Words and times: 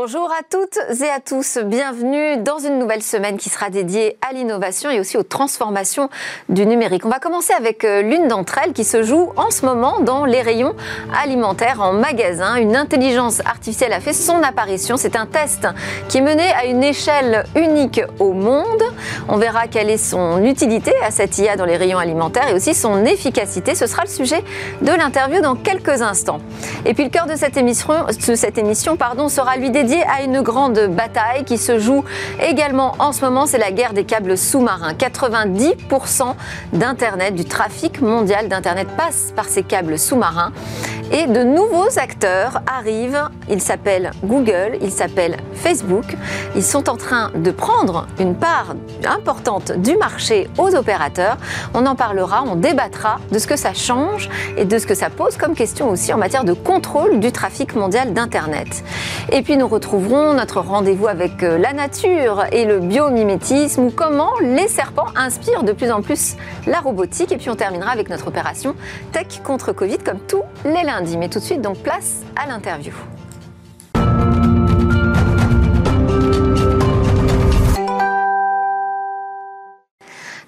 Bonjour 0.00 0.30
à 0.30 0.44
toutes 0.48 0.78
et 1.02 1.10
à 1.10 1.18
tous, 1.18 1.58
bienvenue 1.58 2.36
dans 2.36 2.60
une 2.60 2.78
nouvelle 2.78 3.02
semaine 3.02 3.36
qui 3.36 3.48
sera 3.48 3.68
dédiée 3.68 4.16
à 4.22 4.32
l'innovation 4.32 4.90
et 4.90 5.00
aussi 5.00 5.16
aux 5.16 5.24
transformations 5.24 6.08
du 6.48 6.66
numérique. 6.66 7.04
On 7.04 7.08
va 7.08 7.18
commencer 7.18 7.52
avec 7.52 7.82
euh, 7.82 8.02
l'une 8.02 8.28
d'entre 8.28 8.58
elles 8.62 8.72
qui 8.72 8.84
se 8.84 9.02
joue 9.02 9.32
en 9.36 9.50
ce 9.50 9.66
moment 9.66 9.98
dans 9.98 10.24
les 10.24 10.40
rayons 10.40 10.76
alimentaires 11.20 11.80
en 11.80 11.92
magasin. 11.92 12.54
Une 12.54 12.76
intelligence 12.76 13.40
artificielle 13.40 13.92
a 13.92 13.98
fait 13.98 14.12
son 14.12 14.40
apparition. 14.44 14.96
C'est 14.96 15.16
un 15.16 15.26
test 15.26 15.66
qui 16.08 16.18
est 16.18 16.22
mené 16.22 16.44
à 16.52 16.66
une 16.66 16.84
échelle 16.84 17.42
unique 17.56 18.00
au 18.20 18.34
monde. 18.34 18.84
On 19.28 19.36
verra 19.36 19.66
quelle 19.66 19.90
est 19.90 19.96
son 19.96 20.44
utilité 20.44 20.94
à 21.04 21.10
cette 21.10 21.36
IA 21.38 21.56
dans 21.56 21.64
les 21.64 21.76
rayons 21.76 21.98
alimentaires 21.98 22.48
et 22.48 22.54
aussi 22.54 22.72
son 22.72 23.04
efficacité. 23.04 23.74
Ce 23.74 23.88
sera 23.88 24.04
le 24.04 24.10
sujet 24.10 24.44
de 24.80 24.92
l'interview 24.92 25.40
dans 25.40 25.56
quelques 25.56 26.02
instants. 26.02 26.38
Et 26.84 26.94
puis 26.94 27.02
le 27.02 27.10
cœur 27.10 27.26
de 27.26 27.34
cette 27.34 27.56
émission, 28.58 28.96
pardon, 28.96 29.28
sera 29.28 29.56
lui 29.56 29.70
dédié 29.72 29.87
à 29.96 30.22
une 30.22 30.42
grande 30.42 30.78
bataille 30.88 31.44
qui 31.44 31.58
se 31.58 31.78
joue 31.78 32.04
également 32.40 32.94
en 32.98 33.12
ce 33.12 33.24
moment, 33.24 33.46
c'est 33.46 33.58
la 33.58 33.72
guerre 33.72 33.92
des 33.92 34.04
câbles 34.04 34.36
sous-marins. 34.36 34.92
90% 34.92 36.34
d'Internet, 36.72 37.34
du 37.34 37.44
trafic 37.44 38.00
mondial 38.00 38.48
d'Internet 38.48 38.88
passe 38.96 39.32
par 39.34 39.46
ces 39.46 39.62
câbles 39.62 39.98
sous-marins. 39.98 40.52
Et 41.10 41.26
de 41.26 41.42
nouveaux 41.42 41.98
acteurs 41.98 42.60
arrivent. 42.66 43.24
Ils 43.48 43.62
s'appellent 43.62 44.10
Google, 44.24 44.76
ils 44.82 44.90
s'appellent 44.90 45.38
Facebook. 45.54 46.04
Ils 46.54 46.62
sont 46.62 46.90
en 46.90 46.96
train 46.96 47.30
de 47.34 47.50
prendre 47.50 48.06
une 48.20 48.34
part 48.34 48.74
importante 49.06 49.72
du 49.72 49.96
marché 49.96 50.48
aux 50.58 50.74
opérateurs. 50.74 51.38
On 51.72 51.86
en 51.86 51.94
parlera, 51.94 52.44
on 52.46 52.56
débattra 52.56 53.20
de 53.32 53.38
ce 53.38 53.46
que 53.46 53.56
ça 53.56 53.72
change 53.72 54.28
et 54.58 54.66
de 54.66 54.78
ce 54.78 54.86
que 54.86 54.94
ça 54.94 55.08
pose 55.08 55.38
comme 55.38 55.54
question 55.54 55.88
aussi 55.88 56.12
en 56.12 56.18
matière 56.18 56.44
de 56.44 56.52
contrôle 56.52 57.20
du 57.20 57.32
trafic 57.32 57.74
mondial 57.74 58.12
d'Internet. 58.12 58.84
Et 59.32 59.40
puis 59.40 59.56
nous 59.56 59.68
retrouverons 59.78 60.34
notre 60.34 60.60
rendez-vous 60.60 61.06
avec 61.06 61.44
euh, 61.44 61.56
la 61.56 61.72
nature 61.72 62.44
et 62.50 62.64
le 62.64 62.80
biomimétisme 62.80 63.84
ou 63.84 63.90
comment 63.92 64.32
les 64.40 64.66
serpents 64.66 65.06
inspirent 65.14 65.62
de 65.62 65.70
plus 65.70 65.92
en 65.92 66.02
plus 66.02 66.34
la 66.66 66.80
robotique. 66.80 67.30
Et 67.30 67.36
puis 67.36 67.48
on 67.48 67.54
terminera 67.54 67.92
avec 67.92 68.10
notre 68.10 68.26
opération 68.26 68.74
Tech 69.12 69.40
contre 69.44 69.72
Covid 69.72 69.98
comme 69.98 70.18
tous 70.18 70.42
les 70.64 70.82
lundis. 70.82 71.16
Mais 71.16 71.28
tout 71.28 71.38
de 71.38 71.44
suite, 71.44 71.60
donc 71.60 71.78
place 71.78 72.22
à 72.34 72.48
l'interview. 72.48 72.92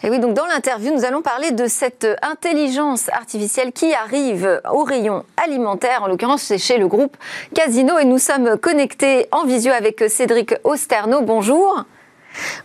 Et 0.02 0.08
oui, 0.08 0.18
donc 0.18 0.32
dans 0.32 0.46
l'interview, 0.46 0.94
nous 0.94 1.04
allons 1.04 1.20
parler 1.20 1.50
de 1.50 1.66
cette 1.66 2.06
intelligence 2.22 3.10
artificielle 3.10 3.70
qui 3.70 3.92
arrive 3.92 4.62
au 4.72 4.82
rayon 4.82 5.24
alimentaire. 5.36 6.02
En 6.02 6.06
l'occurrence, 6.06 6.40
c'est 6.40 6.56
chez 6.56 6.78
le 6.78 6.88
groupe 6.88 7.18
Casino. 7.54 7.98
Et 7.98 8.06
nous 8.06 8.16
sommes 8.16 8.56
connectés 8.56 9.26
en 9.30 9.44
visio 9.44 9.72
avec 9.72 10.02
Cédric 10.08 10.54
Osterno. 10.64 11.20
Bonjour. 11.20 11.84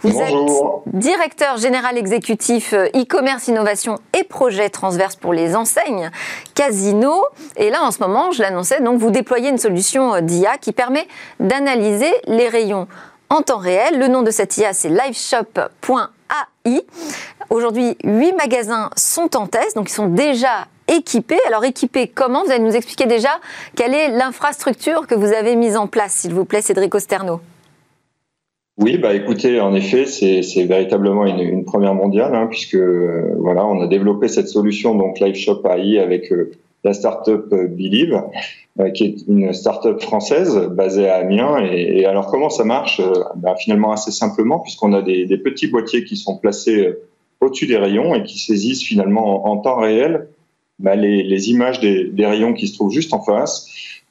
Vous 0.02 0.22
êtes 0.22 0.94
directeur 0.94 1.58
général 1.58 1.98
exécutif 1.98 2.74
e-commerce, 2.74 3.50
innovation 3.50 3.98
et 4.18 4.24
projets 4.24 4.70
transverses 4.70 5.18
pour 5.18 5.34
les 5.34 5.58
enseignes 5.58 6.12
Casino. 6.54 7.26
Et 7.58 7.70
là, 7.70 7.84
en 7.84 7.92
ce 7.92 8.00
moment, 8.00 8.32
je 8.32 8.44
l'annonçais, 8.44 8.80
donc 8.80 9.00
vous 9.00 9.12
déployez 9.12 9.50
une 9.50 9.58
solution 9.58 10.22
d'IA 10.22 10.58
qui 10.58 10.72
permet 10.72 11.06
d'analyser 11.42 12.14
les 12.28 12.48
rayons 12.48 12.88
en 13.30 13.42
temps 13.42 13.58
réel. 13.58 14.00
Le 14.00 14.08
nom 14.08 14.22
de 14.22 14.32
cette 14.32 14.56
IA, 14.56 14.74
c'est 14.74 14.90
liveshop.ai. 16.66 16.86
Aujourd'hui, 17.50 17.96
huit 18.04 18.34
magasins 18.34 18.90
sont 18.96 19.36
en 19.36 19.48
test, 19.48 19.76
donc 19.76 19.90
ils 19.90 19.94
sont 19.94 20.08
déjà 20.08 20.68
équipés. 20.88 21.40
Alors 21.48 21.64
équipés 21.64 22.08
comment? 22.08 22.44
Vous 22.44 22.52
allez 22.52 22.64
nous 22.64 22.76
expliquer 22.76 23.06
déjà 23.06 23.40
quelle 23.76 23.94
est 23.94 24.10
l'infrastructure 24.10 25.08
que 25.08 25.16
vous 25.16 25.32
avez 25.34 25.56
mise 25.56 25.78
en 25.78 25.88
place, 25.88 26.14
s'il 26.14 26.34
vous 26.34 26.46
plaît, 26.46 26.62
Cédric 26.62 26.94
Osterno. 26.96 27.40
Oui, 28.78 28.98
bah 28.98 29.14
écoutez, 29.14 29.62
en 29.62 29.74
effet, 29.74 30.06
c'est 30.06 30.66
véritablement 30.66 31.26
une, 31.26 31.64
première 31.64 31.94
mondiale, 31.94 32.36
hein, 32.36 32.48
puisque 32.50 32.76
euh, 32.76 33.34
voilà, 33.40 33.66
on 33.66 33.80
a 33.82 33.88
développé 33.88 34.28
cette 34.28 34.50
solution 34.50 34.96
donc 34.96 35.20
LiveShop 35.22 35.62
AI 35.66 36.00
avec 36.00 36.30
euh, 36.34 36.52
la 36.86 36.94
startup 36.94 37.50
Believe, 37.50 38.22
euh, 38.80 38.90
qui 38.92 39.04
est 39.04 39.16
une 39.28 39.52
start-up 39.52 40.02
française 40.02 40.58
basée 40.72 41.10
à 41.10 41.18
Amiens. 41.18 41.58
Et, 41.66 42.06
alors 42.06 42.28
comment 42.28 42.50
ça 42.50 42.64
marche 42.64 43.02
bah, 43.36 43.56
Finalement 43.60 43.92
assez 43.92 44.12
simplement, 44.12 44.60
puisqu'on 44.60 44.94
a 44.94 45.02
des, 45.02 45.38
petits 45.38 45.68
boîtiers 45.68 46.06
qui 46.06 46.16
sont 46.16 46.38
placés 46.38 46.94
au-dessus 47.42 47.68
des 47.68 47.78
rayons 47.78 48.16
et 48.16 48.24
qui 48.24 48.40
saisissent 48.40 48.84
finalement 48.84 49.48
en, 49.48 49.58
temps 49.58 49.80
réel 49.80 50.28
bah, 50.80 50.96
les, 50.96 51.50
images 51.50 51.80
des, 51.80 52.26
rayons 52.26 52.54
qui 52.54 52.68
se 52.68 52.76
trouvent 52.76 52.92
juste 52.92 53.14
en 53.14 53.22
face. 53.22 53.68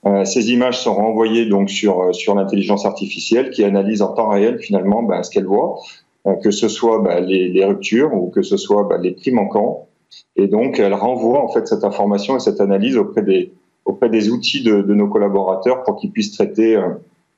Euh, 0.07 0.25
ces 0.25 0.51
images 0.53 0.79
sont 0.81 0.95
renvoyées 0.95 1.47
donc 1.47 1.71
sur 1.71 2.03
euh, 2.03 2.35
l'intelligence 2.35 2.85
artificielle 2.85 3.51
qui 3.51 3.65
analyse 3.65 4.03
en 4.03 4.13
temps 4.13 4.29
réel 4.29 4.59
finalement 4.59 5.03
bah, 5.03 5.23
ce 5.23 5.31
qu'elle 5.31 5.47
voit, 5.47 5.79
euh, 6.27 6.35
que 6.35 6.51
ce 6.51 6.69
soit 6.69 6.99
bah, 6.99 7.21
les, 7.21 7.65
ruptures 7.65 8.13
ou 8.13 8.29
que 8.29 8.43
ce 8.43 8.57
soit 8.57 8.87
les 9.01 9.13
prix 9.13 9.31
manquants. 9.31 9.89
Et 10.37 10.47
donc 10.49 10.79
elle 10.79 10.95
renvoie 10.95 11.43
en 11.43 11.49
fait 11.49 11.67
cette 11.67 11.85
information 11.85 12.37
et 12.37 12.41
cette 12.41 12.61
analyse 12.61 12.97
auprès 12.97 13.23
des 13.23 13.53
auprès 13.85 14.09
des 14.09 14.31
outils 14.31 14.63
de, 14.63 14.83
de 14.83 14.95
nos 14.95 15.09
collaborateurs 15.09 15.83
pour 15.83 15.97
qu'ils 15.97 16.11
puissent 16.11 16.33
traiter 16.33 16.81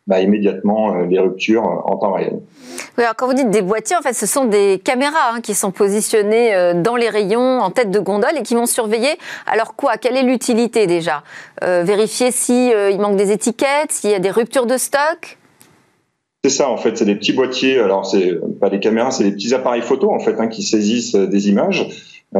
bah, 0.06 0.20
immédiatement 0.20 0.94
euh, 0.94 1.06
les 1.06 1.18
ruptures 1.18 1.64
euh, 1.64 1.90
en 1.90 1.96
temps 1.96 2.12
réel. 2.12 2.38
Oui, 2.96 3.02
alors 3.02 3.16
quand 3.16 3.26
vous 3.26 3.34
dites 3.34 3.50
des 3.50 3.62
boîtiers, 3.62 3.96
en 3.96 4.02
fait, 4.02 4.12
ce 4.12 4.26
sont 4.26 4.44
des 4.44 4.80
caméras 4.82 5.32
hein, 5.34 5.40
qui 5.40 5.54
sont 5.54 5.72
positionnées 5.72 6.54
euh, 6.54 6.80
dans 6.80 6.94
les 6.94 7.08
rayons, 7.08 7.58
en 7.58 7.70
tête 7.70 7.90
de 7.90 7.98
gondole, 7.98 8.38
et 8.38 8.42
qui 8.42 8.54
vont 8.54 8.66
surveiller. 8.66 9.18
Alors 9.46 9.74
quoi? 9.74 9.96
Quelle 9.96 10.16
est 10.16 10.22
l'utilité 10.22 10.86
déjà? 10.86 11.22
Vérifier 11.62 12.30
s'il 12.30 12.72
il 12.92 13.00
manque 13.00 13.16
des 13.16 13.32
étiquettes, 13.32 13.90
s'il 13.90 14.10
y 14.10 14.14
a 14.14 14.18
des 14.18 14.30
ruptures 14.30 14.66
de 14.66 14.76
stock? 14.76 15.38
C'est 16.44 16.50
ça 16.50 16.70
en 16.70 16.76
fait, 16.76 16.96
c'est 16.96 17.04
des 17.04 17.16
petits 17.16 17.32
boîtiers. 17.32 17.80
Alors 17.80 18.06
c'est 18.06 18.38
pas 18.60 18.70
des 18.70 18.78
caméras, 18.78 19.10
c'est 19.10 19.24
des 19.24 19.32
petits 19.32 19.54
appareils 19.54 19.82
photo 19.82 20.12
en 20.12 20.20
fait 20.20 20.38
hein, 20.38 20.48
qui 20.48 20.62
saisissent 20.62 21.14
des 21.14 21.48
images. 21.48 21.88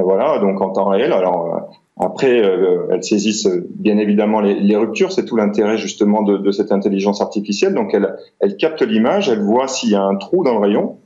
Voilà, 0.02 0.38
donc 0.38 0.60
en 0.60 0.70
temps 0.70 0.88
réel. 0.88 1.12
Alors 1.12 1.68
après, 1.98 2.42
euh, 2.42 2.88
elles 2.90 3.02
saisissent 3.02 3.48
bien 3.70 3.96
évidemment 3.96 4.40
les, 4.40 4.76
ruptures. 4.76 5.12
C'est 5.12 5.24
tout 5.24 5.36
l'intérêt 5.36 5.78
justement 5.78 6.22
de, 6.22 6.50
cette 6.50 6.70
intelligence 6.70 7.22
artificielle. 7.22 7.74
Donc, 7.74 7.94
elle, 7.94 8.16
elle 8.40 8.56
capte 8.56 8.82
l'image, 8.82 9.30
elle 9.30 9.42
voit 9.42 9.66
s'il 9.66 9.90
y 9.90 9.94
a 9.94 10.02
un 10.02 10.16
trou 10.16 10.44
dans 10.44 10.52
le 10.52 10.60
rayon, 10.60 10.96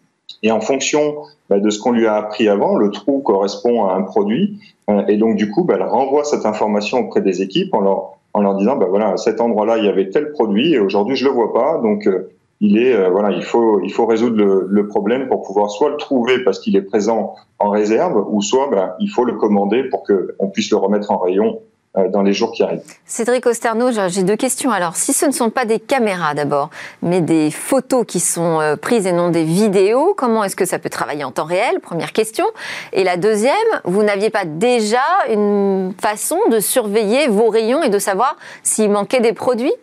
et 0.42 0.50
en 0.50 0.60
fonction 0.60 1.14
bah, 1.48 1.60
de 1.60 1.70
ce 1.70 1.78
qu'on 1.78 1.92
lui 1.92 2.06
a 2.06 2.14
appris 2.14 2.48
avant, 2.48 2.74
le 2.74 2.90
trou 2.90 3.20
correspond 3.20 3.86
à 3.86 3.94
un 3.94 4.02
produit. 4.02 4.58
Euh, 4.88 5.06
et 5.06 5.16
donc, 5.16 5.36
du 5.36 5.50
coup, 5.50 5.62
bah, 5.62 5.74
elle 5.76 5.84
renvoie 5.84 6.24
cette 6.24 6.44
information 6.44 6.98
auprès 6.98 7.20
des 7.20 7.40
équipes 7.40 7.72
en 7.72 7.80
leur, 7.80 8.18
en 8.32 8.40
leur 8.40 8.56
disant, 8.56 8.74
bah, 8.74 8.86
voilà, 8.90 9.10
à 9.10 9.16
cet 9.16 9.40
endroit-là, 9.40 9.78
il 9.78 9.84
y 9.84 9.88
avait 9.88 10.10
tel 10.10 10.32
produit, 10.32 10.74
et 10.74 10.80
aujourd'hui, 10.80 11.14
je 11.14 11.24
le 11.24 11.30
vois 11.30 11.52
pas. 11.52 11.78
Donc, 11.78 12.08
euh, 12.08 12.32
il 12.60 12.78
est 12.78 12.94
euh, 12.94 13.08
voilà, 13.08 13.30
il 13.30 13.42
faut 13.42 13.80
il 13.80 13.92
faut 13.92 14.06
résoudre 14.06 14.66
le, 14.68 14.86
problème 14.88 15.28
pour 15.28 15.42
pouvoir 15.42 15.70
soit 15.70 15.90
le 15.90 15.96
trouver 15.96 16.42
parce 16.44 16.58
qu'il 16.58 16.76
est 16.76 16.82
présent 16.82 17.34
en 17.58 17.70
réserve, 17.70 18.24
ou 18.28 18.42
soit 18.42 18.68
ben, 18.70 18.94
il 19.00 19.08
faut 19.08 19.24
le 19.24 19.34
commander 19.34 19.84
pour 19.84 20.02
que 20.02 20.34
on 20.38 20.48
puisse 20.48 20.70
le 20.70 20.76
remettre 20.76 21.10
en 21.10 21.18
rayon 21.18 21.60
euh, 21.96 22.08
dans 22.08 22.22
les 22.22 22.32
jours 22.32 22.52
qui 22.52 22.62
arrivent. 22.62 22.82
Cédric 23.04 23.44
Osterno, 23.46 23.90
j'ai 24.08 24.22
deux 24.22 24.36
questions. 24.36 24.70
Alors, 24.70 24.94
si 24.94 25.12
ce 25.12 25.26
ne 25.26 25.32
sont 25.32 25.50
pas 25.50 25.64
des 25.64 25.80
caméras 25.80 26.34
d'abord, 26.34 26.70
mais 27.02 27.20
des 27.20 27.50
photos 27.50 28.04
qui 28.06 28.20
sont 28.20 28.60
euh, 28.60 28.76
prises 28.76 29.08
et 29.08 29.12
non 29.12 29.30
des 29.30 29.42
vidéos, 29.42 30.14
comment 30.16 30.44
est-ce 30.44 30.54
que 30.54 30.66
ça 30.66 30.78
peut 30.78 30.88
travailler 30.88 31.24
en 31.24 31.32
temps 31.32 31.46
réel? 31.46 31.80
Première 31.80 32.12
question. 32.12 32.46
Et 32.92 33.02
la 33.02 33.16
deuxième, 33.16 33.54
vous 33.84 34.04
n'aviez 34.04 34.30
pas 34.30 34.44
déjà 34.44 35.02
une 35.28 35.92
façon 36.00 36.38
de 36.48 36.60
surveiller 36.60 37.26
vos 37.26 37.48
rayons 37.48 37.82
et 37.82 37.88
de 37.88 37.98
savoir 37.98 38.36
s'il 38.62 38.90
manquait 38.90 39.20
des 39.20 39.32
produits? 39.32 39.74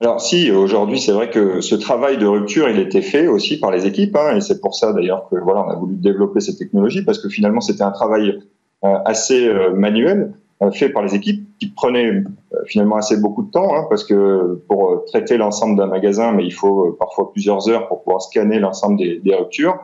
Alors 0.00 0.20
si 0.20 0.50
aujourd'hui 0.52 1.00
c'est 1.00 1.10
vrai 1.10 1.28
que 1.28 1.60
ce 1.60 1.74
travail 1.74 2.18
de 2.18 2.26
rupture 2.26 2.68
il 2.68 2.78
était 2.78 3.02
fait 3.02 3.26
aussi 3.26 3.58
par 3.58 3.72
les 3.72 3.84
équipes 3.84 4.14
hein, 4.14 4.36
et 4.36 4.40
c'est 4.40 4.60
pour 4.60 4.76
ça 4.76 4.92
d'ailleurs 4.92 5.28
que 5.28 5.34
voilà 5.36 5.64
on 5.66 5.70
a 5.70 5.74
voulu 5.74 5.96
développer 5.96 6.38
cette 6.38 6.56
technologie 6.56 7.02
parce 7.02 7.18
que 7.18 7.28
finalement 7.28 7.60
c'était 7.60 7.82
un 7.82 7.90
travail 7.90 8.38
euh, 8.84 8.94
assez 9.04 9.48
euh, 9.48 9.72
manuel 9.72 10.34
euh, 10.62 10.70
fait 10.70 10.88
par 10.90 11.02
les 11.02 11.16
équipes 11.16 11.48
qui 11.58 11.66
prenait 11.70 12.22
finalement 12.66 12.94
assez 12.94 13.16
beaucoup 13.16 13.42
de 13.42 13.50
temps 13.50 13.74
hein, 13.74 13.86
parce 13.88 14.04
que 14.04 14.62
pour 14.68 15.04
traiter 15.06 15.36
l'ensemble 15.36 15.76
d'un 15.76 15.88
magasin 15.88 16.30
mais 16.30 16.44
il 16.44 16.52
faut 16.52 16.92
parfois 16.92 17.32
plusieurs 17.32 17.68
heures 17.68 17.88
pour 17.88 18.04
pouvoir 18.04 18.22
scanner 18.22 18.60
l'ensemble 18.60 18.96
des, 18.98 19.18
des, 19.18 19.34
ruptures. 19.34 19.80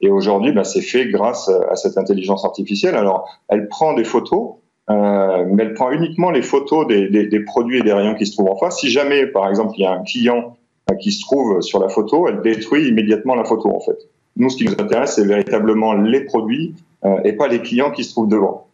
Et 0.00 0.08
aujourd'hui 0.08 0.52
bah, 0.52 0.64
c'est 0.64 0.80
fait 0.80 1.08
grâce 1.08 1.50
à 1.70 1.76
cette 1.76 1.98
intelligence 1.98 2.46
artificielle. 2.46 2.94
Alors 2.94 3.28
elle 3.48 3.68
prend 3.68 3.92
des 3.92 4.04
photos 4.04 4.54
euh, 4.90 5.44
mais 5.46 5.64
elle 5.64 5.74
prend 5.74 5.90
uniquement 5.90 6.30
les 6.30 6.42
photos 6.42 6.86
des, 6.86 7.08
des, 7.08 7.26
des, 7.26 7.40
produits 7.40 7.78
et 7.78 7.82
des 7.82 7.92
rayons 7.92 8.14
qui 8.14 8.26
se 8.26 8.32
trouvent 8.32 8.50
en 8.50 8.56
face. 8.56 8.78
Si 8.78 8.88
jamais, 8.88 9.26
par 9.26 9.48
exemple, 9.48 9.74
il 9.76 9.82
y 9.82 9.86
a 9.86 9.92
un 9.92 10.02
client 10.02 10.56
euh, 10.90 10.94
qui 10.94 11.12
se 11.12 11.20
trouve 11.20 11.60
sur 11.60 11.80
la 11.80 11.88
photo, 11.88 12.26
elle 12.28 12.40
détruit 12.40 12.88
immédiatement 12.88 13.34
la 13.34 13.44
photo 13.44 13.68
en 13.68 13.80
fait. 13.80 13.98
Nous, 14.36 14.50
ce 14.50 14.56
qui 14.56 14.64
nous 14.64 14.72
intéresse, 14.72 15.16
c'est 15.16 15.26
véritablement 15.26 15.92
les 15.94 16.20
produits 16.20 16.74
euh, 17.04 17.20
et 17.24 17.32
pas 17.32 17.48
les 17.48 17.60
clients 17.60 17.90
qui 17.90 18.04
se 18.04 18.12
trouvent 18.12 18.28
devant. 18.28 18.67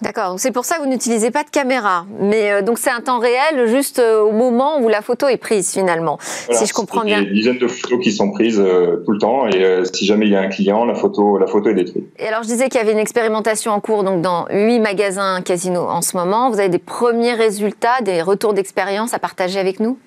D'accord, 0.00 0.34
c'est 0.38 0.52
pour 0.52 0.64
ça 0.64 0.76
que 0.76 0.82
vous 0.82 0.88
n'utilisez 0.88 1.32
pas 1.32 1.42
de 1.42 1.50
caméra. 1.50 2.06
Mais 2.20 2.52
euh, 2.52 2.62
donc 2.62 2.78
c'est 2.78 2.90
un 2.90 3.00
temps 3.00 3.18
réel 3.18 3.66
juste 3.66 3.98
euh, 3.98 4.20
au 4.20 4.30
moment 4.30 4.80
où 4.80 4.88
la 4.88 5.02
photo 5.02 5.26
est 5.26 5.36
prise 5.36 5.72
finalement, 5.72 6.18
si 6.20 6.66
je 6.66 6.72
comprends 6.72 7.02
bien. 7.02 7.18
Il 7.18 7.24
y 7.24 7.26
a 7.26 7.28
des 7.28 7.34
dizaines 7.34 7.58
de 7.58 7.66
photos 7.66 7.98
qui 8.02 8.12
sont 8.12 8.30
prises 8.30 8.60
euh, 8.60 9.02
tout 9.04 9.12
le 9.12 9.18
temps 9.18 9.48
et 9.48 9.82
si 9.92 10.06
jamais 10.06 10.26
il 10.26 10.32
y 10.32 10.36
a 10.36 10.40
un 10.40 10.48
client, 10.48 10.84
la 10.84 10.94
photo, 10.94 11.36
la 11.38 11.46
photo 11.46 11.70
est 11.70 11.74
détruite. 11.74 12.06
Et 12.18 12.28
alors 12.28 12.42
je 12.44 12.48
disais 12.48 12.68
qu'il 12.68 12.80
y 12.80 12.82
avait 12.82 12.92
une 12.92 12.98
expérimentation 12.98 13.72
en 13.72 13.80
cours 13.80 14.04
donc 14.04 14.22
dans 14.22 14.46
huit 14.50 14.78
magasins 14.78 15.42
Casino 15.42 15.82
en 15.82 16.02
ce 16.02 16.16
moment. 16.16 16.50
Vous 16.50 16.60
avez 16.60 16.68
des 16.68 16.78
premiers 16.78 17.34
résultats, 17.34 18.00
des 18.02 18.22
retours 18.22 18.54
d'expérience 18.54 19.14
à 19.14 19.18
partager 19.18 19.58
avec 19.58 19.80
nous? 19.80 19.98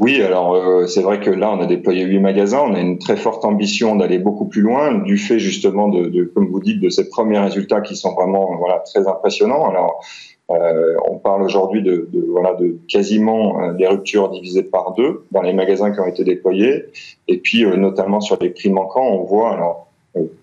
Oui, 0.00 0.22
alors 0.22 0.54
euh, 0.54 0.86
c'est 0.86 1.02
vrai 1.02 1.20
que 1.20 1.28
là, 1.28 1.52
on 1.52 1.60
a 1.60 1.66
déployé 1.66 2.04
huit 2.04 2.20
magasins. 2.20 2.62
On 2.66 2.74
a 2.74 2.80
une 2.80 2.98
très 2.98 3.18
forte 3.18 3.44
ambition 3.44 3.96
d'aller 3.96 4.18
beaucoup 4.18 4.46
plus 4.46 4.62
loin, 4.62 4.94
du 4.94 5.18
fait 5.18 5.38
justement 5.38 5.88
de, 5.88 6.06
de, 6.06 6.24
comme 6.24 6.48
vous 6.48 6.60
dites, 6.60 6.80
de 6.80 6.88
ces 6.88 7.10
premiers 7.10 7.38
résultats 7.38 7.82
qui 7.82 7.96
sont 7.96 8.14
vraiment 8.14 8.56
voilà 8.56 8.78
très 8.78 9.06
impressionnants. 9.06 9.68
Alors, 9.68 10.02
euh, 10.50 10.96
on 11.06 11.18
parle 11.18 11.42
aujourd'hui 11.42 11.82
de, 11.82 12.08
de, 12.10 12.24
voilà 12.30 12.54
de 12.54 12.78
quasiment 12.88 13.62
euh, 13.62 13.72
des 13.74 13.86
ruptures 13.86 14.30
divisées 14.30 14.62
par 14.62 14.94
deux 14.94 15.26
dans 15.32 15.42
les 15.42 15.52
magasins 15.52 15.92
qui 15.92 16.00
ont 16.00 16.06
été 16.06 16.24
déployés, 16.24 16.86
et 17.28 17.36
puis 17.36 17.66
euh, 17.66 17.76
notamment 17.76 18.22
sur 18.22 18.38
les 18.40 18.48
prix 18.48 18.70
manquants, 18.70 19.06
on 19.06 19.24
voit 19.24 19.52
alors 19.52 19.86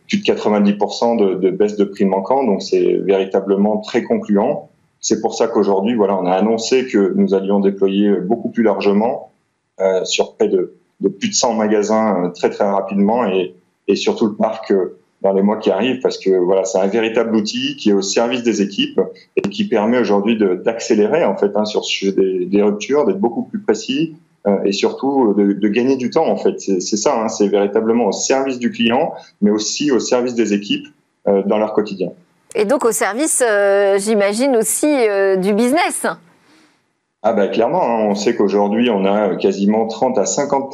plus 0.07 0.19
de 0.19 0.23
90% 0.23 1.17
de, 1.17 1.33
de 1.33 1.49
baisse 1.49 1.77
de 1.77 1.83
prix 1.83 2.05
manquants, 2.05 2.43
donc 2.43 2.61
c'est 2.61 2.93
véritablement 2.93 3.77
très 3.77 4.03
concluant. 4.03 4.69
C'est 5.01 5.19
pour 5.19 5.33
ça 5.33 5.47
qu'aujourd'hui, 5.47 5.95
voilà, 5.95 6.15
on 6.15 6.27
a 6.27 6.31
annoncé 6.31 6.85
que 6.85 7.13
nous 7.15 7.33
allions 7.33 7.59
déployer 7.59 8.11
beaucoup 8.11 8.49
plus 8.49 8.63
largement 8.63 9.31
euh, 9.79 10.03
sur 10.05 10.35
près 10.35 10.47
de, 10.47 10.73
de, 11.01 11.09
plus 11.09 11.29
de 11.29 11.33
100 11.33 11.53
magasins 11.53 12.25
euh, 12.25 12.29
très 12.29 12.49
très 12.49 12.65
rapidement 12.65 13.25
et, 13.25 13.55
et 13.87 13.95
surtout 13.95 14.27
le 14.27 14.35
parc 14.35 14.71
euh, 14.71 14.97
dans 15.21 15.33
les 15.33 15.41
mois 15.41 15.57
qui 15.57 15.71
arrivent 15.71 15.99
parce 16.01 16.17
que 16.17 16.29
voilà 16.29 16.65
c'est 16.65 16.79
un 16.79 16.87
véritable 16.87 17.35
outil 17.35 17.75
qui 17.75 17.89
est 17.89 17.93
au 17.93 18.01
service 18.01 18.43
des 18.43 18.61
équipes 18.61 19.01
et 19.35 19.41
qui 19.41 19.67
permet 19.67 19.97
aujourd'hui 19.97 20.37
d'accélérer 20.37 21.25
en 21.25 21.35
fait 21.35 21.51
hein, 21.55 21.65
sur 21.65 21.81
des, 22.13 22.45
des 22.45 22.61
ruptures 22.61 23.05
d'être 23.05 23.19
beaucoup 23.19 23.43
plus 23.43 23.59
précis 23.59 24.15
euh, 24.47 24.63
et 24.63 24.71
surtout 24.71 25.33
de, 25.33 25.53
de, 25.53 25.67
gagner 25.67 25.95
du 25.95 26.09
temps 26.09 26.27
en 26.27 26.37
fait. 26.37 26.59
C'est 26.59 26.97
ça 26.97 27.19
hein, 27.19 27.27
c'est 27.27 27.47
véritablement 27.47 28.05
au 28.05 28.11
service 28.11 28.59
du 28.59 28.71
client 28.71 29.13
mais 29.41 29.49
aussi 29.49 29.91
au 29.91 29.99
service 29.99 30.35
des 30.35 30.53
équipes 30.53 30.87
euh, 31.27 31.41
dans 31.45 31.57
leur 31.57 31.73
quotidien. 31.73 32.09
Et 32.55 32.65
donc 32.65 32.85
au 32.85 32.91
service 32.91 33.43
euh, 33.45 33.97
j'imagine 33.97 34.55
aussi 34.55 34.87
du 35.37 35.53
business 35.53 36.05
ah 37.23 37.33
bah 37.33 37.47
clairement, 37.47 37.81
hein. 37.83 38.05
on 38.09 38.15
sait 38.15 38.35
qu'aujourd'hui 38.35 38.89
on 38.91 39.03
a 39.03 39.35
quasiment 39.37 39.87
30 39.87 40.19
à 40.19 40.25
50 40.25 40.73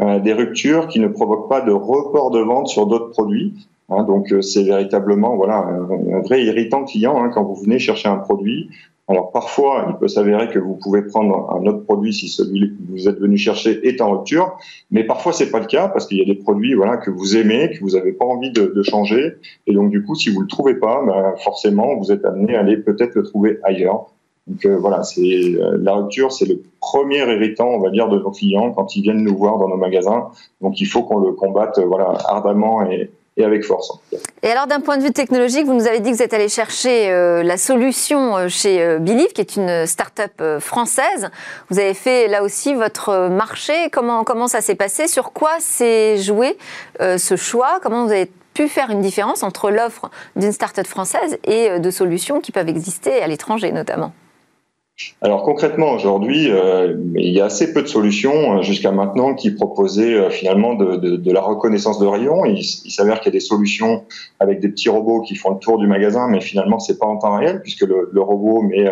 euh, 0.00 0.20
des 0.20 0.34
ruptures 0.34 0.86
qui 0.86 1.00
ne 1.00 1.08
provoquent 1.08 1.48
pas 1.48 1.62
de 1.62 1.72
report 1.72 2.30
de 2.30 2.40
vente 2.40 2.68
sur 2.68 2.86
d'autres 2.86 3.10
produits. 3.10 3.54
Hein. 3.88 4.02
donc 4.02 4.32
euh, 4.32 4.42
c'est 4.42 4.64
véritablement 4.64 5.34
voilà 5.36 5.58
un, 5.58 6.20
vrai 6.20 6.44
irritant 6.44 6.84
client 6.84 7.22
hein, 7.22 7.30
quand 7.32 7.42
vous 7.42 7.54
venez 7.54 7.78
chercher 7.78 8.08
un 8.08 8.18
produit. 8.18 8.68
Alors 9.08 9.30
parfois 9.32 9.86
il 9.88 9.96
peut 9.96 10.08
s'avérer 10.08 10.48
que 10.48 10.58
vous 10.58 10.74
pouvez 10.74 11.02
prendre 11.02 11.50
un 11.50 11.64
autre 11.64 11.84
produit 11.84 12.12
si 12.12 12.28
celui 12.28 12.70
que 12.70 12.92
vous 12.92 13.08
êtes 13.08 13.18
venu 13.18 13.38
chercher 13.38 13.88
est 13.88 14.02
en 14.02 14.10
rupture, 14.10 14.58
mais 14.90 15.04
parfois 15.04 15.32
c'est 15.32 15.50
pas 15.50 15.60
le 15.60 15.66
cas 15.66 15.88
parce 15.88 16.06
qu'il 16.06 16.18
y 16.18 16.22
a 16.22 16.26
des 16.26 16.34
produits 16.34 16.74
voilà 16.74 16.98
que 16.98 17.10
vous 17.10 17.34
aimez, 17.34 17.70
que 17.70 17.80
vous 17.80 17.92
n'avez 17.96 18.12
pas 18.12 18.26
envie 18.26 18.50
de, 18.50 18.66
de, 18.66 18.82
changer, 18.82 19.36
et 19.66 19.72
donc 19.72 19.90
du 19.90 20.04
coup 20.04 20.16
si 20.16 20.28
vous 20.28 20.42
le 20.42 20.48
trouvez 20.48 20.74
pas, 20.74 21.02
bah, 21.06 21.34
forcément 21.42 21.96
vous 21.96 22.12
êtes 22.12 22.26
amené 22.26 22.56
à 22.56 22.60
aller 22.60 22.76
peut-être 22.76 23.14
le 23.14 23.22
trouver 23.22 23.58
ailleurs. 23.62 24.10
Donc 24.46 24.64
euh, 24.64 24.76
voilà, 24.76 25.02
c'est 25.02 25.20
euh, 25.20 25.76
la 25.80 25.94
rupture, 25.94 26.30
c'est 26.30 26.44
le 26.44 26.62
premier 26.80 27.18
irritant, 27.18 27.66
on 27.66 27.80
va 27.80 27.90
dire, 27.90 28.08
de 28.08 28.18
nos 28.18 28.30
clients 28.30 28.72
quand 28.72 28.94
ils 28.94 29.02
viennent 29.02 29.24
nous 29.24 29.36
voir 29.36 29.58
dans 29.58 29.68
nos 29.68 29.76
magasins. 29.76 30.28
Donc 30.60 30.80
il 30.80 30.86
faut 30.86 31.02
qu'on 31.02 31.18
le 31.18 31.32
combatte, 31.32 31.78
euh, 31.78 31.84
voilà, 31.84 32.16
ardemment 32.28 32.88
et, 32.88 33.10
avec 33.42 33.64
force. 33.64 33.92
Et 34.42 34.48
alors, 34.48 34.66
d'un 34.66 34.80
point 34.80 34.96
de 34.96 35.02
vue 35.02 35.12
technologique, 35.12 35.66
vous 35.66 35.74
nous 35.74 35.86
avez 35.86 36.00
dit 36.00 36.10
que 36.10 36.16
vous 36.16 36.22
êtes 36.22 36.32
allé 36.32 36.48
chercher 36.48 37.10
la 37.42 37.58
solution 37.58 38.48
chez 38.48 38.80
euh, 38.80 38.98
Believe, 38.98 39.34
qui 39.34 39.42
est 39.42 39.56
une 39.56 39.84
start-up 39.84 40.42
française. 40.60 41.28
Vous 41.68 41.78
avez 41.78 41.92
fait 41.92 42.28
là 42.28 42.42
aussi 42.42 42.72
votre 42.72 43.28
marché. 43.28 43.90
Comment, 43.92 44.24
comment 44.24 44.46
ça 44.46 44.62
s'est 44.62 44.74
passé? 44.74 45.06
Sur 45.06 45.32
quoi 45.32 45.50
s'est 45.58 46.16
joué 46.16 46.56
ce 46.98 47.36
choix? 47.36 47.78
Comment 47.82 48.06
vous 48.06 48.12
avez 48.12 48.30
pu 48.54 48.68
faire 48.68 48.88
une 48.88 49.02
différence 49.02 49.42
entre 49.42 49.70
l'offre 49.70 50.10
d'une 50.36 50.52
start-up 50.52 50.86
française 50.86 51.36
et 51.44 51.78
de 51.78 51.90
solutions 51.90 52.40
qui 52.40 52.52
peuvent 52.52 52.70
exister 52.70 53.20
à 53.22 53.26
l'étranger 53.26 53.70
notamment? 53.70 54.12
Alors 55.20 55.42
concrètement 55.42 55.92
aujourd'hui, 55.92 56.50
euh, 56.50 56.96
il 57.16 57.30
y 57.30 57.40
a 57.40 57.44
assez 57.46 57.74
peu 57.74 57.82
de 57.82 57.86
solutions 57.86 58.58
euh, 58.58 58.62
jusqu'à 58.62 58.92
maintenant 58.92 59.34
qui 59.34 59.50
proposaient 59.50 60.14
euh, 60.14 60.30
finalement 60.30 60.74
de, 60.74 61.32
la 61.32 61.42
reconnaissance 61.42 61.98
de 61.98 62.06
rayons. 62.06 62.46
Il, 62.46 62.64
s'avère 62.64 63.20
qu'il 63.20 63.26
y 63.26 63.36
a 63.36 63.38
des 63.38 63.44
solutions 63.44 64.04
avec 64.40 64.60
des 64.60 64.68
petits 64.68 64.88
robots 64.88 65.20
qui 65.20 65.34
font 65.34 65.50
le 65.50 65.58
tour 65.58 65.76
du 65.76 65.86
magasin, 65.86 66.28
mais 66.28 66.40
finalement 66.40 66.78
c'est 66.78 66.98
pas 66.98 67.06
en 67.06 67.18
temps 67.18 67.36
réel 67.36 67.60
puisque 67.60 67.82
le, 67.82 68.08
le 68.10 68.20
robot 68.22 68.62
met 68.62 68.90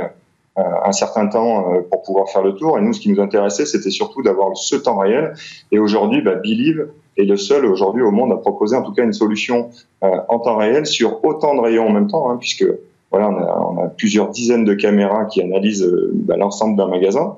un 0.56 0.93
certain 0.93 1.27
temps 1.27 1.65
pour 1.91 2.03
pouvoir 2.03 2.29
faire 2.29 2.43
le 2.43 2.55
tour. 2.55 2.79
Et 2.79 2.81
nous, 2.81 2.93
ce 2.93 3.00
qui 3.00 3.11
nous 3.11 3.21
intéressait, 3.21 3.67
c'était 3.67 3.91
surtout 3.91 4.23
d'avoir 4.23 4.57
ce 4.57 4.77
temps 4.77 4.99
réel. 4.99 5.35
Et 5.73 5.81
aujourd'hui, 5.81 6.23
bah, 6.23 6.37
Believe 6.37 6.91
est 7.17 7.25
le 7.25 7.37
seul 7.37 7.65
aujourd'hui 7.67 8.03
au 8.03 8.12
monde 8.12 8.31
à 8.31 8.37
proposer 8.37 8.77
en 8.77 8.83
tout 8.83 8.93
cas 8.93 9.03
une 9.03 9.12
solution 9.12 9.71
en 10.00 10.39
temps 10.39 10.57
réel 10.57 10.87
sur 10.87 11.25
autant 11.25 11.57
de 11.57 11.61
rayons 11.61 11.89
en 11.89 11.91
même 11.91 12.07
temps, 12.07 12.31
hein, 12.31 12.37
puisque 12.39 12.67
voilà, 13.14 13.31
on 13.31 13.84
a, 13.84 13.88
plusieurs 13.90 14.31
dizaines 14.31 14.64
de 14.64 14.75
caméras 14.75 15.26
qui 15.26 15.40
analysent 15.40 15.84
euh, 15.84 16.11
bah, 16.14 16.37
l'ensemble 16.37 16.76
d'un 16.76 16.88
magasin. 16.88 17.37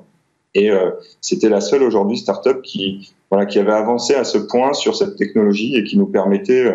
Et 0.55 0.71
euh, 0.71 0.89
c'était 1.21 1.49
la 1.49 1.61
seule 1.61 1.83
aujourd'hui 1.83 2.17
startup 2.17 2.63
qui, 2.63 3.13
voilà, 3.29 3.45
qui 3.45 3.59
avait 3.59 3.73
avancé 3.73 4.15
à 4.15 4.23
ce 4.23 4.39
point 4.39 4.73
sur 4.73 4.95
cette 4.95 5.17
technologie 5.17 5.75
et 5.75 5.83
qui 5.83 5.99
nous 5.99 6.07
permettait 6.07 6.65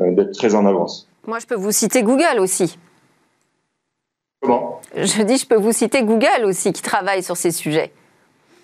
euh, 0.00 0.12
d'être 0.12 0.32
très 0.32 0.56
en 0.56 0.66
avance. 0.66 1.08
Moi, 1.24 1.38
je 1.38 1.46
peux 1.46 1.54
vous 1.54 1.70
citer 1.70 2.02
Google 2.02 2.40
aussi. 2.40 2.76
Comment? 4.42 4.80
Je 4.96 5.22
dis, 5.22 5.36
je 5.36 5.46
peux 5.46 5.58
vous 5.58 5.72
citer 5.72 6.02
Google 6.02 6.44
aussi, 6.44 6.72
qui 6.72 6.82
travaille 6.82 7.22
sur 7.22 7.36
ces 7.36 7.52
sujets. 7.52 7.92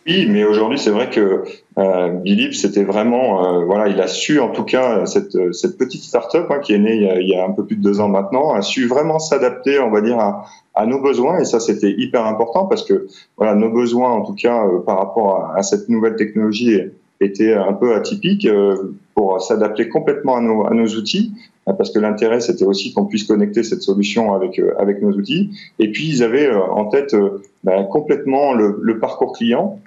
Oui, 0.06 0.26
mais 0.28 0.44
aujourd'hui, 0.44 0.78
c'est 0.78 0.90
vrai 0.90 1.08
que 1.08 1.44
euh, 1.78 2.50
c'était 2.52 2.84
vraiment, 2.84 3.60
euh, 3.60 3.64
voilà, 3.64 3.88
il 3.88 3.98
a 4.02 4.06
su, 4.06 4.38
en 4.38 4.50
tout 4.50 4.64
cas, 4.64 5.06
cette, 5.06 5.54
cette 5.54 5.78
petite 5.78 6.02
start-up 6.02 6.46
hein, 6.50 6.58
qui 6.58 6.74
est 6.74 6.78
née 6.78 6.96
il 6.96 7.02
y, 7.02 7.08
a, 7.08 7.20
il 7.20 7.28
y, 7.28 7.34
a, 7.34 7.46
un 7.46 7.52
peu 7.52 7.64
plus 7.64 7.76
de 7.76 7.82
deux 7.82 8.00
ans 8.00 8.08
maintenant, 8.08 8.52
a 8.52 8.60
su 8.60 8.86
vraiment 8.86 9.18
s'adapter, 9.18 9.78
on 9.80 9.90
va 9.90 10.02
dire, 10.02 10.18
à, 10.18 10.44
à, 10.74 10.84
nos 10.84 11.00
besoins. 11.00 11.38
Et 11.38 11.46
ça, 11.46 11.58
c'était 11.58 11.90
hyper 11.90 12.26
important 12.26 12.66
parce 12.66 12.84
que, 12.84 13.06
voilà, 13.38 13.54
nos 13.54 13.70
besoins, 13.70 14.10
en 14.10 14.20
tout 14.26 14.34
cas, 14.34 14.66
euh, 14.66 14.80
par 14.80 14.98
rapport 14.98 15.36
à, 15.36 15.56
à, 15.56 15.62
cette 15.62 15.88
nouvelle 15.88 16.16
technologie, 16.16 16.78
étaient 17.22 17.54
un 17.54 17.72
peu 17.72 17.94
atypiques 17.94 18.44
euh, 18.44 18.94
pour 19.14 19.40
s'adapter 19.40 19.88
complètement 19.88 20.36
à 20.36 20.42
nos, 20.42 20.66
à 20.66 20.74
nos 20.74 20.86
outils. 20.86 21.32
Parce 21.64 21.90
que 21.90 21.98
l'intérêt, 21.98 22.40
c'était 22.40 22.66
aussi 22.66 22.92
qu'on 22.92 23.06
puisse 23.06 23.24
connecter 23.24 23.62
cette 23.62 23.80
solution 23.80 24.34
avec 24.34 24.58
euh, 24.58 24.74
avec 24.78 25.00
nos 25.00 25.12
outils. 25.12 25.48
Et 25.78 25.90
puis, 25.90 26.06
ils 26.06 26.22
avaient 26.22 26.52
en 26.52 26.84
tête 26.84 27.16
ben, 27.62 27.84
complètement 27.84 28.52
le, 28.52 28.78
le 28.82 28.98
parcours 28.98 29.32
client 29.32 29.78
euh, 29.78 29.83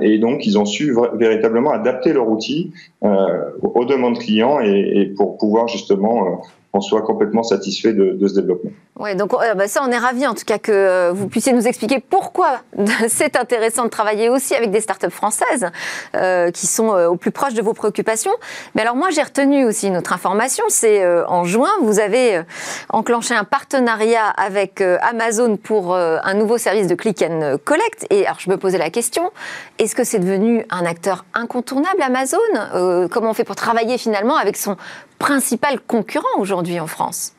et 0.00 0.18
donc, 0.18 0.46
ils 0.46 0.56
ont 0.58 0.64
su 0.64 0.94
véritablement 1.14 1.72
adapter 1.72 2.12
leur 2.12 2.28
outil 2.28 2.72
euh, 3.02 3.50
aux 3.62 3.84
demandes 3.84 4.18
clients 4.18 4.60
et, 4.60 4.70
et, 4.70 5.06
pour 5.06 5.36
pouvoir 5.36 5.66
justement 5.66 6.42
qu'on 6.74 6.80
soit 6.80 7.02
complètement 7.02 7.44
satisfait 7.44 7.92
de, 7.92 8.26
ce 8.26 8.34
développement. 8.34 8.72
Oui, 8.98 9.14
donc 9.14 9.30
bah 9.30 9.68
ça, 9.68 9.80
on 9.86 9.92
est 9.92 9.98
ravis 9.98 10.26
en 10.26 10.34
tout 10.34 10.44
cas 10.44 10.58
que 10.58 10.72
euh, 10.72 11.12
vous 11.14 11.28
puissiez 11.28 11.52
nous 11.52 11.68
expliquer 11.68 12.00
pourquoi 12.00 12.62
c'est 13.08 13.36
intéressant 13.36 13.84
de 13.84 13.90
travailler 13.90 14.28
aussi 14.28 14.56
avec 14.56 14.72
des 14.72 14.80
startups 14.80 15.10
françaises 15.10 15.70
euh, 16.16 16.50
qui 16.50 16.66
sont 16.66 16.92
euh, 16.92 17.06
au 17.06 17.14
plus 17.14 17.30
proche 17.30 17.54
de 17.54 17.62
vos 17.62 17.74
préoccupations. 17.74 18.32
Mais 18.74 18.82
alors 18.82 18.96
moi, 18.96 19.10
j'ai 19.10 19.22
retenu 19.22 19.64
aussi 19.64 19.86
une 19.86 19.96
autre 19.96 20.12
information, 20.12 20.64
c'est 20.68 21.06
en 21.28 21.44
juin, 21.44 21.70
vous 21.82 22.00
avez 22.00 22.42
enclenché 22.88 23.34
un 23.34 23.44
partenariat 23.44 24.26
avec 24.26 24.80
Amazon 24.80 25.56
pour 25.56 25.94
un 25.94 26.34
nouveau 26.34 26.58
service 26.58 26.88
de 26.88 26.96
click 26.96 27.22
and 27.22 27.58
collect. 27.64 28.06
Et 28.10 28.26
alors 28.26 28.40
je 28.40 28.50
me 28.50 28.56
posais 28.56 28.78
la 28.78 28.90
question, 28.90 29.30
est-ce 29.78 29.94
que 29.94 30.02
c'est 30.02 30.18
devenu 30.18 30.66
un 30.70 30.84
acteur 30.84 31.24
incontournable 31.34 32.02
Amazon? 32.02 33.08
Comment 33.10 33.30
on 33.30 33.34
fait 33.34 33.44
pour 33.44 33.56
travailler 33.56 33.96
finalement 33.96 34.36
avec 34.36 34.56
son 34.56 34.76
principal 35.24 35.80
concurrent 35.80 36.38
aujourd'hui 36.38 36.78
en 36.78 36.86
France. 36.86 37.32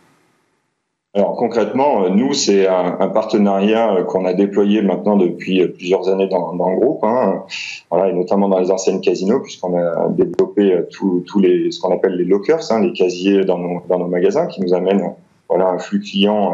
Alors 1.13 1.35
concrètement, 1.35 2.03
euh, 2.03 2.09
nous, 2.09 2.33
c'est 2.33 2.65
un, 2.67 3.07
partenariat 3.09 3.93
euh, 3.93 4.03
qu'on 4.03 4.25
a 4.25 4.33
déployé 4.33 4.81
maintenant 4.81 5.15
depuis 5.15 5.61
euh, 5.61 5.67
plusieurs 5.67 6.09
années 6.09 6.27
dans, 6.27 6.51
le 6.51 6.79
groupe, 6.79 7.03
hein, 7.03 7.43
et 7.91 8.11
notamment 8.11 8.49
dans 8.49 8.57
les 8.59 8.71
anciennes 8.71 9.01
casinos, 9.01 9.39
puisqu'on 9.39 9.77
a 9.77 10.09
développé 10.09 10.81
tous 10.89 11.39
les 11.39 11.69
ce 11.71 11.79
qu'on 11.79 11.93
appelle 11.93 12.15
les 12.15 12.25
lockers, 12.25 12.71
hein, 12.71 12.81
les 12.81 12.91
casiers 12.91 13.45
dans 13.45 13.59
nos, 13.59 13.83
dans 13.87 13.99
nos 13.99 14.07
magasins, 14.07 14.47
qui 14.47 14.61
nous 14.61 14.73
amènent 14.73 15.13
voilà 15.47 15.69
un 15.69 15.77
flux 15.77 15.99
client 15.99 16.53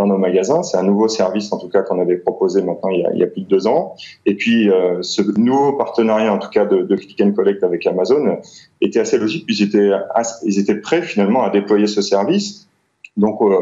dans 0.00 0.06
nos 0.06 0.18
magasins. 0.18 0.62
C'est 0.62 0.78
un 0.78 0.82
nouveau 0.82 1.08
service, 1.08 1.52
en 1.52 1.58
tout 1.58 1.68
cas, 1.68 1.82
qu'on 1.82 2.00
avait 2.00 2.16
proposé 2.16 2.62
maintenant 2.62 2.88
il 2.88 3.18
y 3.18 3.22
a, 3.22 3.26
plus 3.26 3.42
de 3.42 3.46
deux 3.46 3.66
ans. 3.66 3.94
Et 4.24 4.34
puis, 4.34 4.70
euh, 4.70 5.02
ce 5.02 5.20
nouveau 5.38 5.74
partenariat, 5.74 6.32
en 6.32 6.38
tout 6.38 6.48
cas, 6.48 6.64
de, 6.64 6.96
Click 6.96 7.20
and 7.20 7.32
Collect 7.32 7.62
avec 7.62 7.86
Amazon 7.86 8.38
était 8.80 9.00
assez 9.00 9.18
logique, 9.18 9.44
puisqu'ils 9.44 9.68
étaient, 9.68 9.90
ils 10.44 10.58
étaient 10.58 10.76
prêts 10.76 11.02
finalement 11.02 11.42
à 11.42 11.50
déployer 11.50 11.86
ce 11.86 12.00
service. 12.00 12.68
Donc, 13.16 13.42
euh, 13.42 13.56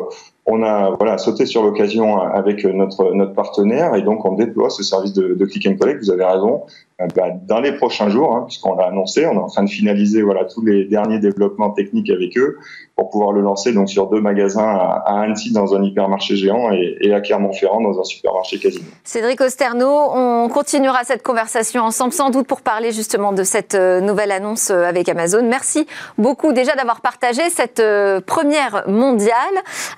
on 0.47 0.63
a 0.63 0.91
voilà 0.91 1.19
sauté 1.19 1.45
sur 1.45 1.63
l'occasion 1.63 2.21
avec 2.21 2.65
notre 2.65 3.13
notre 3.13 3.35
partenaire 3.35 3.95
et 3.95 4.03
donc 4.03 4.25
on 4.25 4.33
déploie 4.33 4.71
ce 4.71 4.83
service 4.83 5.13
de, 5.13 5.35
de 5.35 5.45
click 5.45 5.67
and 5.67 5.77
collect. 5.77 6.01
Vous 6.03 6.11
avez 6.11 6.25
raison. 6.25 6.63
Euh, 7.01 7.07
bah, 7.15 7.29
dans 7.31 7.61
les 7.61 7.71
prochains 7.73 8.09
jours, 8.09 8.35
hein, 8.35 8.45
puisqu'on 8.47 8.75
l'a 8.75 8.87
annoncé, 8.87 9.25
on 9.25 9.35
est 9.35 9.39
en 9.39 9.47
train 9.47 9.63
de 9.63 9.71
finaliser 9.71 10.21
voilà 10.23 10.45
tous 10.45 10.65
les 10.65 10.85
derniers 10.85 11.21
développements 11.21 11.71
techniques 11.71 12.11
avec 12.11 12.37
eux 12.37 12.59
pour 12.97 13.11
pouvoir 13.11 13.31
le 13.31 13.41
lancer 13.41 13.73
donc 13.73 13.89
sur 13.89 14.09
deux 14.09 14.21
magasins 14.21 14.67
à, 14.67 15.05
à 15.07 15.21
Annecy 15.21 15.53
dans 15.53 15.77
un 15.77 15.85
hypermarché 15.85 16.35
géant 16.35 16.73
et, 16.73 16.97
et 17.01 17.15
à 17.15 17.21
Clermont-Ferrand 17.21 17.81
dans 17.81 18.01
un 18.01 18.03
supermarché 18.03 18.59
casino. 18.59 18.85
Cédric 19.05 19.41
Osterno, 19.41 19.89
on 19.89 20.49
continuera 20.49 21.05
cette 21.05 21.23
conversation 21.23 21.83
ensemble 21.83 22.13
sans 22.13 22.31
doute 22.31 22.49
pour 22.49 22.63
parler 22.63 22.91
justement 22.91 23.33
de 23.33 23.45
cette 23.45 23.77
euh, 23.77 24.01
nouvelle 24.01 24.33
annonce 24.33 24.71
euh, 24.71 24.83
avec 24.83 25.09
Amazon. 25.09 25.47
Merci 25.49 25.87
beaucoup 26.17 26.53
déjà 26.53 26.75
d'avoir 26.75 27.01
partagé 27.01 27.43
cette 27.51 27.81
première 28.27 28.89
mondiale 28.89 29.39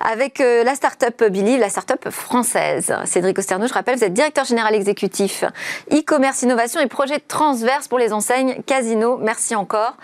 avec 0.01 0.37
la 0.39 0.75
start-up 0.75 1.23
Billy, 1.31 1.57
la 1.57 1.69
start-up 1.69 2.09
française. 2.09 2.93
Cédric 3.05 3.39
Osterno, 3.39 3.65
je 3.65 3.73
rappelle, 3.73 3.97
vous 3.97 4.03
êtes 4.03 4.13
directeur 4.13 4.45
général 4.45 4.75
exécutif 4.75 5.43
e-commerce 5.91 6.43
innovation 6.43 6.79
et 6.79 6.87
projets 6.91 7.19
transverses 7.19 7.87
pour 7.87 7.97
les 7.97 8.13
enseignes 8.13 8.61
Casino. 8.67 9.17
Merci 9.17 9.55
encore. 9.55 9.95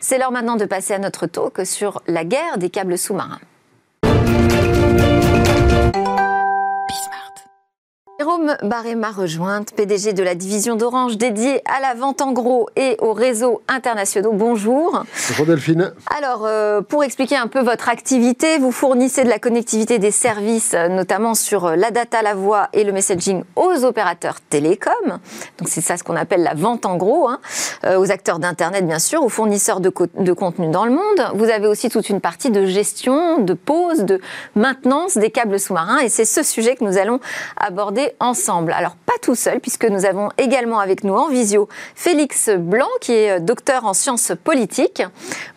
C'est 0.00 0.18
l'heure 0.18 0.32
maintenant 0.32 0.56
de 0.56 0.64
passer 0.64 0.94
à 0.94 0.98
notre 0.98 1.26
talk 1.26 1.64
sur 1.64 2.02
la 2.08 2.24
guerre 2.24 2.58
des 2.58 2.70
câbles 2.70 2.98
sous-marins. 2.98 3.38
Jérôme 8.20 8.54
Barré 8.62 8.96
m'a 8.96 9.12
rejointe, 9.12 9.72
PDG 9.72 10.12
de 10.12 10.22
la 10.22 10.34
division 10.34 10.76
d'Orange 10.76 11.16
dédiée 11.16 11.62
à 11.64 11.80
la 11.80 11.94
vente 11.94 12.20
en 12.20 12.32
gros 12.32 12.68
et 12.76 12.98
aux 12.98 13.14
réseaux 13.14 13.62
internationaux. 13.66 14.32
Bonjour. 14.34 15.04
Bonjour 15.30 15.46
Delphine. 15.46 15.94
Alors, 16.14 16.44
euh, 16.44 16.82
pour 16.82 17.02
expliquer 17.02 17.36
un 17.36 17.46
peu 17.46 17.62
votre 17.62 17.88
activité, 17.88 18.58
vous 18.58 18.72
fournissez 18.72 19.24
de 19.24 19.30
la 19.30 19.38
connectivité 19.38 19.98
des 19.98 20.10
services, 20.10 20.74
euh, 20.74 20.88
notamment 20.88 21.32
sur 21.32 21.64
euh, 21.64 21.76
la 21.76 21.90
data, 21.90 22.20
la 22.20 22.34
voix 22.34 22.68
et 22.74 22.84
le 22.84 22.92
messaging 22.92 23.42
aux 23.56 23.86
opérateurs 23.86 24.42
télécoms. 24.42 24.90
Donc, 25.58 25.68
c'est 25.68 25.80
ça 25.80 25.96
ce 25.96 26.04
qu'on 26.04 26.16
appelle 26.16 26.42
la 26.42 26.52
vente 26.52 26.84
en 26.84 26.98
gros, 26.98 27.26
hein. 27.26 27.40
aux 27.96 28.10
acteurs 28.10 28.38
d'Internet, 28.38 28.86
bien 28.86 28.98
sûr, 28.98 29.24
aux 29.24 29.30
fournisseurs 29.30 29.80
de, 29.80 29.90
de 30.18 30.32
contenu 30.34 30.68
dans 30.68 30.84
le 30.84 30.90
monde. 30.90 31.30
Vous 31.36 31.48
avez 31.48 31.66
aussi 31.66 31.88
toute 31.88 32.10
une 32.10 32.20
partie 32.20 32.50
de 32.50 32.66
gestion, 32.66 33.38
de 33.38 33.54
pose, 33.54 34.00
de 34.00 34.20
maintenance 34.56 35.16
des 35.16 35.30
câbles 35.30 35.58
sous-marins. 35.58 36.00
Et 36.00 36.10
c'est 36.10 36.26
ce 36.26 36.42
sujet 36.42 36.76
que 36.76 36.84
nous 36.84 36.98
allons 36.98 37.18
aborder 37.56 38.09
ensemble. 38.18 38.72
Alors 38.72 38.96
pas 38.96 39.12
tout 39.22 39.34
seul, 39.34 39.60
puisque 39.60 39.84
nous 39.84 40.04
avons 40.04 40.30
également 40.38 40.78
avec 40.80 41.04
nous 41.04 41.14
en 41.14 41.28
visio 41.28 41.68
Félix 41.94 42.50
Blanc, 42.50 42.88
qui 43.00 43.12
est 43.12 43.32
euh, 43.32 43.40
docteur 43.40 43.84
en 43.84 43.94
sciences 43.94 44.32
politiques. 44.42 45.02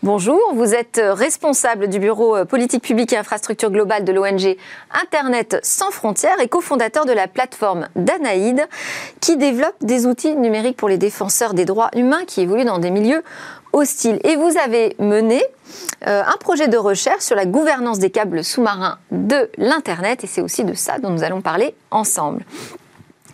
Bonjour, 0.02 0.40
vous 0.54 0.74
êtes 0.74 0.98
euh, 0.98 1.14
responsable 1.14 1.88
du 1.88 1.98
bureau 1.98 2.36
euh, 2.36 2.44
politique 2.44 2.82
publique 2.82 3.12
et 3.12 3.16
infrastructure 3.16 3.70
globale 3.70 4.04
de 4.04 4.12
l'ONG 4.12 4.56
Internet 5.02 5.58
sans 5.62 5.90
frontières 5.90 6.40
et 6.40 6.48
cofondateur 6.48 7.04
de 7.04 7.12
la 7.12 7.28
plateforme 7.28 7.88
Danaïde, 7.96 8.66
qui 9.20 9.36
développe 9.36 9.76
des 9.80 10.06
outils 10.06 10.36
numériques 10.36 10.76
pour 10.76 10.88
les 10.88 10.98
défenseurs 10.98 11.54
des 11.54 11.64
droits 11.64 11.90
humains 11.94 12.24
qui 12.26 12.42
évoluent 12.42 12.64
dans 12.64 12.78
des 12.78 12.90
milieux 12.90 13.22
hostiles. 13.74 14.20
Et 14.24 14.36
vous 14.36 14.56
avez 14.56 14.96
mené 14.98 15.42
euh, 16.06 16.22
un 16.24 16.36
projet 16.38 16.68
de 16.68 16.76
recherche 16.76 17.22
sur 17.22 17.36
la 17.36 17.46
gouvernance 17.46 17.98
des 17.98 18.10
câbles 18.10 18.44
sous-marins 18.44 18.98
de 19.10 19.50
l'Internet, 19.58 20.24
et 20.24 20.26
c'est 20.26 20.40
aussi 20.40 20.64
de 20.64 20.74
ça 20.74 20.98
dont 20.98 21.10
nous 21.10 21.24
allons 21.24 21.42
parler 21.42 21.74
ensemble. 21.90 22.44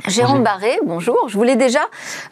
Jérôme 0.07 0.43
Barré, 0.43 0.79
bonjour. 0.85 1.29
Je 1.29 1.37
voulais 1.37 1.57
déjà 1.57 1.81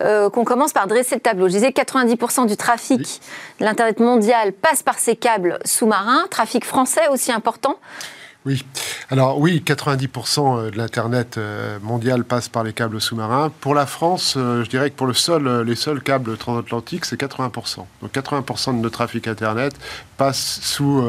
euh, 0.00 0.30
qu'on 0.30 0.44
commence 0.44 0.72
par 0.72 0.86
dresser 0.86 1.16
le 1.16 1.20
tableau. 1.20 1.48
Je 1.48 1.52
disais 1.52 1.68
90% 1.68 2.46
du 2.46 2.56
trafic 2.56 3.20
de 3.60 3.64
l'Internet 3.64 4.00
mondial 4.00 4.52
passe 4.52 4.82
par 4.82 4.98
ces 4.98 5.16
câbles 5.16 5.58
sous-marins. 5.66 6.26
Trafic 6.30 6.64
français 6.64 7.08
aussi 7.10 7.30
important 7.30 7.76
oui. 8.47 8.64
Alors 9.11 9.38
oui, 9.40 9.62
90% 9.66 10.59
euh, 10.59 10.71
de 10.71 10.76
l'Internet 10.76 11.38
euh, 11.38 11.78
mondial 11.83 12.25
passe 12.25 12.49
par 12.49 12.62
les 12.62 12.73
câbles 12.73 13.00
sous-marins. 13.00 13.50
Pour 13.61 13.75
la 13.75 13.87
France, 13.87 14.35
euh, 14.37 14.62
je 14.64 14.71
dirais 14.71 14.90
que 14.90 14.97
pour 14.97 15.07
le 15.07 15.14
seul, 15.14 15.62
les 15.62 15.75
seuls 15.75 16.02
câbles 16.02 16.37
transatlantiques, 16.37 17.04
c'est 17.04 17.21
80%. 17.21 17.85
Donc 18.02 18.12
80% 18.12 18.76
de 18.76 18.83
notre 18.83 18.95
trafic 18.95 19.26
Internet 19.26 19.75
passe 20.16 20.61
sous, 20.62 21.04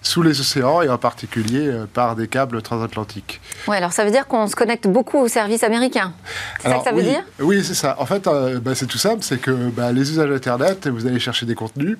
sous 0.00 0.22
les 0.22 0.40
océans 0.40 0.80
et 0.80 0.88
en 0.88 0.96
particulier 0.96 1.70
par 1.92 2.16
des 2.16 2.28
câbles 2.28 2.62
transatlantiques. 2.62 3.42
Oui, 3.68 3.76
alors 3.76 3.92
ça 3.92 4.06
veut 4.06 4.10
dire 4.10 4.26
qu'on 4.26 4.46
se 4.46 4.56
connecte 4.56 4.88
beaucoup 4.88 5.18
aux 5.18 5.28
services 5.28 5.62
américains. 5.62 6.14
C'est 6.60 6.70
ça 6.70 6.78
que 6.78 6.84
ça 6.84 6.92
veut 6.92 7.02
dire? 7.02 7.22
Oui, 7.40 7.62
c'est 7.62 7.74
ça. 7.74 7.96
En 7.98 8.06
fait, 8.06 8.24
bah, 8.24 8.74
c'est 8.74 8.86
tout 8.86 8.96
simple, 8.96 9.22
c'est 9.22 9.36
que 9.36 9.50
bah, 9.50 9.92
les 9.92 10.10
usages 10.10 10.30
Internet, 10.30 10.88
vous 10.88 11.06
allez 11.06 11.20
chercher 11.20 11.44
des 11.44 11.54
contenus. 11.54 11.98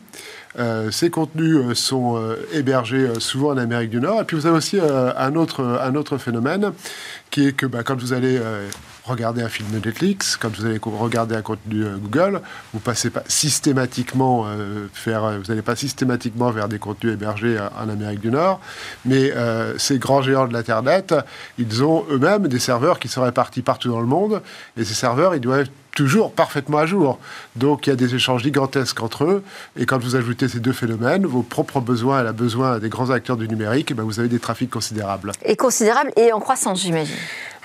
Euh, 0.58 0.90
ces 0.90 1.10
contenus 1.10 1.56
euh, 1.56 1.74
sont 1.74 2.16
euh, 2.16 2.36
hébergés 2.52 3.08
souvent 3.18 3.50
en 3.50 3.56
Amérique 3.56 3.90
du 3.90 4.00
Nord. 4.00 4.20
Et 4.20 4.24
puis 4.24 4.36
vous 4.36 4.46
avez 4.46 4.56
aussi 4.56 4.78
un, 4.80 5.34
autre, 5.34 5.80
un 5.82 5.94
autre 5.94 6.18
phénomène 6.18 6.72
qui 7.30 7.48
est 7.48 7.52
que 7.52 7.66
bah, 7.66 7.82
quand 7.82 7.98
vous 8.00 8.12
allez 8.12 8.40
regarder 9.04 9.42
un 9.42 9.48
film 9.48 9.68
Netflix, 9.72 10.36
quand 10.36 10.54
vous 10.56 10.64
allez 10.64 10.78
regarder 10.82 11.34
un 11.34 11.42
contenu 11.42 11.84
Google, 12.00 12.40
vous 12.72 12.78
passez 12.78 13.10
pas 13.10 13.24
systématiquement 13.26 14.46
faire, 14.92 15.40
vous 15.40 15.48
n'allez 15.48 15.62
pas 15.62 15.74
systématiquement 15.74 16.50
vers 16.50 16.68
des 16.68 16.78
contenus 16.78 17.14
hébergés 17.14 17.58
en 17.76 17.88
Amérique 17.88 18.20
du 18.20 18.30
Nord, 18.30 18.60
mais 19.04 19.32
ces 19.78 19.98
grands 19.98 20.22
géants 20.22 20.46
de 20.46 20.52
l'internet, 20.52 21.14
ils 21.58 21.82
ont 21.82 22.04
eux-mêmes 22.10 22.46
des 22.46 22.60
serveurs 22.60 22.98
qui 22.98 23.08
sont 23.08 23.22
répartis 23.22 23.62
partout 23.62 23.88
dans 23.88 24.00
le 24.00 24.06
monde, 24.06 24.40
et 24.76 24.84
ces 24.84 24.94
serveurs, 24.94 25.34
ils 25.34 25.40
doivent 25.40 25.66
toujours 25.94 26.32
parfaitement 26.32 26.78
à 26.78 26.86
jour. 26.86 27.18
Donc 27.56 27.86
il 27.86 27.90
y 27.90 27.92
a 27.92 27.96
des 27.96 28.14
échanges 28.14 28.42
gigantesques 28.42 29.00
entre 29.02 29.24
eux. 29.24 29.44
Et 29.76 29.86
quand 29.86 29.98
vous 29.98 30.16
ajoutez 30.16 30.48
ces 30.48 30.60
deux 30.60 30.72
phénomènes, 30.72 31.26
vos 31.26 31.42
propres 31.42 31.80
besoins 31.80 32.20
et 32.20 32.24
la 32.24 32.32
besoin 32.32 32.78
des 32.78 32.88
grands 32.88 33.10
acteurs 33.10 33.36
du 33.36 33.48
numérique, 33.48 33.88
eh 33.90 33.94
ben, 33.94 34.02
vous 34.02 34.20
avez 34.20 34.28
des 34.28 34.38
trafics 34.38 34.70
considérables. 34.70 35.32
Et 35.44 35.56
considérables 35.56 36.12
et 36.16 36.32
en 36.32 36.40
croissance, 36.40 36.82
j'imagine. 36.82 37.16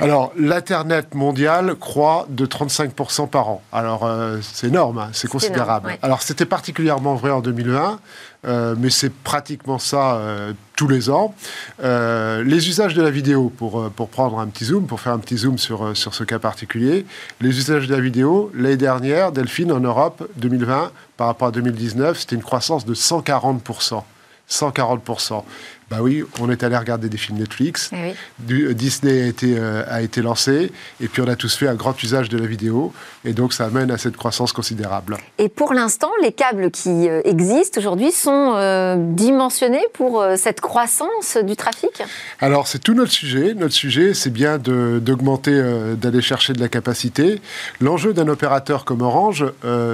Alors, 0.01 0.31
l'Internet 0.37 1.13
mondial 1.13 1.75
croît 1.75 2.25
de 2.29 2.45
35% 2.45 3.27
par 3.27 3.49
an. 3.49 3.61
Alors, 3.73 4.05
euh, 4.05 4.37
c'est 4.41 4.67
énorme, 4.67 4.97
hein, 4.97 5.09
c'est 5.11 5.29
considérable. 5.29 5.97
Alors, 6.01 6.21
c'était 6.21 6.45
particulièrement 6.45 7.15
vrai 7.15 7.31
en 7.31 7.41
2001, 7.41 7.99
euh, 8.45 8.75
mais 8.77 8.89
c'est 8.89 9.11
pratiquement 9.11 9.79
ça 9.79 10.15
euh, 10.15 10.53
tous 10.75 10.87
les 10.87 11.09
ans. 11.09 11.35
les 11.81 12.69
usages 12.69 12.93
de 12.93 13.01
la 13.01 13.11
vidéo, 13.11 13.51
pour, 13.55 13.89
pour 13.91 14.09
prendre 14.09 14.39
un 14.39 14.47
petit 14.47 14.65
zoom, 14.65 14.87
pour 14.87 15.01
faire 15.01 15.13
un 15.13 15.19
petit 15.19 15.37
zoom 15.37 15.57
sur, 15.57 15.95
sur 15.95 16.13
ce 16.13 16.23
cas 16.23 16.39
particulier, 16.39 17.05
les 17.41 17.49
usages 17.49 17.87
de 17.87 17.95
la 17.95 18.01
vidéo, 18.01 18.51
l'année 18.55 18.77
dernière, 18.77 19.31
Delphine, 19.31 19.71
en 19.71 19.81
Europe, 19.81 20.29
2020, 20.37 20.91
par 21.17 21.27
rapport 21.27 21.49
à 21.49 21.51
2019, 21.51 22.17
c'était 22.17 22.35
une 22.35 22.43
croissance 22.43 22.85
de 22.85 22.95
140%. 22.95 24.03
140%. 24.49 25.43
Bah 25.89 25.97
oui, 26.01 26.23
on 26.39 26.51
est 26.51 26.63
allé 26.63 26.77
regarder 26.77 27.09
des 27.09 27.17
films 27.17 27.39
Netflix. 27.39 27.89
Eh 27.93 28.13
du, 28.37 28.75
Disney 28.75 29.23
a 29.23 29.25
été, 29.25 29.55
euh, 29.57 29.83
a 29.87 30.03
été 30.03 30.21
lancé. 30.21 30.71
Et 31.01 31.07
puis 31.07 31.21
on 31.23 31.27
a 31.27 31.35
tous 31.35 31.55
fait 31.55 31.67
un 31.67 31.73
grand 31.73 32.01
usage 32.03 32.29
de 32.29 32.37
la 32.37 32.45
vidéo. 32.45 32.93
Et 33.25 33.33
donc 33.33 33.53
ça 33.53 33.65
amène 33.65 33.89
à 33.89 33.97
cette 33.97 34.15
croissance 34.15 34.53
considérable. 34.53 35.17
Et 35.39 35.49
pour 35.49 35.73
l'instant, 35.73 36.11
les 36.21 36.31
câbles 36.31 36.69
qui 36.69 37.09
euh, 37.09 37.21
existent 37.25 37.79
aujourd'hui 37.79 38.11
sont 38.11 38.53
euh, 38.55 38.97
dimensionnés 38.99 39.83
pour 39.93 40.23
cette 40.37 40.61
croissance 40.61 41.37
du 41.43 41.55
trafic? 41.55 42.03
Alors 42.39 42.67
c'est 42.67 42.79
tout 42.79 42.93
notre 42.93 43.11
sujet. 43.11 43.55
Notre 43.55 43.73
sujet, 43.73 44.13
c'est 44.13 44.29
bien 44.29 44.59
d'augmenter, 44.59 45.59
d'aller 45.97 46.21
chercher 46.21 46.53
de 46.53 46.59
la 46.59 46.69
capacité. 46.69 47.41
L'enjeu 47.81 48.13
d'un 48.13 48.27
opérateur 48.27 48.85
comme 48.85 49.01
Orange, 49.01 49.45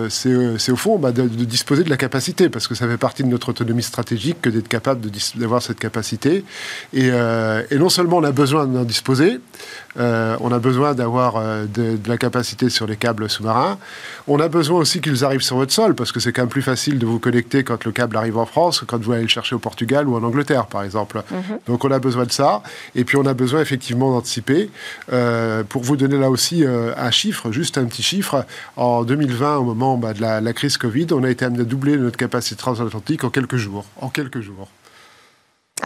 c'est 0.09 0.71
au 0.71 0.75
fond 0.75 0.97
bah, 0.97 1.11
de, 1.11 1.21
de, 1.21 1.45
disposer 1.45 1.83
de 1.83 1.89
la 1.89 1.97
capacité. 1.97 2.49
Parce 2.49 2.67
que 2.67 2.75
ça 2.75 2.85
fait 2.87 2.97
partie 2.97 3.23
de 3.23 3.29
notre 3.29 3.49
autonomie 3.49 3.83
stratégique 3.83 4.41
que 4.41 4.49
d'être 4.49 4.67
capable 4.67 5.09
d'avoir 5.35 5.61
cette 5.61 5.79
capacité. 5.79 5.84
Euh, 6.95 7.63
et, 7.71 7.77
non 7.77 7.89
seulement 7.89 8.17
on 8.17 8.23
a 8.23 8.31
besoin 8.31 8.65
d'en 8.65 8.83
disposer, 8.83 9.39
euh, 9.97 10.35
on 10.41 10.51
a 10.51 10.59
besoin 10.59 10.93
d'avoir 10.93 11.37
euh, 11.37 11.65
de, 11.65 11.97
la 12.07 12.17
capacité 12.17 12.69
sur 12.69 12.87
les 12.87 12.97
câbles 12.97 13.29
sous-marins, 13.29 13.77
on 14.27 14.39
a 14.39 14.47
besoin 14.47 14.79
aussi 14.79 15.01
qu'ils 15.01 15.23
arrivent 15.23 15.41
sur 15.41 15.57
votre 15.57 15.71
sol, 15.71 15.95
parce 15.95 16.11
que 16.11 16.19
c'est 16.19 16.31
quand 16.31 16.43
même 16.43 16.49
plus 16.49 16.61
facile 16.61 16.99
de 16.99 17.05
vous 17.05 17.19
connecter 17.19 17.63
quand 17.63 17.83
le 17.85 17.91
câble 17.91 18.17
arrive 18.17 18.37
en 18.37 18.45
France 18.45 18.79
que 18.79 18.85
quand 18.85 19.01
vous 19.01 19.11
allez 19.11 19.23
le 19.23 19.27
chercher 19.27 19.55
au 19.55 19.59
Portugal 19.59 20.07
ou 20.07 20.15
en 20.15 20.23
Angleterre, 20.23 20.67
par 20.67 20.83
exemple. 20.83 21.23
Mhm. 21.31 21.59
Donc 21.67 21.85
on 21.85 21.91
a 21.91 21.99
besoin 21.99 22.25
de 22.25 22.31
ça. 22.31 22.61
Et 22.95 23.03
puis 23.03 23.17
on 23.17 23.25
a 23.25 23.33
besoin 23.33 23.61
effectivement 23.61 24.11
d'anticiper. 24.11 24.69
pour 25.69 25.83
vous 25.83 25.97
donner 25.97 26.17
là 26.17 26.29
aussi 26.29 26.63
un 26.65 27.11
chiffre, 27.11 27.51
juste 27.51 27.77
un 27.77 27.85
petit 27.85 28.03
chiffre, 28.03 28.45
en 28.75 29.03
2020, 29.03 29.57
au 29.57 29.63
moment 29.63 29.97
bah, 29.97 30.13
de 30.13 30.21
la, 30.21 30.41
la, 30.41 30.53
crise 30.53 30.77
Covid, 30.77 31.07
on 31.11 31.23
a 31.23 31.29
été 31.29 31.45
amené 31.45 31.61
à 31.61 31.65
doubler 31.65 31.97
notre 31.97 32.17
capacité 32.17 32.55
transatlantique 32.55 33.23
en 33.23 33.29
quelques 33.29 33.57
jours. 33.57 33.85
En 34.01 34.09
quelques 34.09 34.41
jours. 34.41 34.67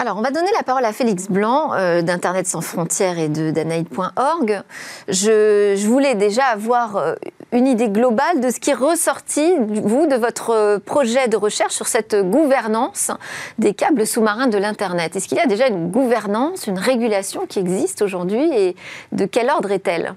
Alors, 0.00 0.16
on 0.16 0.22
va 0.22 0.30
donner 0.30 0.48
la 0.56 0.62
parole 0.62 0.86
à 0.86 0.94
Félix 0.94 1.28
Blanc 1.28 1.74
euh, 1.74 2.00
d'Internet 2.00 2.46
sans 2.46 2.62
frontières 2.62 3.18
et 3.18 3.28
de 3.28 3.50
danaïd.org. 3.50 4.62
Je, 5.08 5.86
voulais 5.86 6.14
déjà 6.14 6.44
avoir 6.44 6.96
euh, 6.96 7.16
une 7.52 7.66
idée 7.66 7.90
globale 7.90 8.40
de 8.40 8.48
ce 8.48 8.60
qui 8.60 8.70
est 8.70 8.74
ressorti, 8.74 9.52
vous, 9.58 10.06
de 10.06 10.16
votre 10.16 10.50
euh, 10.52 10.78
projet 10.78 11.28
de 11.28 11.36
recherche 11.36 11.74
sur 11.74 11.86
cette 11.86 12.16
gouvernance 12.16 13.10
des 13.58 13.74
câbles 13.74 14.06
sous-marins 14.06 14.46
de 14.46 14.56
l'Internet. 14.56 15.16
Est-ce 15.16 15.28
qu'il 15.28 15.36
y 15.36 15.42
a 15.42 15.46
déjà 15.46 15.68
une 15.68 15.90
gouvernance, 15.90 16.66
une 16.66 16.78
régulation 16.78 17.46
qui 17.46 17.58
existe 17.58 18.00
aujourd'hui 18.00 18.50
et 18.56 18.76
de 19.12 19.26
quel 19.26 19.50
ordre 19.50 19.70
est-elle? 19.70 20.14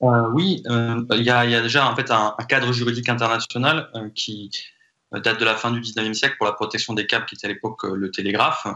Oui, 0.00 0.62
il 0.68 1.22
y, 1.22 1.30
a 1.30 1.60
déjà 1.62 1.90
en 1.90 1.96
fait 1.96 2.10
un, 2.12 2.36
cadre 2.46 2.72
juridique 2.72 3.08
international 3.08 3.88
qui, 4.14 4.50
date 5.12 5.38
de 5.38 5.44
la 5.44 5.54
fin 5.54 5.70
du 5.70 5.80
19e 5.80 6.14
siècle 6.14 6.36
pour 6.36 6.46
la 6.46 6.52
protection 6.52 6.94
des 6.94 7.06
câbles, 7.06 7.26
qui 7.26 7.34
était 7.34 7.46
à 7.46 7.48
l'époque 7.48 7.84
euh, 7.84 7.94
le 7.94 8.10
télégraphe, 8.10 8.66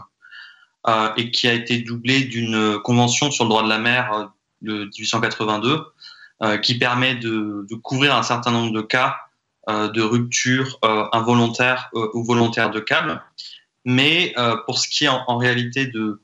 euh, 0.87 1.09
et 1.17 1.31
qui 1.31 1.47
a 1.47 1.53
été 1.53 1.79
doublé 1.79 2.21
d'une 2.21 2.79
convention 2.79 3.31
sur 3.31 3.43
le 3.43 3.49
droit 3.49 3.63
de 3.63 3.69
la 3.69 3.79
mer 3.79 4.31
de 4.61 4.85
1882, 4.85 5.85
qui 6.61 6.77
permet 6.77 7.15
de, 7.15 7.65
couvrir 7.83 8.15
un 8.15 8.23
certain 8.23 8.51
nombre 8.51 8.71
de 8.71 8.81
cas 8.81 9.17
de 9.67 10.01
rupture 10.01 10.79
involontaire 11.11 11.89
ou 11.93 12.23
volontaire 12.23 12.71
de 12.71 12.79
câbles. 12.79 13.21
Mais 13.83 14.33
pour 14.65 14.79
ce 14.79 14.87
qui 14.87 15.03
est 15.03 15.09
en, 15.09 15.37
réalité 15.37 15.85
de, 15.87 16.21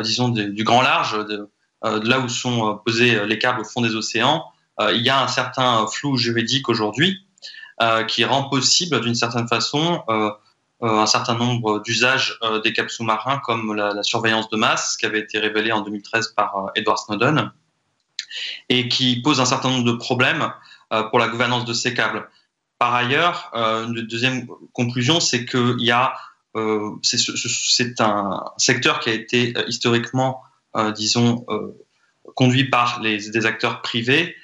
disons, 0.00 0.30
du 0.30 0.64
grand 0.64 0.80
large, 0.80 1.22
de, 1.26 1.50
là 1.82 2.20
où 2.20 2.30
sont 2.30 2.80
posés 2.82 3.26
les 3.26 3.38
câbles 3.38 3.60
au 3.60 3.64
fond 3.64 3.82
des 3.82 3.94
océans, 3.94 4.46
il 4.80 5.02
y 5.02 5.10
a 5.10 5.22
un 5.22 5.28
certain 5.28 5.86
flou 5.86 6.16
juridique 6.16 6.70
aujourd'hui 6.70 7.18
euh, 7.18 7.27
qui 8.08 8.24
rend 8.24 8.48
possible 8.48 9.00
d'une 9.00 9.14
certaine 9.14 9.48
façon 9.48 10.02
euh, 10.08 10.30
euh, 10.82 10.98
un 10.98 11.06
certain 11.06 11.34
nombre 11.34 11.80
d'usages 11.80 12.38
des 12.62 12.72
câbles 12.72 12.90
sous-marins 12.90 13.40
comme 13.44 13.74
la, 13.74 14.02
surveillance 14.02 14.48
de 14.48 14.56
masse 14.56 14.96
qui 14.96 15.06
avait 15.06 15.20
été 15.20 15.38
révélée 15.38 15.72
en 15.72 15.80
2013 15.80 16.34
par 16.36 16.70
Edward 16.76 16.98
Snowden 16.98 17.50
et 18.68 18.88
qui 18.88 19.20
pose 19.22 19.40
un 19.40 19.44
certain 19.44 19.70
nombre 19.70 19.84
de 19.84 19.96
problèmes 19.96 20.52
pour 21.10 21.18
la 21.18 21.28
gouvernance 21.28 21.64
de 21.64 21.72
ces 21.72 21.94
câbles. 21.94 22.28
Par 22.78 22.94
ailleurs, 22.94 23.50
une 23.54 24.02
deuxième 24.02 24.46
conclusion, 24.72 25.18
c'est 25.18 25.46
qu'il 25.46 25.80
y 25.80 25.90
a 25.90 26.14
c'est 27.02 28.00
un 28.00 28.44
secteur 28.56 29.00
qui 29.00 29.10
a 29.10 29.14
été 29.14 29.54
historiquement, 29.66 30.42
disons, 30.94 31.44
conduit 32.34 32.68
par 32.70 33.00
les, 33.00 33.30
des 33.30 33.46
acteurs 33.46 33.82
privés 33.82 34.36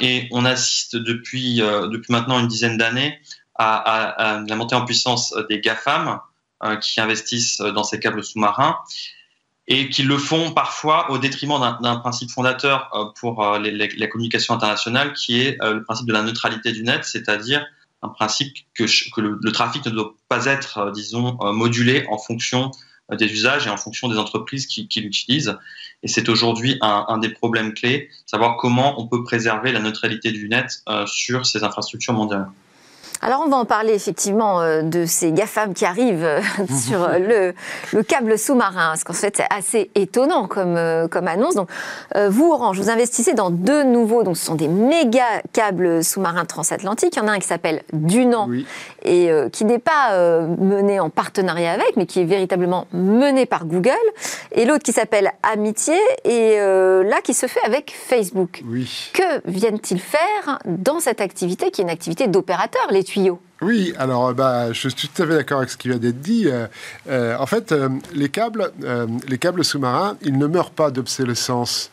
et 0.00 0.28
on 0.32 0.44
assiste 0.44 0.96
depuis, 0.96 1.56
depuis 1.56 2.12
maintenant 2.12 2.38
une 2.38 2.48
dizaine 2.48 2.76
d'années 2.76 3.18
à, 3.54 4.42
la 4.46 4.56
montée 4.56 4.74
en 4.74 4.84
puissance 4.84 5.34
des 5.48 5.60
GAFAM 5.60 6.20
euh, 6.64 6.76
qui 6.76 7.00
investissent 7.00 7.58
dans 7.58 7.84
ces 7.84 7.98
câbles 7.98 8.22
sous-marins 8.22 8.78
et 9.68 9.88
qui 9.88 10.02
le 10.02 10.18
font 10.18 10.52
parfois 10.52 11.10
au 11.10 11.18
détriment 11.18 11.76
d'un 11.80 11.96
principe 11.96 12.30
fondateur 12.30 12.90
euh, 12.94 13.06
pour 13.18 13.44
euh, 13.44 13.58
la 13.58 14.06
communication 14.06 14.54
internationale 14.54 15.12
qui 15.12 15.40
est 15.40 15.58
le 15.60 15.82
principe 15.82 16.06
de 16.06 16.12
la 16.12 16.22
neutralité 16.22 16.72
du 16.72 16.82
net, 16.82 17.04
c'est-à-dire 17.04 17.64
un 18.02 18.08
principe 18.08 18.56
que, 18.74 18.84
le, 19.20 19.52
trafic 19.52 19.84
ne 19.86 19.90
doit 19.90 20.14
pas 20.28 20.46
être, 20.46 20.90
disons, 20.92 21.38
modulé 21.52 22.04
en 22.10 22.18
fonction 22.18 22.72
des 23.10 23.30
usages 23.32 23.66
et 23.66 23.70
en 23.70 23.76
fonction 23.76 24.08
des 24.08 24.18
entreprises 24.18 24.66
qui, 24.66 24.88
l'utilisent. 25.00 25.58
Et 26.02 26.08
c'est 26.08 26.28
aujourd'hui 26.28 26.78
un, 26.80 27.04
un, 27.08 27.18
des 27.18 27.28
problèmes 27.28 27.74
clés, 27.74 28.08
savoir 28.26 28.56
comment 28.56 29.00
on 29.00 29.06
peut 29.06 29.22
préserver 29.22 29.72
la 29.72 29.80
neutralité 29.80 30.32
du 30.32 30.48
net 30.48 30.82
sur 31.06 31.46
ces 31.46 31.62
infrastructures 31.64 32.14
mondiales. 32.14 32.48
Alors 33.24 33.40
on 33.46 33.48
va 33.48 33.56
en 33.56 33.64
parler 33.64 33.94
effectivement 33.94 34.60
euh, 34.60 34.82
de 34.82 35.06
ces 35.06 35.30
GAFAM 35.30 35.74
qui 35.74 35.84
arrivent 35.84 36.24
euh, 36.24 36.40
sur 36.68 37.08
le, 37.08 37.54
câble 38.02 38.36
sous-marin, 38.36 38.88
parce 38.88 39.04
qu'en 39.04 39.12
fait 39.12 39.36
c'est 39.36 39.46
assez 39.48 39.92
étonnant 39.94 40.48
comme, 40.48 40.76
euh, 40.76 41.06
comme 41.06 41.28
annonce. 41.28 41.54
Donc 41.54 41.68
vous 42.28 42.50
Orange, 42.50 42.80
vous 42.80 42.90
investissez 42.90 43.32
dans 43.32 43.50
deux 43.50 43.84
nouveaux, 43.84 44.24
donc 44.24 44.36
ce 44.36 44.44
sont 44.44 44.56
des 44.56 44.66
méga 44.66 45.24
câbles 45.52 46.02
sous-marins 46.02 46.44
transatlantiques. 46.44 47.14
Il 47.14 47.20
y 47.20 47.22
en 47.22 47.28
a 47.28 47.32
un 47.32 47.38
qui 47.38 47.46
s'appelle 47.46 47.82
Dunan 47.92 48.48
et 49.04 49.30
qui 49.52 49.64
n'est 49.64 49.78
pas 49.78 50.16
mené 50.58 51.00
en 51.00 51.10
partenariat 51.10 51.72
avec, 51.72 51.96
mais 51.96 52.06
qui 52.06 52.20
est 52.20 52.24
véritablement 52.24 52.86
mené 52.92 53.46
par 53.46 53.64
Google, 53.64 53.92
et 54.52 54.64
l'autre 54.64 54.82
qui 54.82 54.92
s'appelle 54.92 55.32
Amitié 55.42 55.96
et 56.24 56.56
là 56.58 57.20
qui 57.22 57.34
se 57.34 57.46
fait 57.46 57.64
avec 57.64 57.94
Facebook. 57.94 58.62
Que 59.12 59.40
viennent-ils 59.46 60.00
faire 60.00 60.58
dans 60.66 61.00
cette 61.00 61.20
activité 61.20 61.70
qui 61.70 61.80
est 61.80 61.84
une 61.84 61.90
activité 61.90 62.26
d'opérateur 62.26 62.82
les 62.90 63.02
oui, 63.62 63.94
alors 63.96 64.34
bah, 64.34 64.72
je 64.72 64.88
suis 64.88 65.08
tout 65.08 65.22
à 65.22 65.26
fait 65.26 65.34
d'accord 65.34 65.58
avec 65.58 65.70
ce 65.70 65.76
qui 65.76 65.88
vient 65.88 65.98
d'être 65.98 66.20
dit. 66.20 66.48
Euh, 66.48 66.66
euh, 67.08 67.36
en 67.38 67.46
fait, 67.46 67.70
euh, 67.70 67.88
les 68.12 68.28
câbles, 68.28 68.72
les 69.28 69.38
câbles 69.38 69.64
sous-marins, 69.64 70.16
ils 70.20 70.36
ne 70.36 70.48
meurent 70.48 70.72
pas 70.72 70.90
d'obsolescence 70.90 71.90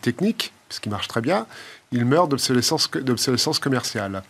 technique, 0.00 0.52
ce 0.68 0.80
qui 0.80 0.88
marche 0.88 1.06
très 1.06 1.20
bien. 1.20 1.46
Ils 1.92 2.06
meurent 2.06 2.26
d'obsolescence 2.26 3.58
commerciale. 3.60 4.22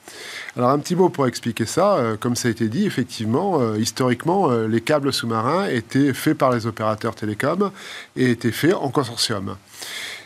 Alors 0.57 0.71
un 0.71 0.79
petit 0.81 0.97
mot 0.97 1.09
pour 1.09 1.27
expliquer 1.29 1.65
ça. 1.65 2.17
comme 2.21 2.35
ça 2.37 2.49
a 2.49 2.51
été 2.51 2.69
dit, 2.69 2.85
effectivement, 2.85 3.75
historiquement, 3.77 4.51
les 4.51 4.81
câbles 4.81 5.13
sous-marins 5.13 5.69
étaient 5.69 6.13
faits 6.13 6.37
par 6.37 6.51
les 6.51 6.67
opérateurs 6.67 7.15
télécoms 7.15 7.71
et 8.17 8.33
étaient 8.33 8.51
faits 8.51 8.75
en 8.75 8.91
consortium. 8.91 9.57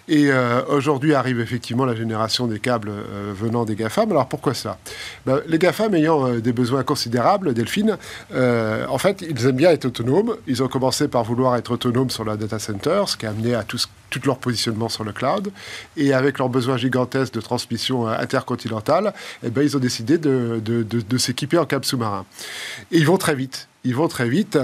Et 0.09 0.31
euh, 0.31 0.63
aujourd'hui 0.69 1.15
arrive 1.15 1.41
effectivement 1.41 1.85
la 1.85 1.97
génération 1.97 2.47
des 2.47 2.61
câbles 2.61 2.91
euh, 2.91 3.33
venant 3.35 3.65
des 3.65 3.75
GAFAM. 3.75 4.11
Alors 4.13 4.29
pourquoi 4.29 4.55
ça? 4.55 4.79
Ben, 5.25 5.41
Les 5.49 5.59
GAFAM 5.59 5.95
ayant 5.95 6.27
euh, 6.27 6.41
des 6.41 6.53
besoins 6.53 6.85
considérables, 6.85 7.55
Delphine, 7.55 7.99
en 8.33 8.99
fait, 8.99 9.25
ils 9.29 9.47
aiment 9.47 9.57
bien 9.57 9.71
être 9.71 9.87
autonomes. 9.87 10.37
Ils 10.47 10.63
ont 10.63 10.69
commencé 10.69 11.09
par 11.09 11.25
vouloir 11.25 11.57
être 11.57 11.73
autonomes 11.73 12.11
sur 12.11 12.25
la 12.25 12.37
data 12.37 12.59
center, 12.59 13.05
ce 13.07 13.17
qui 13.17 13.27
a 13.27 13.31
amené 13.31 13.55
à 13.55 13.65
tout, 13.65 13.79
leur 14.25 14.39
positionnement 14.39 14.89
sur 14.89 15.05
le 15.05 15.13
cloud. 15.13 15.53
Et 15.97 16.15
avec 16.15 16.39
leurs 16.39 16.49
besoins 16.49 16.77
gigantesques 16.77 17.35
de 17.35 17.41
transmission 17.41 18.07
intercontinentale, 18.07 19.13
eh 19.43 19.51
ben, 19.51 19.63
ils 19.63 19.77
ont 19.77 19.81
décidé 19.81 20.19
de, 20.19 20.61
de 20.61 21.19
s'équiper 21.19 21.59
en 21.59 21.67
câbles 21.67 21.85
sous-marins. 21.85 22.25
Et 22.93 22.99
ils 22.99 23.07
vont 23.07 23.19
très 23.19 23.35
vite 23.35 23.69
ils 23.87 23.95
vont 23.95 24.09
très 24.09 24.29
vite. 24.29 24.59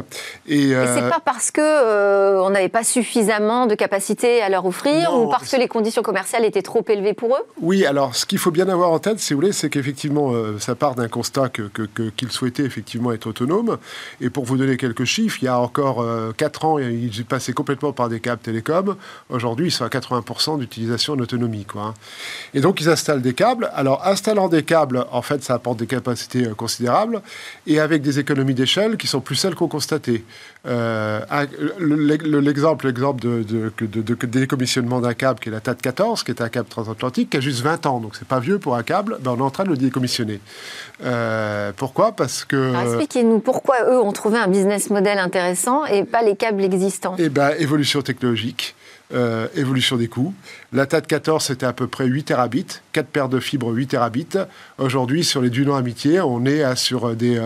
Et, 0.48 0.70
c'est 0.70 0.74
euh, 0.74 1.08
pas 1.08 1.20
parce 1.24 1.50
que 1.50 1.60
euh, 1.60 2.42
on 2.42 2.50
n'avait 2.50 2.68
pas 2.68 2.82
suffisamment 2.82 3.66
de 3.66 3.74
capacité 3.74 4.42
à 4.42 4.48
leur 4.48 4.66
offrir 4.66 5.14
ou 5.14 5.30
parce 5.30 5.50
que 5.52 5.56
les 5.56 5.68
conditions 5.68 6.02
commerciales 6.02 6.44
étaient 6.44 6.62
trop 6.62 6.84
élevées 6.88 7.14
pour 7.14 7.36
eux? 7.36 7.42
Oui, 7.60 7.86
alors 7.86 8.16
ce 8.16 8.26
qu'il 8.26 8.38
faut 8.38 8.50
bien 8.50 8.68
avoir 8.68 8.90
en 8.90 8.98
tête, 8.98 9.20
si 9.20 9.32
vous 9.32 9.40
voulez, 9.40 9.52
c'est 9.52 9.70
qu'effectivement, 9.70 10.32
euh, 10.32 10.58
ça 10.58 10.74
part 10.74 10.96
d'un 10.96 11.08
constat 11.08 11.48
qu'ils 11.48 11.70
que, 11.70 12.30
souhaitaient 12.30 12.64
effectivement 12.64 13.12
être 13.12 13.26
autonomes. 13.26 13.78
Et 14.20 14.28
pour 14.28 14.44
vous 14.44 14.56
donner 14.56 14.76
quelques 14.76 15.04
chiffres, 15.04 15.38
il 15.40 15.44
y 15.44 15.48
a 15.48 15.58
encore 15.58 16.04
4 16.36 16.64
ans, 16.64 16.78
ils 16.78 17.24
passaient 17.24 17.52
complètement 17.52 17.92
par 17.92 18.08
des 18.08 18.20
câbles 18.20 18.42
télécoms. 18.42 18.96
Aujourd'hui, 19.30 19.68
ils 19.68 19.70
sont 19.70 19.84
à 19.84 19.88
80% 19.88 20.58
d'utilisation 20.58 21.14
en 21.14 21.18
autonomie. 21.18 21.64
Quoi, 21.64 21.82
hein. 21.82 21.94
Et 22.54 22.60
donc, 22.60 22.80
ils 22.80 22.88
installent 22.88 23.22
des 23.22 23.34
câbles. 23.34 23.70
Alors, 23.74 24.06
installant 24.06 24.48
des 24.48 24.62
câbles, 24.62 25.06
en 25.12 25.22
fait, 25.22 25.44
ça 25.44 25.54
apporte 25.54 25.78
des 25.78 25.86
capacités 25.86 26.46
considérables 26.56 27.22
et 27.66 27.78
avec 27.78 28.02
des 28.02 28.18
économies 28.18 28.54
d'échelle 28.54 28.96
qui 28.96 29.06
sont 29.06 29.11
plus 29.20 29.36
celles 29.36 29.54
qu'on 29.54 29.68
constatait. 29.68 30.24
Euh, 30.66 31.20
l'exemple 31.78 32.86
l'exemple 32.86 33.20
de, 33.20 33.42
de, 33.42 34.26
décommissionnement 34.26 35.00
d'un 35.00 35.14
câble 35.14 35.40
qui 35.40 35.48
est 35.48 35.52
la 35.52 35.60
TAT 35.60 35.74
14, 35.74 36.22
qui 36.22 36.30
est 36.30 36.40
un 36.40 36.48
câble 36.48 36.68
transatlantique 36.68 37.30
qui 37.30 37.36
a 37.36 37.40
juste 37.40 37.60
20 37.62 37.86
ans, 37.86 38.00
donc 38.00 38.14
c'est 38.16 38.28
pas 38.28 38.38
vieux 38.38 38.58
pour 38.58 38.76
un 38.76 38.82
câble, 38.82 39.18
ben 39.20 39.32
on 39.32 39.38
est 39.38 39.42
en 39.42 39.50
train 39.50 39.64
de 39.64 39.70
le 39.70 39.76
décommissionner. 39.76 40.40
Euh, 41.04 41.72
pourquoi? 41.76 42.12
Parce 42.12 42.44
que... 42.44 42.72
Expliquez-nous 42.82 43.40
pourquoi 43.40 43.76
eux 43.90 44.00
ont 44.00 44.12
trouvé 44.12 44.38
un 44.38 44.48
business 44.48 44.90
model 44.90 45.18
intéressant 45.18 45.84
et 45.86 46.04
pas 46.04 46.22
les 46.22 46.36
câbles 46.36 46.62
existants. 46.62 47.16
Eh 47.18 47.28
ben, 47.28 47.52
évolution 47.58 48.02
technologique. 48.02 48.74
Euh, 49.14 49.46
évolution 49.54 49.96
des 49.96 50.08
coûts. 50.08 50.32
La 50.74 50.86
TAT 50.86 51.02
14, 51.02 51.44
c'était 51.44 51.66
à 51.66 51.74
peu 51.74 51.86
près 51.86 52.06
8 52.06 52.24
terabits, 52.24 52.80
4 52.94 53.06
paires 53.06 53.28
de 53.28 53.40
fibres 53.40 53.70
8 53.74 53.88
terabits. 53.88 54.38
Aujourd'hui, 54.78 55.22
sur 55.22 55.42
les 55.42 55.50
Dunant 55.50 55.76
Amitié, 55.76 56.22
on 56.22 56.46
est 56.46 56.62
à, 56.62 56.76
sur 56.76 57.14
des 57.14 57.38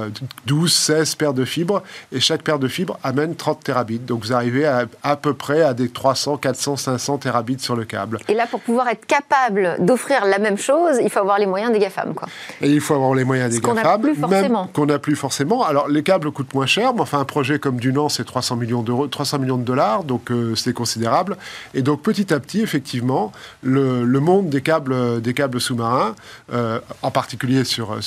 12, 0.46 0.64
euh, 0.64 0.94
16 0.98 1.14
paires 1.16 1.34
de 1.34 1.44
fibres, 1.44 1.82
et 2.12 2.20
chaque 2.20 2.42
paire 2.42 2.60
de 2.60 2.68
fibres 2.68 3.00
amène 3.02 3.34
30 3.34 3.64
terabits. 3.64 3.98
Donc 3.98 4.22
vous 4.22 4.32
arrivez 4.32 4.64
à, 4.64 4.84
à 5.02 5.16
peu 5.16 5.34
près 5.34 5.62
à 5.62 5.74
des 5.74 5.88
300, 5.88 6.36
400, 6.36 6.76
500 6.76 7.18
terabits 7.18 7.58
sur 7.58 7.74
le 7.74 7.84
câble. 7.84 8.20
Et 8.28 8.34
là, 8.34 8.46
pour 8.46 8.60
pouvoir 8.60 8.86
être 8.86 9.04
capable 9.06 9.74
d'offrir 9.80 10.24
la 10.24 10.38
même 10.38 10.56
chose, 10.56 11.00
il 11.02 11.10
faut 11.10 11.18
avoir 11.18 11.40
les 11.40 11.46
moyens 11.46 11.72
des 11.72 11.80
GAFAM. 11.80 12.14
Quoi. 12.14 12.28
Et 12.62 12.70
il 12.70 12.80
faut 12.80 12.94
avoir 12.94 13.12
les 13.14 13.24
moyens 13.24 13.50
des 13.50 13.58
GAFAM. 13.58 13.74
Qu'on 13.74 13.82
n'a 13.82 13.98
plus 13.98 14.14
forcément. 14.14 14.70
Qu'on 14.72 14.86
n'a 14.86 14.98
plus 15.00 15.16
forcément. 15.16 15.64
Alors, 15.64 15.88
les 15.88 16.04
câbles 16.04 16.30
coûtent 16.30 16.54
moins 16.54 16.66
cher, 16.66 16.94
mais 16.94 17.00
enfin, 17.00 17.18
un 17.18 17.24
projet 17.24 17.58
comme 17.58 17.80
Dunant, 17.80 18.08
c'est 18.08 18.24
300 18.24 18.54
millions, 18.54 18.82
d'euros, 18.82 19.08
300 19.08 19.40
millions 19.40 19.58
de 19.58 19.64
dollars, 19.64 20.04
donc 20.04 20.30
euh, 20.30 20.54
c'est 20.54 20.72
considérable. 20.72 21.36
Et 21.74 21.82
donc 21.82 22.02
petit 22.02 22.32
à 22.32 22.38
petit, 22.38 22.60
effectivement, 22.60 23.15
le, 23.62 24.20
monde 24.20 24.48
des 24.48 24.60
câbles, 24.60 25.20
des 25.20 25.34
câbles 25.34 25.60
sous-marins, 25.60 26.14
euh, 26.52 26.80
en 27.02 27.10
particulier 27.10 27.64
sur, 27.64 27.98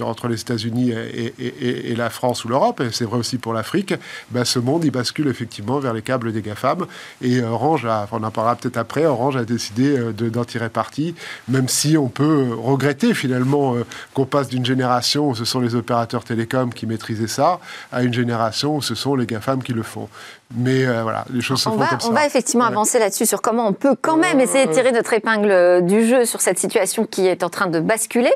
entre 0.00 0.28
les 0.28 0.40
États-Unis 0.40 0.92
et, 0.92 1.94
la 1.96 2.10
France 2.10 2.44
ou 2.44 2.48
l'Europe, 2.48 2.80
et 2.80 2.90
c'est 2.92 3.04
vrai 3.04 3.18
aussi 3.18 3.38
pour 3.38 3.52
l'Afrique, 3.52 3.94
ben, 4.30 4.44
ce 4.44 4.58
monde, 4.58 4.84
il 4.84 4.90
bascule 4.90 5.28
effectivement 5.28 5.78
vers 5.78 5.92
les 5.92 6.02
câbles 6.02 6.32
des 6.32 6.42
GAFAM. 6.42 6.86
Et 7.20 7.42
Orange, 7.42 7.86
on 8.12 8.22
en 8.22 8.30
parlera 8.30 8.56
peut-être 8.56 8.76
après, 8.76 9.06
Orange 9.06 9.36
a 9.36 9.44
décidé 9.44 9.98
euh, 9.98 10.12
d'en 10.12 10.44
tirer 10.44 10.68
parti, 10.68 11.14
même 11.48 11.68
si 11.68 11.96
on 11.96 12.08
peut 12.08 12.50
regretter 12.56 13.14
finalement 13.14 13.74
euh, 13.74 13.84
qu'on 14.14 14.26
passe 14.26 14.48
d'une 14.48 14.64
génération 14.64 15.28
où 15.28 15.34
ce 15.34 15.44
sont 15.44 15.60
les 15.60 15.74
opérateurs 15.74 16.24
télécoms 16.24 16.70
qui 16.70 16.86
maîtrisaient 16.86 17.26
ça, 17.26 17.60
à 17.92 18.02
une 18.02 18.14
génération 18.14 18.76
où 18.76 18.82
ce 18.82 18.94
sont 18.94 19.14
les 19.14 19.26
GAFAM 19.26 19.62
qui 19.62 19.72
le 19.72 19.82
font. 19.82 20.08
Mais 20.56 20.84
euh, 20.84 21.02
voilà, 21.02 21.24
les 21.32 21.40
choses 21.40 21.58
se 21.58 21.68
font 21.68 21.78
comme 21.78 21.86
ça. 21.86 22.08
On 22.08 22.12
va 22.12 22.26
effectivement 22.26 22.64
avancer 22.64 22.98
là-dessus 22.98 23.24
sur 23.24 23.40
comment 23.40 23.68
on 23.68 23.72
peut 23.72 23.94
quand 24.00 24.16
même 24.16 24.40
essayer 24.40 24.66
de 24.66 24.72
tirer 24.72 24.90
notre 24.90 25.12
épingle 25.12 25.84
du 25.86 26.04
jeu 26.04 26.24
sur 26.24 26.40
cette 26.40 26.58
situation 26.58 27.06
qui 27.06 27.28
est 27.28 27.44
en 27.44 27.50
train 27.50 27.68
de 27.68 27.78
basculer 27.78 28.32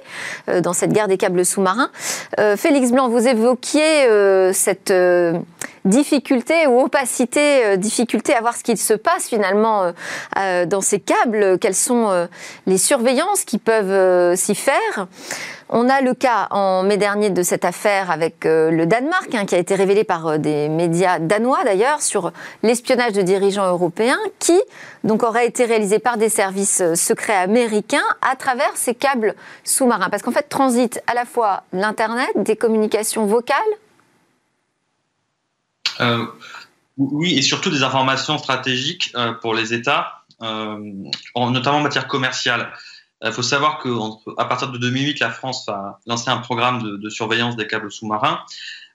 euh, 0.48 0.60
dans 0.60 0.72
cette 0.72 0.92
guerre 0.92 1.08
des 1.08 1.16
câbles 1.16 1.44
sous-marins. 1.44 1.90
Euh, 2.38 2.56
Félix 2.56 2.92
Blanc, 2.92 3.08
vous 3.08 3.26
évoquiez 3.26 4.52
cette 4.52 4.92
difficulté 5.84 6.66
ou 6.66 6.80
opacité, 6.80 7.76
difficulté 7.78 8.32
à 8.32 8.40
voir 8.40 8.54
ce 8.56 8.62
qu'il 8.62 8.78
se 8.78 8.94
passe 8.94 9.28
finalement 9.28 9.92
dans 10.36 10.80
ces 10.80 11.00
câbles, 11.00 11.58
quelles 11.58 11.74
sont 11.74 12.28
les 12.66 12.78
surveillances 12.78 13.44
qui 13.44 13.58
peuvent 13.58 14.36
s'y 14.36 14.54
faire? 14.54 15.08
On 15.76 15.88
a 15.88 16.00
le 16.00 16.14
cas 16.14 16.46
en 16.52 16.84
mai 16.84 16.96
dernier 16.98 17.30
de 17.30 17.42
cette 17.42 17.64
affaire 17.64 18.08
avec 18.08 18.46
euh, 18.46 18.70
le 18.70 18.86
Danemark, 18.86 19.34
hein, 19.34 19.44
qui 19.44 19.56
a 19.56 19.58
été 19.58 19.74
révélé 19.74 20.04
par 20.04 20.24
euh, 20.28 20.38
des 20.38 20.68
médias 20.68 21.18
danois 21.18 21.64
d'ailleurs, 21.64 22.00
sur 22.00 22.30
l'espionnage 22.62 23.12
de 23.12 23.22
dirigeants 23.22 23.66
européens 23.66 24.18
qui 24.38 24.56
donc 25.02 25.24
aurait 25.24 25.48
été 25.48 25.64
réalisé 25.64 25.98
par 25.98 26.16
des 26.16 26.28
services 26.28 26.80
euh, 26.80 26.94
secrets 26.94 27.34
américains 27.34 28.04
à 28.22 28.36
travers 28.36 28.70
ces 28.76 28.94
câbles 28.94 29.34
sous-marins. 29.64 30.10
Parce 30.10 30.22
qu'en 30.22 30.30
fait, 30.30 30.48
transite 30.48 31.02
à 31.08 31.14
la 31.14 31.24
fois 31.24 31.64
l'Internet, 31.72 32.30
des 32.36 32.54
communications 32.54 33.26
vocales. 33.26 33.58
oui, 36.98 37.36
et 37.36 37.42
surtout 37.42 37.70
des 37.70 37.82
informations 37.82 38.38
stratégiques 38.38 39.12
pour 39.42 39.54
les 39.54 39.74
États, 39.74 40.22
notamment 40.40 41.78
en 41.78 41.82
matière 41.82 42.06
commerciale. 42.06 42.70
Il 43.22 43.32
faut 43.32 43.42
savoir 43.42 43.82
qu'à 43.82 44.44
partir 44.44 44.70
de 44.70 44.78
2008, 44.78 45.20
la 45.20 45.30
France 45.30 45.68
a 45.68 45.98
lancé 46.06 46.30
un 46.30 46.38
programme 46.38 46.98
de, 46.98 47.08
surveillance 47.08 47.56
des 47.56 47.66
câbles 47.66 47.90
sous-marins 47.90 48.40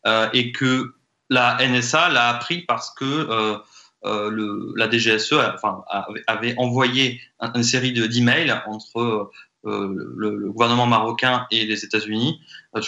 euh, 0.06 0.30
et 0.34 0.52
que 0.52 0.94
la 1.30 1.58
NSA 1.66 2.10
l'a 2.10 2.30
appris 2.30 2.62
parce 2.62 2.92
que 2.94 3.06
euh, 4.04 4.72
la 4.76 4.90
DGSE 4.90 5.34
avait 6.28 6.56
envoyé 6.58 7.22
une 7.54 7.64
série 7.64 7.92
d'emails 7.92 8.62
entre 8.66 9.30
le, 9.64 10.52
gouvernement 10.52 10.86
marocain 10.86 11.46
et 11.52 11.66
les 11.66 11.84
États-Unis 11.84 12.40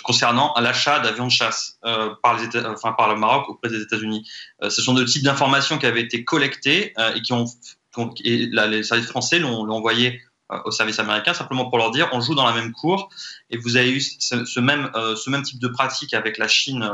concernant 0.03 0.53
l'achat 0.59 0.99
d'avions 0.99 1.25
de 1.25 1.31
chasse 1.31 1.79
par, 2.23 2.37
le 2.37 3.15
Maroc 3.15 3.49
auprès 3.49 3.69
des 3.69 3.81
États-Unis. 3.81 4.27
ce 4.61 4.81
sont 4.81 4.93
deux 4.93 5.05
types 5.05 5.23
d'informations 5.23 5.77
qui 5.77 5.85
avaient 5.85 6.01
été 6.01 6.23
collectées 6.23 6.93
et 7.15 7.21
qui 7.21 7.33
ont, 7.33 7.45
les 8.23 8.83
services 8.83 9.07
français 9.07 9.39
l'ont 9.39 9.69
envoyé 9.69 10.21
euh, 10.21 10.30
au 10.65 10.71
service 10.71 10.99
américain, 10.99 11.33
simplement 11.33 11.69
pour 11.69 11.77
leur 11.77 11.91
dire 11.91 12.09
on 12.11 12.21
joue 12.21 12.35
dans 12.35 12.45
la 12.45 12.53
même 12.53 12.71
cour 12.71 13.09
et 13.49 13.57
vous 13.57 13.77
avez 13.77 13.91
eu 13.91 14.01
ce, 14.01 14.59
même, 14.59 14.91
euh, 14.95 15.15
ce 15.15 15.29
même 15.29 15.43
type 15.43 15.59
de 15.59 15.67
pratique 15.67 16.13
avec 16.13 16.37
la 16.37 16.47
Chine 16.47 16.89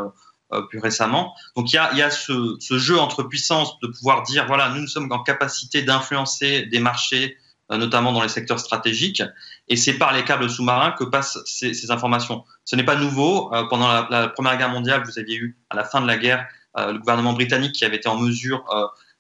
euh, 0.54 0.62
plus 0.70 0.80
récemment. 0.80 1.34
Donc 1.56 1.72
il 1.72 1.76
y 1.76 1.80
a, 1.80 1.94
y 1.94 2.02
a 2.02 2.10
ce, 2.10 2.58
jeu 2.78 3.00
entre 3.00 3.24
puissances 3.24 3.80
de 3.80 3.88
pouvoir 3.88 4.24
dire 4.24 4.46
voilà, 4.48 4.70
nous, 4.70 4.82
nous 4.82 4.88
sommes 4.88 5.12
en 5.12 5.24
capacité 5.24 5.82
d'influencer 5.82 6.66
des 6.66 6.80
marchés, 6.80 7.38
notamment 7.70 8.14
dans 8.14 8.22
les 8.22 8.30
secteurs 8.30 8.60
stratégiques, 8.60 9.22
et 9.68 9.76
c'est 9.76 9.98
par 9.98 10.14
les 10.14 10.24
câbles 10.24 10.50
sous-marins 10.50 10.92
que 10.92 11.04
passent 11.04 11.38
ces, 11.46 11.74
ces 11.74 11.92
informations. 11.92 12.46
Ce 12.64 12.78
n'est 12.78 12.86
pas 12.86 12.96
nouveau. 12.96 13.52
pendant 13.70 13.90
la, 13.90 14.08
la, 14.10 14.28
Première 14.30 14.56
Guerre 14.58 14.70
mondiale, 14.70 15.04
vous 15.04 15.20
aviez 15.20 15.36
eu, 15.36 15.58
à 15.70 15.76
la 15.76 15.84
fin 15.84 16.00
de 16.00 16.08
la 16.08 16.16
guerre, 16.16 16.48
le 16.78 16.98
gouvernement 16.98 17.34
britannique 17.34 17.74
qui 17.74 17.84
avait 17.84 17.98
été 17.98 18.08
en 18.08 18.18
mesure 18.18 18.64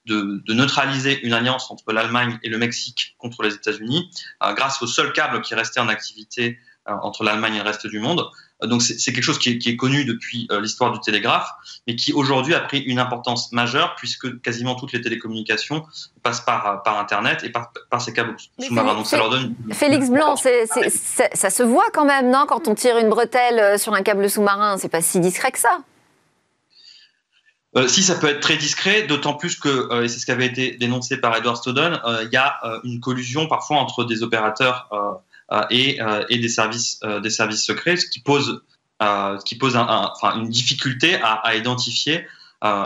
de, 0.07 0.53
neutraliser 0.53 1.19
une 1.25 1.33
alliance 1.33 1.69
entre 1.71 1.91
l'Allemagne 1.91 2.39
et 2.43 2.49
le 2.49 2.57
Mexique 2.57 3.15
contre 3.17 3.43
les 3.43 3.53
États-Unis 3.53 4.09
euh, 4.43 4.53
grâce 4.53 4.81
au 4.81 4.87
seul 4.87 5.13
câble 5.13 5.41
qui 5.41 5.55
restait 5.55 5.79
en 5.79 5.89
activité 5.89 6.59
euh, 6.87 6.93
entre 7.03 7.23
l'Allemagne 7.23 7.55
et 7.55 7.57
le 7.59 7.63
reste 7.63 7.87
du 7.87 7.99
monde. 7.99 8.25
Euh, 8.63 8.67
donc 8.67 8.81
c'est 8.81 9.11
quelque 9.11 9.23
chose 9.23 9.37
qui 9.37 9.59
est, 9.63 9.75
connu 9.75 10.05
depuis 10.05 10.47
l'histoire 10.61 10.91
du 10.91 10.99
télégraphe, 10.99 11.49
mais 11.85 11.95
qui 11.95 12.13
aujourd'hui 12.13 12.55
a 12.55 12.59
pris 12.59 12.79
une 12.79 12.97
importance 12.97 13.51
majeure 13.51 13.95
puisque 13.97 14.41
quasiment 14.41 14.75
toutes 14.75 14.93
les 14.93 15.01
télécommunications 15.01 15.85
passent 16.23 16.41
par, 16.41 16.81
par 16.83 16.97
Internet 16.97 17.43
et 17.43 17.49
par, 17.51 17.71
ces 18.01 18.13
câbles 18.13 18.35
sous-marins. 18.59 18.95
Donc 18.95 19.05
ça 19.05 19.17
leur 19.17 19.29
donne... 19.29 19.53
Félix 19.73 20.09
Blanc, 20.09 20.35
ça 20.35 21.49
se 21.49 21.63
voit 21.63 21.89
quand 21.93 22.05
même, 22.05 22.31
non 22.31 22.45
Quand 22.47 22.67
on 22.67 22.73
tire 22.73 22.97
une 22.97 23.09
bretelle 23.09 23.77
sur 23.77 23.93
un 23.93 24.01
câble 24.01 24.29
sous-marin, 24.29 24.77
c'est 24.77 24.89
pas 24.89 25.01
si 25.01 25.19
discret 25.19 25.51
que 25.51 25.59
ça. 25.59 25.79
Euh, 27.77 27.87
si 27.87 28.01
ça 28.01 28.15
peut 28.15 28.27
être 28.27 28.39
très 28.39 28.57
discret, 28.57 29.03
d'autant 29.03 29.35
plus 29.35 29.55
que, 29.59 29.69
euh, 29.69 30.03
et 30.03 30.07
c'est 30.07 30.17
ce 30.19 30.25
qui 30.25 30.31
avait 30.31 30.47
été 30.47 30.71
dénoncé 30.77 31.17
par 31.17 31.35
Edward 31.35 31.57
Snowden, 31.61 31.99
euh, 32.05 32.23
il 32.23 32.33
y 32.33 32.37
a 32.37 32.59
une 32.83 32.99
collusion 32.99 33.47
parfois 33.47 33.77
entre 33.77 34.03
des 34.03 34.23
opérateurs 34.23 34.89
et, 35.69 35.99
des 36.29 36.49
services, 36.49 36.99
des 37.21 37.29
services 37.29 37.63
secrets, 37.63 37.97
ce 37.97 38.07
qui 38.07 38.19
pose, 38.19 38.61
une 38.99 40.49
difficulté 40.49 41.15
à, 41.15 41.33
à 41.33 41.55
identifier. 41.55 42.25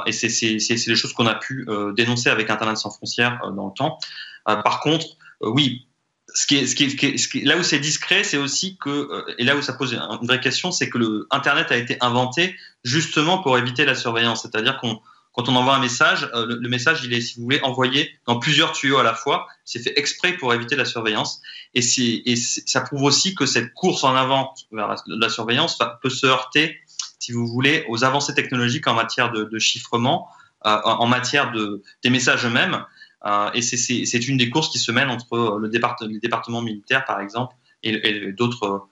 et 0.06 0.12
c'est 0.12 0.88
les 0.88 0.96
choses 0.96 1.14
qu'on 1.14 1.28
a 1.28 1.36
pu 1.36 1.68
dénoncer 1.96 2.30
avec 2.30 2.50
Internet 2.50 2.78
sans 2.78 2.92
frontières 2.92 3.40
dans 3.56 3.68
le 3.68 3.74
temps. 3.74 3.98
par 4.46 4.82
contre, 4.82 5.06
oui, 5.42 5.88
ce 6.34 6.46
qui 6.46 6.56
est, 6.58 7.44
là 7.44 7.58
où 7.58 7.64
c'est 7.64 7.80
discret, 7.80 8.24
c'est 8.24 8.38
aussi 8.38 8.78
que, 8.78 9.26
et 9.38 9.44
là 9.44 9.56
où 9.56 9.62
ça 9.62 9.74
pose 9.74 9.94
une 9.94 10.28
vraie 10.28 10.40
question, 10.40 10.72
c'est 10.72 10.90
que 10.90 10.98
le 10.98 11.28
Internet 11.32 11.72
a 11.72 11.78
été 11.78 11.98
inventé 12.02 12.56
justement 12.84 13.40
pour 13.40 13.58
éviter 13.58 13.86
la 13.86 13.96
surveillance. 13.96 14.44
C'est-à-dire 14.44 14.78
qu'on 14.78 15.02
quand 15.34 15.48
on 15.48 15.56
envoie 15.56 15.76
un 15.76 15.80
message, 15.80 16.30
euh, 16.34 16.46
le, 16.46 16.70
message, 16.70 17.04
il 17.06 17.14
est, 17.14 17.22
si 17.22 17.38
vous 17.38 17.44
voulez, 17.44 17.62
envoyé 17.64 18.12
dans 18.28 18.38
plusieurs 18.38 18.74
tuyaux 18.74 18.98
à 18.98 19.04
la 19.04 19.14
fois. 19.14 19.48
C'est 19.64 19.80
fait 19.80 19.98
exprès 19.98 20.34
pour 20.34 20.54
éviter 20.54 20.76
la 20.76 20.86
surveillance. 20.86 21.42
Et, 21.74 21.82
et 22.30 22.36
ça 22.36 22.82
prouve 22.82 23.04
aussi 23.04 23.34
que 23.34 23.46
cette 23.46 23.74
course 23.74 24.04
en 24.04 24.16
avant 24.16 24.54
vers 24.72 24.96
la, 25.08 25.30
surveillance 25.30 25.80
peut 26.02 26.10
se 26.10 26.28
heurter, 26.28 26.80
si 27.20 27.32
vous 27.32 27.48
voulez, 27.48 27.86
aux 27.88 28.04
avancées 28.04 28.34
technologiques 28.34 28.88
en 28.88 28.94
matière 28.94 29.32
de, 29.32 29.60
chiffrement, 29.60 30.28
euh, 30.66 30.78
en 30.84 31.08
matière 31.08 31.52
de, 31.54 31.82
des 32.04 32.10
messages 32.10 32.46
eux-mêmes. 32.46 32.84
Euh, 33.26 33.50
et 33.54 33.62
c'est 33.62 34.28
une 34.28 34.38
des 34.38 34.50
courses 34.50 34.70
qui 34.70 34.80
se 34.80 34.92
mènent 34.92 35.10
entre 35.10 35.58
le 35.60 35.70
départ, 35.70 35.96
les 36.02 36.20
départements 36.20 36.62
militaires, 36.62 37.06
par 37.06 37.20
exemple, 37.20 37.56
et, 37.84 37.92
et 38.08 38.32
d'autres 38.32 38.90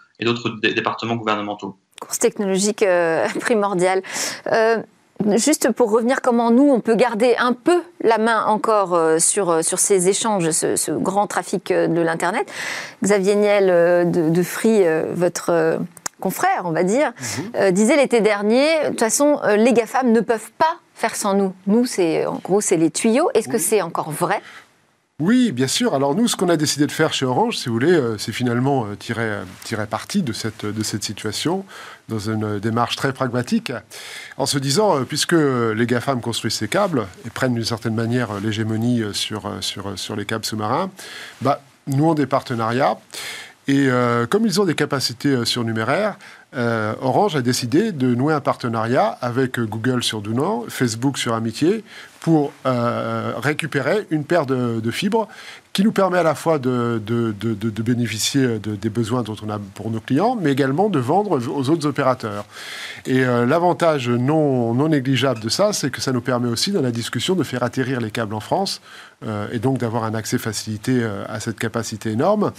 départements 0.62 1.16
gouvernementaux 1.16 1.78
course 2.00 2.20
technologique 2.20 2.84
euh, 2.84 3.28
primordiale. 3.40 4.02
Euh, 4.48 4.78
juste 5.36 5.72
pour 5.72 5.92
revenir, 5.92 6.22
comment 6.22 6.50
nous, 6.50 6.70
on 6.70 6.80
peut 6.80 6.96
garder 6.96 7.36
un 7.38 7.54
peu 7.54 7.82
la 8.02 8.18
main 8.18 8.46
encore 8.46 8.96
euh, 8.96 9.20
sur, 9.20 9.64
sur 9.64 9.80
ces 9.80 10.10
échanges, 10.10 10.52
ce, 10.52 10.92
grand 10.92 11.28
trafic 11.28 11.72
de 11.72 12.02
l'Internet? 12.02 12.52
Xavier 13.04 13.36
Niel 13.36 14.12
de, 14.12 14.44
Free, 14.44 14.84
votre 15.14 15.80
confrère, 16.20 16.64
on 16.66 16.72
va 16.72 16.84
dire, 16.84 17.14
mhm. 17.54 17.72
disait 17.72 17.96
l'été 17.96 18.20
dernier, 18.20 18.66
de 18.84 18.90
toute 18.90 19.00
façon, 19.00 19.40
les 19.56 19.72
GAFAM 19.72 20.12
ne 20.12 20.20
peuvent 20.20 20.52
pas 20.58 20.78
faire 21.00 21.16
sans 21.16 21.34
nous. 21.34 21.54
Nous, 21.66 21.86
c'est 21.86 22.26
en 22.26 22.36
gros, 22.44 22.60
c'est 22.60 22.78
les 22.78 22.92
tuyaux. 22.92 23.30
Est-ce 23.34 23.48
que 23.48 23.58
c'est 23.58 23.82
encore 23.82 24.12
vrai? 24.12 24.42
Oui, 25.20 25.52
bien 25.52 25.68
sûr. 25.68 25.94
Alors 25.96 26.16
nous, 26.16 26.30
ce 26.30 26.36
qu'on 26.38 26.48
a 26.48 26.56
décidé 26.56 26.88
de 26.88 26.92
faire 26.94 27.14
chez 27.14 27.26
Orange, 27.26 27.58
si 27.58 27.68
vous 27.68 27.74
voulez, 27.74 27.92
euh, 27.92 28.18
c'est 28.18 28.32
finalement 28.32 28.86
euh, 28.86 28.96
tirer, 28.96 29.24
euh, 29.24 29.44
tirer 29.66 29.86
parti 29.86 30.22
de 30.24 30.32
cette, 30.32 30.66
de 30.66 30.84
cette 30.84 31.04
situation 31.04 31.66
dans 32.08 32.20
une 32.20 32.60
démarche 32.60 32.96
très 32.96 33.12
pragmatique, 33.12 33.72
en 34.38 34.46
se 34.46 34.58
disant, 34.58 35.04
puisque 35.04 35.34
les 35.34 35.86
GAFAM 35.86 36.22
construisent 36.22 36.56
ces 36.56 36.68
câbles 36.68 37.06
et 37.26 37.30
prennent 37.30 37.54
d'une 37.54 37.66
certaine 37.66 37.96
manière 37.96 38.40
l'hégémonie 38.40 39.04
sur, 39.14 39.52
sur, 39.62 39.98
sur 39.98 40.16
les 40.16 40.26
câbles 40.26 40.46
sous-marins, 40.46 40.90
bah, 41.42 41.62
nous 41.88 42.06
avons 42.06 42.14
des 42.16 42.26
partenariats. 42.26 42.98
Et 43.68 43.88
comme 44.32 44.48
ils 44.48 44.60
ont 44.60 44.66
des 44.66 44.74
capacités 44.74 45.46
surnuméraires, 45.46 46.18
Orange 46.54 47.36
a 47.36 47.42
décidé 47.42 47.92
de 47.92 48.16
nouer 48.16 48.34
un 48.34 48.42
partenariat 48.42 49.18
avec 49.22 49.60
Google 49.60 50.04
sur 50.04 50.22
Dunant, 50.22 50.66
Facebook 50.68 51.18
sur 51.18 51.34
Amitié, 51.34 51.84
pour 52.20 52.52
euh, 52.66 53.34
récupérer 53.38 54.06
une 54.10 54.26
paire 54.26 54.46
de, 54.46 54.92
fibres 54.92 55.28
qui 55.72 55.84
nous 55.84 55.92
permet 55.92 56.18
à 56.18 56.24
la 56.24 56.36
fois 56.36 56.60
de, 56.60 57.02
bénéficier 57.82 58.60
des 58.60 58.90
besoins 58.90 59.24
dont 59.24 59.36
on 59.44 59.50
a 59.50 59.60
pour 59.76 59.90
nos 59.90 60.00
clients, 60.00 60.38
mais 60.40 60.52
également 60.52 60.90
de 60.90 61.00
vendre 61.00 61.40
aux 61.40 61.70
autres 61.70 61.86
opérateurs. 61.86 62.46
Et 63.06 63.24
euh, 63.24 63.46
l'avantage 63.46 64.10
non, 64.10 64.74
non 64.74 64.90
négligeable 64.90 65.40
de 65.40 65.50
ça, 65.50 65.72
c'est 65.74 65.90
que 65.90 66.02
ça 66.02 66.12
nous 66.12 66.22
permet 66.22 66.50
aussi, 66.50 66.72
dans 66.72 66.82
la 66.82 66.92
discussion, 66.92 67.36
de 67.36 67.44
faire 67.44 67.64
atterrir 67.64 68.02
les 68.02 68.12
câbles 68.12 68.34
en 68.34 68.40
France 68.40 68.82
euh, 68.82 69.09
et 69.52 69.60
donc 69.60 69.78
d'avoir 69.78 70.04
un 70.04 70.14
accès 70.14 70.38
facilité 70.38 71.06
à 71.28 71.40
cette 71.40 71.60
capacité 71.60 72.12
énorme. 72.12 72.52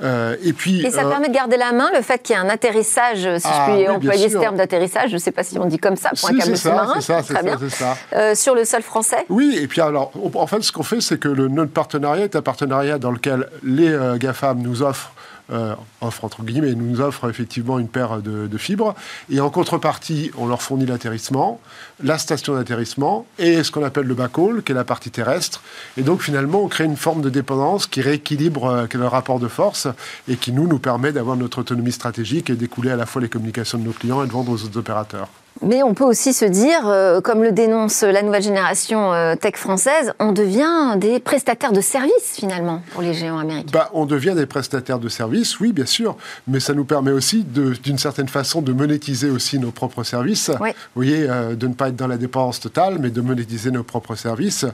et 0.00 0.52
puis, 0.52 0.84
et 0.84 0.90
ça 0.90 1.04
permet 1.04 1.28
de 1.28 1.34
garder 1.34 1.56
la 1.56 1.72
main, 1.72 1.88
le 1.94 2.02
fait 2.02 2.22
qu'il 2.22 2.36
y 2.36 2.38
ait 2.38 2.42
un 2.42 2.48
atterrissage, 2.48 3.18
si 3.18 3.24
je 3.24 3.52
ah 3.52 3.66
puis 3.68 3.88
employer 3.88 4.28
ce 4.28 4.38
terme 4.38 4.56
d'atterrissage, 4.56 5.10
je 5.10 5.14
ne 5.14 5.20
sais 5.20 5.32
pas 5.32 5.42
si 5.42 5.58
on 5.58 5.66
dit 5.66 5.78
comme 5.78 5.96
ça 5.96 6.10
pour 6.18 6.30
un 6.30 6.38
câble 6.38 6.56
sous-marin. 6.56 6.94
C'est 6.96 7.00
ça, 7.02 7.22
c'est 7.22 7.70
ça, 7.70 7.96
ça. 8.10 8.34
sur 8.34 8.54
le 8.54 8.64
sol 8.64 8.82
français 8.82 9.24
oui, 9.28 9.58
et 9.60 9.66
puis 9.66 9.80
alors, 9.80 10.12
en 10.34 10.46
fait, 10.46 10.62
ce 10.62 10.72
qu'on 10.72 10.82
fait, 10.82 11.00
c'est 11.00 11.18
que 11.18 11.28
le, 11.28 11.48
notre 11.48 11.72
partenariat 11.72 12.24
est 12.24 12.36
un 12.36 12.42
partenariat 12.42 12.98
dans 12.98 13.10
lequel 13.10 13.48
les 13.62 13.88
euh, 13.88 14.16
GAFAM 14.16 14.60
nous 14.60 14.82
offrent 14.82 15.12
euh, 15.52 15.74
offre 16.00 16.24
entre 16.24 16.42
guillemets, 16.42 16.74
nous 16.74 17.00
offre 17.00 17.28
effectivement 17.28 17.78
une 17.78 17.88
paire 17.88 18.22
de, 18.22 18.58
fibres. 18.58 18.94
Et 19.30 19.40
en 19.40 19.50
contrepartie, 19.50 20.30
on 20.38 20.46
leur 20.46 20.62
fournit 20.62 20.86
l'atterrissement, 20.86 21.60
la 22.02 22.18
station 22.18 22.54
d'atterrissement 22.54 23.26
et 23.38 23.62
ce 23.62 23.70
qu'on 23.70 23.84
appelle 23.84 24.06
le 24.06 24.14
backhaul, 24.14 24.62
qui 24.62 24.72
est 24.72 24.74
la 24.74 24.84
partie 24.84 25.10
terrestre. 25.10 25.62
Et 25.96 26.02
donc 26.02 26.22
finalement, 26.22 26.62
on 26.62 26.68
crée 26.68 26.84
une 26.84 26.96
forme 26.96 27.20
de 27.20 27.30
dépendance 27.30 27.86
qui 27.86 28.00
rééquilibre 28.00 28.64
euh, 28.66 28.86
le 28.94 29.06
rapport 29.06 29.40
de 29.40 29.48
force 29.48 29.88
et 30.28 30.36
qui 30.36 30.52
nous, 30.52 30.66
nous 30.66 30.78
permet 30.78 31.12
d'avoir 31.12 31.36
notre 31.36 31.58
autonomie 31.58 31.92
stratégique 31.92 32.48
et 32.50 32.54
d'écouler 32.54 32.90
à 32.90 32.96
la 32.96 33.06
fois 33.06 33.20
les 33.20 33.28
communications 33.28 33.78
de 33.78 33.84
nos 33.84 33.92
clients 33.92 34.22
et 34.22 34.26
de 34.26 34.32
vendre 34.32 34.52
aux 34.52 34.64
autres 34.64 34.78
opérateurs. 34.78 35.28
Mais 35.62 35.82
on 35.82 35.94
peut 35.94 36.04
aussi 36.04 36.32
se 36.32 36.44
dire, 36.44 36.86
euh, 36.86 37.20
comme 37.20 37.42
le 37.42 37.52
dénonce 37.52 38.02
la 38.02 38.22
nouvelle 38.22 38.42
génération 38.42 39.12
euh, 39.12 39.36
tech 39.36 39.54
française, 39.54 40.12
on 40.18 40.32
devient 40.32 40.96
des 40.96 41.20
prestataires 41.20 41.72
de 41.72 41.80
services 41.80 42.32
finalement 42.34 42.82
pour 42.92 43.02
les 43.02 43.14
géants 43.14 43.38
américains. 43.38 43.70
Bah, 43.72 43.88
on 43.92 44.04
devient 44.04 44.34
des 44.34 44.46
prestataires 44.46 44.98
de 44.98 45.08
services, 45.08 45.60
oui, 45.60 45.72
bien 45.72 45.86
sûr, 45.86 46.16
mais 46.48 46.58
ça 46.58 46.74
nous 46.74 46.84
permet 46.84 47.12
aussi, 47.12 47.44
d'une 47.44 47.98
certaine 47.98 48.28
façon, 48.28 48.62
de 48.62 48.72
monétiser 48.72 49.30
aussi 49.30 49.58
nos 49.58 49.70
propres 49.70 50.02
services. 50.02 50.50
Vous 50.50 50.74
voyez, 50.96 51.28
euh, 51.28 51.54
de 51.54 51.68
ne 51.68 51.74
pas 51.74 51.88
être 51.88 51.96
dans 51.96 52.08
la 52.08 52.16
dépendance 52.16 52.58
totale, 52.58 52.98
mais 52.98 53.10
de 53.10 53.20
monétiser 53.20 53.70
nos 53.70 53.84
propres 53.84 54.16
services. 54.16 54.66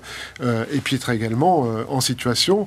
et 0.43 0.79
puis 0.83 0.97
être 0.97 1.11
également 1.11 1.67
en 1.89 2.01
situation, 2.01 2.67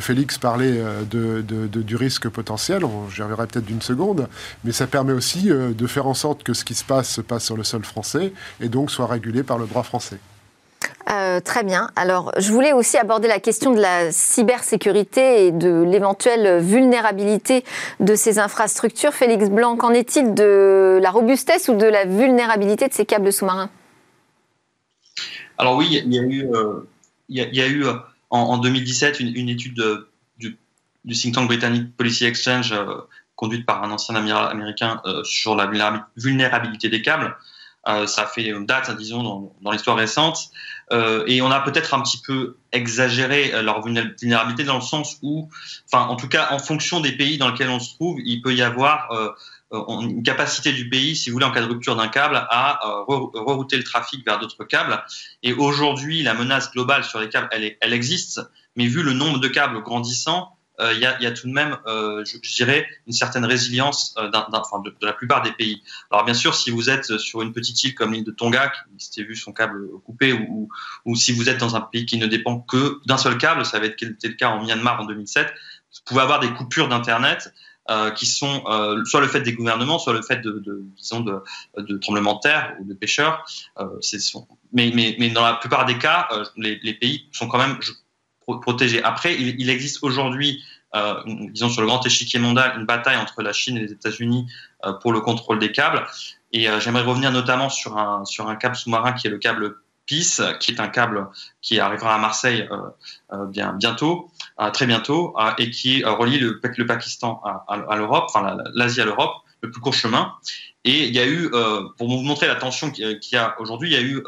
Félix 0.00 0.38
parlait 0.38 0.80
de, 1.10 1.42
du 1.66 1.96
risque 1.96 2.28
potentiel, 2.28 2.82
j'y 3.14 3.22
reviendrai 3.22 3.46
peut-être 3.46 3.64
d'une 3.64 3.82
seconde, 3.82 4.28
mais 4.64 4.72
ça 4.72 4.86
permet 4.86 5.12
aussi 5.12 5.48
de 5.48 5.86
faire 5.86 6.06
en 6.06 6.14
sorte 6.14 6.42
que 6.42 6.54
ce 6.54 6.64
qui 6.64 6.74
se 6.74 6.84
passe 6.84 7.08
se 7.08 7.20
passe 7.20 7.47
sur 7.48 7.56
le 7.56 7.64
sol 7.64 7.82
français 7.82 8.32
et 8.60 8.68
donc 8.68 8.90
soit 8.90 9.06
régulé 9.06 9.42
par 9.42 9.56
le 9.58 9.66
droit 9.66 9.82
français. 9.82 10.18
Euh, 11.10 11.40
très 11.40 11.64
bien. 11.64 11.88
Alors, 11.96 12.30
je 12.36 12.52
voulais 12.52 12.74
aussi 12.74 12.98
aborder 12.98 13.26
la 13.26 13.40
question 13.40 13.72
de 13.74 13.80
la 13.80 14.12
cybersécurité 14.12 15.46
et 15.46 15.50
de 15.50 15.82
l'éventuelle 15.82 16.62
vulnérabilité 16.62 17.64
de 18.00 18.14
ces 18.14 18.38
infrastructures. 18.38 19.14
Félix 19.14 19.48
Blanc, 19.48 19.76
qu'en 19.76 19.94
est-il 19.94 20.34
de 20.34 20.98
la 21.00 21.10
robustesse 21.10 21.68
ou 21.68 21.74
de 21.74 21.86
la 21.86 22.04
vulnérabilité 22.04 22.86
de 22.86 22.92
ces 22.92 23.06
câbles 23.06 23.32
sous-marins? 23.32 23.70
Alors 25.56 25.76
oui, 25.76 25.86
il 25.90 26.14
y 26.14 26.18
a 26.18 26.22
eu, 26.22 26.46
il 27.30 27.56
y 27.56 27.62
a, 27.62 27.68
eu 27.68 27.86
en, 28.28 28.58
2017 28.58 29.20
une, 29.20 29.48
étude 29.48 29.82
du, 30.36 30.58
think 31.14 31.34
tank 31.34 31.46
britannique 31.46 31.96
Policy 31.96 32.26
Exchange 32.26 32.72
euh, 32.72 33.00
conduite 33.38 33.64
par 33.64 33.82
un 33.84 33.90
ancien 33.90 34.16
amiral 34.16 34.50
américain 34.50 35.00
euh, 35.06 35.22
sur 35.22 35.54
la 35.54 35.70
vulnérabilité 36.16 36.88
des 36.88 37.02
câbles, 37.02 37.36
ça 38.06 38.26
fait 38.26 38.52
date, 38.66 38.94
disons, 38.98 39.22
dans, 39.62 39.70
l'histoire 39.70 39.96
récente. 39.96 40.50
et 40.92 41.40
on 41.40 41.50
a 41.50 41.60
peut-être 41.60 41.94
un 41.94 42.02
petit 42.02 42.20
peu 42.20 42.58
exagéré 42.70 43.62
leur 43.62 43.82
vulnérabilité 43.82 44.64
dans 44.64 44.74
le 44.74 44.82
sens 44.82 45.16
où, 45.22 45.48
enfin, 45.90 46.04
en 46.06 46.16
tout 46.16 46.28
cas, 46.28 46.48
en 46.50 46.58
fonction 46.58 47.00
des 47.00 47.12
pays 47.12 47.38
dans 47.38 47.48
lesquels 47.48 47.70
on 47.70 47.80
se 47.80 47.94
trouve, 47.94 48.18
il 48.22 48.42
peut 48.42 48.54
y 48.54 48.60
avoir 48.60 49.08
euh, 49.72 49.84
une 50.00 50.22
capacité 50.22 50.72
du 50.72 50.88
pays, 50.88 51.14
si 51.14 51.28
vous 51.28 51.34
voulez, 51.34 51.44
en 51.44 51.50
cas 51.50 51.60
de 51.60 51.66
rupture 51.66 51.94
d'un 51.94 52.08
câble, 52.08 52.36
à 52.36 52.80
euh, 52.86 53.02
rerouter 53.06 53.76
le 53.76 53.84
trafic 53.84 54.24
vers 54.24 54.38
d'autres 54.38 54.64
câbles. 54.64 55.04
Et 55.42 55.52
aujourd'hui, 55.52 56.22
la 56.22 56.32
menace 56.32 56.70
globale 56.72 57.04
sur 57.04 57.20
les 57.20 57.28
câbles, 57.28 57.48
elle, 57.50 57.64
est, 57.64 57.78
elle 57.82 57.92
existe, 57.92 58.40
mais 58.76 58.86
vu 58.86 59.02
le 59.02 59.12
nombre 59.12 59.38
de 59.38 59.48
câbles 59.48 59.82
grandissant, 59.82 60.48
euh, 60.48 60.57
il 60.80 61.00
y, 61.00 61.04
a, 61.04 61.30
tout 61.32 61.48
de 61.48 61.52
même, 61.52 61.76
euh, 61.86 62.24
je, 62.24 62.38
dirais, 62.54 62.86
une 63.06 63.12
certaine 63.12 63.44
résilience 63.44 64.14
euh, 64.18 64.28
de, 64.28 65.06
la 65.06 65.12
plupart 65.12 65.42
des 65.42 65.52
pays. 65.52 65.82
Alors 66.10 66.24
bien 66.24 66.34
sûr, 66.34 66.54
si 66.54 66.70
vous 66.70 66.88
êtes 66.88 67.18
sur 67.18 67.42
une 67.42 67.52
petite 67.52 67.82
île 67.84 67.94
comme 67.94 68.12
l'île 68.12 68.24
de 68.24 68.30
Tonga, 68.30 68.68
qui 68.68 69.04
s'était 69.04 69.24
vu 69.24 69.34
son 69.34 69.52
câble 69.52 69.88
coupé, 70.04 70.32
ou, 70.32 71.16
si 71.16 71.32
vous 71.32 71.48
êtes 71.48 71.58
dans 71.58 71.74
un 71.76 71.80
pays 71.80 72.06
qui 72.06 72.18
ne 72.18 72.26
dépend 72.26 72.60
que 72.60 73.00
d'un 73.06 73.18
seul 73.18 73.38
câble, 73.38 73.64
ça 73.64 73.78
va 73.78 73.86
être 73.86 74.00
le 74.00 74.34
cas 74.34 74.50
en 74.50 74.62
Myanmar 74.62 75.00
en 75.00 75.04
2007, 75.04 75.46
vous 75.46 76.00
pouvez 76.04 76.20
avoir 76.20 76.40
des 76.40 76.52
coupures 76.52 76.88
d'Internet 76.88 77.52
euh, 77.90 78.10
qui 78.10 78.26
sont 78.26 78.64
euh, 78.66 79.02
soit 79.06 79.22
le 79.22 79.28
fait 79.28 79.40
des 79.40 79.54
gouvernements, 79.54 79.98
soit 79.98 80.12
le 80.12 80.20
fait 80.20 80.42
de, 80.42 80.62
de 80.64 80.84
de, 81.78 81.96
tremblements 81.96 82.34
de 82.34 82.40
terre 82.40 82.76
ou 82.80 82.84
de 82.84 82.92
pêcheurs. 82.92 83.46
Euh, 83.78 83.86
mais, 84.74 85.30
dans 85.30 85.42
la 85.42 85.54
plupart 85.54 85.86
des 85.86 85.96
cas, 85.96 86.28
euh, 86.32 86.44
les, 86.56 86.92
pays 86.92 87.28
sont 87.32 87.48
quand 87.48 87.56
même 87.56 87.78
protégés. 88.56 89.02
Après, 89.02 89.34
il, 89.34 89.70
existe 89.70 90.02
aujourd'hui, 90.02 90.64
disons 91.50 91.68
sur 91.68 91.82
le 91.82 91.86
grand 91.86 92.04
échiquier 92.04 92.38
mondial, 92.38 92.74
une 92.78 92.86
bataille 92.86 93.16
entre 93.16 93.42
la 93.42 93.52
Chine 93.52 93.76
et 93.76 93.80
les 93.80 93.92
États-Unis 93.92 94.46
pour 95.00 95.12
le 95.12 95.20
contrôle 95.20 95.58
des 95.58 95.72
câbles. 95.72 96.06
Et 96.52 96.66
j'aimerais 96.80 97.02
revenir 97.02 97.30
notamment 97.30 97.68
sur 97.68 97.98
un, 97.98 98.24
sur 98.24 98.48
un 98.48 98.56
câble 98.56 98.76
sous-marin 98.76 99.12
qui 99.12 99.26
est 99.26 99.30
le 99.30 99.38
câble 99.38 99.76
PIS, 100.08 100.40
qui 100.58 100.72
est 100.72 100.80
un 100.80 100.88
câble 100.88 101.28
qui 101.60 101.78
arrivera 101.78 102.14
à 102.14 102.18
Marseille 102.18 102.66
euh, 102.72 102.76
euh, 103.32 103.46
bien, 103.46 103.74
bientôt, 103.74 104.30
euh, 104.58 104.70
très 104.70 104.86
bientôt, 104.86 105.36
et 105.58 105.70
qui 105.70 106.02
relie 106.02 106.38
le, 106.38 106.60
Pakistan 106.86 107.40
à, 107.68 107.96
l'Europe, 107.96 108.24
enfin 108.28 108.56
l'Asie 108.74 109.02
à 109.02 109.04
l'Europe, 109.04 109.34
le 109.60 109.70
plus 109.70 109.80
court 109.80 109.94
chemin. 109.94 110.32
Et 110.84 111.06
il 111.06 111.14
y 111.14 111.18
a 111.18 111.26
eu, 111.26 111.50
pour 111.98 112.08
vous 112.08 112.22
montrer 112.22 112.46
la 112.46 112.54
tension 112.54 112.90
qu'il 112.90 113.18
y 113.32 113.36
a 113.36 113.60
aujourd'hui, 113.60 113.90
il 113.90 113.92
y 113.92 113.96
a 113.96 114.00
eu 114.00 114.22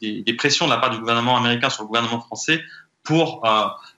des, 0.00 0.34
pressions 0.34 0.66
de 0.66 0.70
la 0.70 0.78
part 0.78 0.90
du 0.90 0.98
gouvernement 0.98 1.36
américain 1.36 1.70
sur 1.70 1.82
le 1.82 1.86
gouvernement 1.86 2.20
français 2.20 2.64
pour 3.02 3.42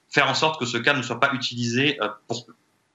faire 0.09 0.29
en 0.29 0.35
sorte 0.35 0.59
que 0.59 0.67
ce 0.67 0.79
câble 0.79 0.99
ne 0.99 1.05
soit 1.05 1.21
pas 1.21 1.33
utilisé 1.33 1.99
pour, 2.27 2.47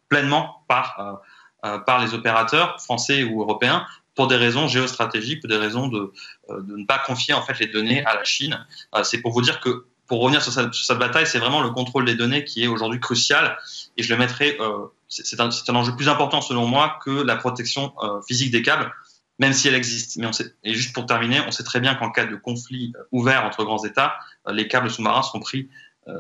pleinement 0.08 0.64
par, 0.68 1.22
par 1.62 2.00
les 2.00 2.14
opérateurs 2.14 2.82
français 2.82 3.24
ou 3.24 3.42
européens 3.42 3.86
pour 4.20 4.28
des 4.28 4.36
raisons 4.36 4.68
géostratégiques, 4.68 5.40
pour 5.40 5.48
des 5.48 5.56
raisons 5.56 5.88
de, 5.88 6.12
euh, 6.50 6.62
de 6.62 6.76
ne 6.76 6.86
pas 6.86 7.00
confier 7.00 7.34
en 7.34 7.42
fait 7.42 7.58
les 7.58 7.68
données 7.68 8.04
à 8.04 8.16
la 8.16 8.26
Chine. 8.26 8.66
Euh, 8.94 9.02
c'est 9.06 9.20
pour 9.20 9.32
vous 9.32 9.42
dire 9.42 9.62
que 9.62 9.86
pour 10.08 10.20
revenir 10.20 10.42
sur 10.42 10.52
cette, 10.52 10.74
sur 10.74 10.86
cette 10.86 10.98
bataille, 10.98 11.26
c'est 11.26 11.40
vraiment 11.40 11.62
le 11.62 11.70
contrôle 11.70 12.04
des 12.04 12.16
données 12.16 12.44
qui 12.44 12.62
est 12.62 12.68
aujourd'hui 12.68 13.00
crucial. 13.00 13.58
Et 13.96 14.04
je 14.04 14.12
le 14.12 14.20
mettrai, 14.20 14.58
euh, 14.60 14.88
c'est 15.08 15.40
un, 15.40 15.48
un, 15.48 15.76
enjeu 15.76 15.96
plus 15.96 16.10
important 16.10 16.42
selon 16.42 16.68
moi 16.68 17.00
que 17.06 17.12
la 17.12 17.38
protection 17.38 17.94
euh, 18.04 18.20
physique 18.28 18.52
des 18.52 18.62
câbles, 18.62 18.92
même 19.38 19.54
si 19.54 19.70
elle 19.70 19.76
existe. 19.76 20.18
Mais 20.18 20.26
on 20.26 20.34
sait, 20.34 20.54
et 20.66 20.74
juste 20.74 20.94
pour 20.94 21.06
terminer, 21.06 21.40
on 21.48 21.52
sait 21.52 21.64
très 21.64 21.80
bien 21.80 21.96
qu'en 21.96 22.12
cas 22.12 22.26
de 22.26 22.36
conflit 22.36 22.92
ouvert 23.14 23.46
entre 23.46 23.64
grands 23.64 23.86
États, 23.86 24.18
les 24.50 24.68
câbles 24.68 24.92
sous-marins 24.92 25.24
sont 25.24 25.40
pris, 25.40 25.70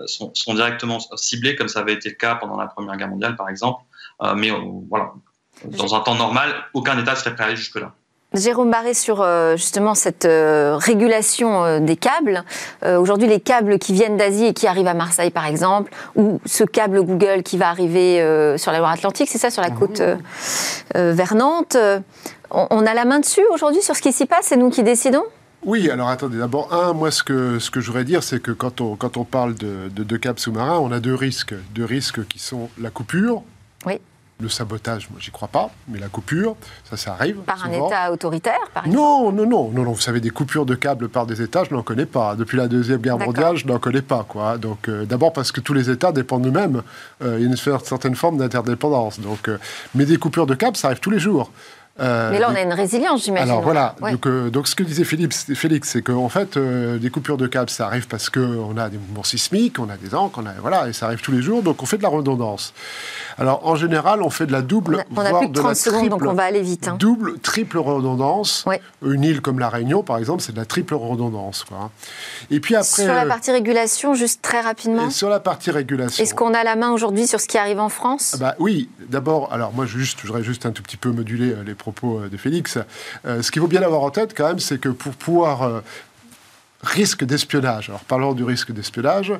sont, 0.05 0.33
sont, 0.33 0.53
directement 0.53 0.99
ciblés, 1.15 1.55
comme 1.55 1.67
ça 1.67 1.79
avait 1.79 1.93
été 1.93 2.09
le 2.09 2.15
cas 2.15 2.35
pendant 2.35 2.57
la 2.57 2.67
Première 2.67 2.97
Guerre 2.97 3.09
mondiale, 3.09 3.35
par 3.35 3.49
exemple. 3.49 3.83
mais 4.35 4.51
voilà, 4.89 5.13
dans 5.65 5.95
un 5.95 5.99
temps 6.01 6.15
normal, 6.15 6.53
aucun 6.73 6.97
État 6.99 7.15
serait 7.15 7.33
prêt 7.33 7.43
à 7.43 7.47
aller 7.47 7.55
jusque-là. 7.55 7.93
Jérôme 8.33 8.69
Barré 8.69 8.93
sur 8.93 9.21
euh, 9.21 9.57
justement 9.57 9.95
cette 9.95 10.25
euh, 10.25 10.77
régulation 10.77 11.63
euh, 11.63 11.79
des 11.79 11.95
câbles. 11.95 12.43
Aujourd'hui, 12.85 13.27
les 13.27 13.39
câbles 13.39 13.79
qui 13.79 13.93
viennent 13.93 14.17
d'Asie 14.17 14.45
et 14.45 14.53
qui 14.53 14.67
arrivent 14.67 14.87
à 14.87 14.93
Marseille, 14.93 15.31
par 15.31 15.45
exemple, 15.45 15.91
ou 16.15 16.39
ce 16.45 16.63
câble 16.63 17.01
Google 17.03 17.43
qui 17.43 17.57
va 17.57 17.69
arriver 17.69 18.17
sur 18.57 18.71
la 18.71 18.79
Loire-Atlantique, 18.79 19.29
c'est 19.29 19.37
ça, 19.37 19.49
sur 19.49 19.61
la 19.61 19.71
côte 19.71 20.01
vers 20.95 21.35
Nantes. 21.35 21.77
On, 22.51 22.85
a 22.85 22.93
la 22.93 23.05
main 23.05 23.19
dessus 23.19 23.43
aujourd'hui 23.51 23.81
sur 23.81 23.95
ce 23.95 24.01
qui 24.01 24.11
s'y 24.11 24.25
passe, 24.25 24.47
c'est 24.47 24.57
nous 24.57 24.69
qui 24.69 24.83
décidons? 24.83 25.23
Oui, 25.63 25.89
alors 25.89 26.09
attendez, 26.09 26.37
d'abord, 26.37 26.73
un, 26.73 26.93
moi 26.93 27.11
ce 27.11 27.23
que, 27.23 27.59
ce 27.59 27.69
que 27.69 27.81
je 27.81 27.87
voudrais 27.87 28.05
dire, 28.05 28.23
c'est 28.23 28.41
que 28.41 28.51
quand 28.51 28.81
on, 28.81 28.95
quand 28.95 29.17
on 29.17 29.25
parle 29.25 29.55
de, 29.55 29.89
de, 29.93 30.03
de 30.03 30.17
câbles 30.17 30.39
sous-marins, 30.39 30.79
on 30.79 30.91
a 30.91 30.99
deux 30.99 31.15
risques. 31.15 31.53
Deux 31.75 31.85
risques 31.85 32.25
qui 32.27 32.39
sont 32.39 32.69
la 32.79 32.89
coupure, 32.89 33.43
oui. 33.85 33.99
Le 34.41 34.47
sabotage, 34.47 35.09
moi, 35.09 35.19
j'y 35.19 35.31
crois 35.31 35.49
pas, 35.49 35.69
mais 35.89 35.99
la 35.99 36.07
coupure, 36.07 36.55
ça, 36.89 36.95
ça 36.95 37.11
arrive. 37.11 37.35
Par 37.39 37.57
souvent. 37.57 37.83
un 37.83 37.87
État 37.87 38.09
autoritaire, 38.09 38.69
par 38.73 38.85
exemple 38.85 38.97
Non, 38.97 39.33
non, 39.33 39.45
non, 39.45 39.69
non, 39.69 39.83
non. 39.83 39.91
Vous 39.91 39.99
savez, 39.99 40.21
des 40.21 40.29
coupures 40.29 40.65
de 40.65 40.75
câbles 40.75 41.09
par 41.09 41.25
des 41.25 41.41
États, 41.41 41.65
je 41.65 41.73
n'en 41.73 41.83
connais 41.83 42.05
pas. 42.05 42.37
Depuis 42.37 42.55
la 42.55 42.69
Deuxième 42.69 43.01
Guerre 43.01 43.17
mondiale, 43.17 43.57
je 43.57 43.67
n'en 43.67 43.79
connais 43.79 44.01
pas, 44.01 44.25
quoi. 44.25 44.57
Donc, 44.57 44.87
euh, 44.87 45.03
d'abord 45.03 45.33
parce 45.33 45.51
que 45.51 45.59
tous 45.59 45.73
les 45.73 45.89
États 45.89 46.13
dépendent 46.13 46.43
d'eux-mêmes. 46.43 46.83
Euh, 47.21 47.35
il 47.37 47.41
y 47.41 47.43
a 47.43 47.49
une 47.49 47.57
certaine 47.57 48.15
forme 48.15 48.37
d'interdépendance. 48.37 49.19
Donc, 49.19 49.49
euh, 49.49 49.57
mais 49.93 50.05
des 50.05 50.15
coupures 50.15 50.45
de 50.45 50.55
câbles, 50.55 50.77
ça 50.77 50.87
arrive 50.87 51.01
tous 51.01 51.11
les 51.11 51.19
jours. 51.19 51.51
Euh, 51.99 52.31
Mais 52.31 52.39
là, 52.39 52.49
on 52.51 52.55
a 52.55 52.61
une 52.61 52.73
résilience, 52.73 53.25
j'imagine. 53.25 53.49
Alors 53.49 53.61
voilà, 53.61 53.95
ouais. 54.01 54.11
donc, 54.11 54.27
euh, 54.27 54.49
donc, 54.49 54.67
ce 54.67 54.75
que 54.75 54.83
disait 54.83 55.03
Philippe, 55.03 55.33
Félix, 55.33 55.89
c'est 55.89 56.01
qu'en 56.01 56.29
fait, 56.29 56.57
euh, 56.57 56.97
des 56.97 57.09
coupures 57.09 57.37
de 57.37 57.47
câbles, 57.47 57.69
ça 57.69 57.85
arrive 57.87 58.07
parce 58.07 58.29
qu'on 58.29 58.77
a 58.77 58.89
des 58.89 58.97
mouvements 58.97 59.23
sismiques, 59.23 59.79
on 59.79 59.89
a 59.89 59.97
des 59.97 60.15
encres, 60.15 60.39
on 60.41 60.45
a, 60.45 60.53
voilà, 60.61 60.87
et 60.87 60.93
ça 60.93 61.07
arrive 61.07 61.21
tous 61.21 61.31
les 61.31 61.41
jours, 61.41 61.61
donc 61.63 61.81
on 61.83 61.85
fait 61.85 61.97
de 61.97 62.03
la 62.03 62.09
redondance. 62.09 62.73
Alors 63.37 63.65
en 63.65 63.75
général, 63.75 64.21
on 64.21 64.29
fait 64.29 64.45
de 64.45 64.51
la 64.51 64.61
double, 64.61 65.03
on 65.15 65.21
a, 65.21 65.23
on 65.23 65.25
a 65.25 65.29
voire 65.29 65.41
plus 65.41 65.49
de 65.49 65.53
30 65.53 65.63
de 65.63 65.69
la 65.69 65.75
secondes, 65.75 65.99
triple, 65.99 66.17
donc 66.17 66.29
on 66.29 66.33
va 66.33 66.43
aller 66.43 66.61
vite. 66.61 66.87
Hein. 66.87 66.97
Double, 66.99 67.39
triple 67.39 67.77
redondance. 67.77 68.63
Ouais. 68.67 68.81
Une 69.05 69.23
île 69.23 69.41
comme 69.41 69.59
la 69.59 69.69
Réunion, 69.69 70.03
par 70.03 70.17
exemple, 70.17 70.41
c'est 70.41 70.51
de 70.51 70.57
la 70.57 70.65
triple 70.65 70.95
redondance. 70.95 71.63
Quoi. 71.63 71.89
Et 72.51 72.59
puis 72.59 72.75
après, 72.75 73.03
sur 73.03 73.13
la 73.13 73.25
partie 73.25 73.51
régulation, 73.51 74.13
juste 74.13 74.41
très 74.41 74.61
rapidement. 74.61 75.09
sur 75.09 75.29
la 75.29 75.39
partie 75.39 75.71
régulation. 75.71 76.21
Est-ce 76.23 76.35
qu'on 76.35 76.53
a 76.53 76.63
la 76.63 76.75
main 76.75 76.91
aujourd'hui 76.91 77.27
sur 77.27 77.39
ce 77.39 77.47
qui 77.47 77.57
arrive 77.57 77.79
en 77.79 77.89
France? 77.89 78.35
Bah, 78.39 78.55
Oui, 78.59 78.89
d'abord, 79.07 79.51
alors 79.53 79.73
moi, 79.73 79.85
juste, 79.85 80.19
je 80.21 80.27
voudrais 80.27 80.43
juste 80.43 80.65
un 80.65 80.71
tout 80.71 80.83
petit 80.83 80.97
peu 80.97 81.11
moduler 81.11 81.55
les 81.65 81.75
propos 81.91 82.21
de 82.27 82.37
Félix. 82.37 82.77
Euh, 83.25 83.41
ce 83.41 83.51
qu'il 83.51 83.61
faut 83.61 83.67
bien 83.67 83.81
avoir 83.81 84.01
en 84.01 84.09
tête 84.09 84.35
quand 84.35 84.47
même, 84.47 84.59
c'est 84.59 84.79
que 84.79 84.89
pour 84.89 85.13
pouvoir 85.13 85.63
euh, 85.63 85.81
risque 86.81 87.23
d'espionnage. 87.23 87.89
Alors 87.89 88.01
parlons 88.01 88.33
du 88.33 88.43
risque 88.43 88.71
d'espionnage. 88.71 89.33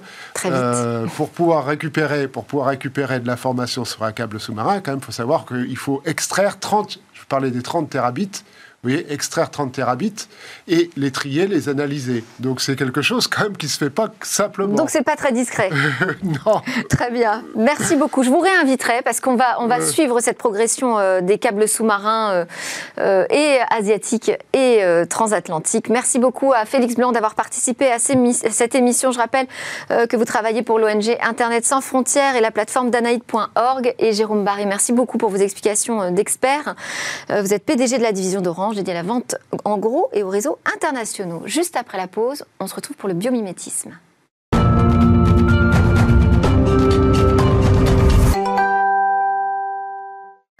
Euh, 0.45 1.05
pour 1.15 1.29
pouvoir 1.29 1.65
récupérer, 1.65 2.27
pour 2.27 2.45
pouvoir 2.45 2.69
récupérer 2.69 3.19
de 3.19 3.27
l'information 3.27 3.85
sur 3.85 4.03
un 4.03 4.11
câble 4.11 4.39
sous-marin, 4.39 4.81
quand 4.81 4.91
même, 4.91 4.99
il 4.99 5.05
faut 5.05 5.11
savoir 5.11 5.45
qu'il 5.45 5.77
faut 5.77 6.01
extraire 6.05 6.59
30. 6.59 6.99
Je 7.13 7.23
parlais 7.25 7.51
des 7.51 7.61
30 7.61 7.89
terabits. 7.89 8.43
Vous 8.81 8.91
voyez, 8.91 9.11
extraire 9.11 9.51
30 9.51 9.73
terabits 9.73 10.29
et 10.69 10.89
les 10.95 11.11
trier, 11.11 11.47
les 11.47 11.67
analyser. 11.67 12.23
Donc 12.39 12.61
c'est 12.61 12.77
quelque 12.77 13.01
chose 13.01 13.27
quand 13.27 13.43
même 13.43 13.57
qui 13.57 13.67
se 13.67 13.77
fait 13.77 13.89
pas 13.89 14.07
simplement. 14.21 14.73
Donc 14.73 14.89
c'est 14.89 15.03
pas 15.03 15.17
très 15.17 15.33
discret. 15.33 15.69
non. 16.23 16.61
Très 16.89 17.11
bien. 17.11 17.43
Merci 17.57 17.97
beaucoup. 17.97 18.23
Je 18.23 18.29
vous 18.29 18.39
réinviterai 18.39 19.01
parce 19.03 19.19
qu'on 19.19 19.35
va 19.35 19.57
on 19.59 19.67
va 19.67 19.79
euh... 19.79 19.85
suivre 19.85 20.21
cette 20.21 20.37
progression 20.37 20.97
euh, 20.97 21.19
des 21.19 21.37
câbles 21.39 21.67
sous-marins 21.67 22.45
euh, 22.99 23.25
et 23.29 23.57
asiatiques 23.69 24.31
et 24.53 24.81
transatlantiques. 25.09 25.89
Merci 25.89 26.17
beaucoup 26.17 26.53
à 26.53 26.63
Félix 26.63 26.95
Blanc 26.95 27.11
d'avoir 27.11 27.35
participé 27.35 27.91
à, 27.91 27.99
ces, 27.99 28.13
à, 28.15 28.49
cette 28.49 28.75
émission. 28.75 29.11
Je 29.11 29.19
rappelle 29.19 29.47
que 29.89 30.15
vous 30.15 30.25
travaillez 30.25 30.61
pour 30.61 30.79
l'ONG 30.79 31.17
Internet 31.21 31.65
sans 31.65 31.81
frontières 31.81 32.37
et 32.37 32.41
la 32.41 32.51
plateforme 32.51 32.91
danaïd.org 32.91 33.93
et 33.99 34.13
Jérôme 34.13 34.45
Barré. 34.45 34.65
Merci 34.65 34.93
beaucoup 34.93 35.17
pour 35.17 35.29
vos 35.29 35.37
explications 35.37 36.11
d'experts. 36.11 36.75
vous 37.29 37.53
êtes 37.53 37.65
PDG 37.65 37.97
de 37.97 38.03
la 38.03 38.13
division 38.13 38.41
d'Orange 38.41 38.68
dédié 38.77 38.93
à 38.93 38.97
la 38.97 39.03
vente 39.03 39.35
en 39.65 39.77
gros 39.77 40.09
et 40.13 40.23
aux 40.23 40.29
réseaux 40.29 40.57
internationaux. 40.73 41.41
Juste 41.45 41.75
après 41.75 41.97
la 41.97 42.07
pause, 42.07 42.45
on 42.59 42.67
se 42.67 42.75
retrouve 42.75 42.95
pour 42.95 43.09
le 43.09 43.15
biomimétisme. 43.15 43.91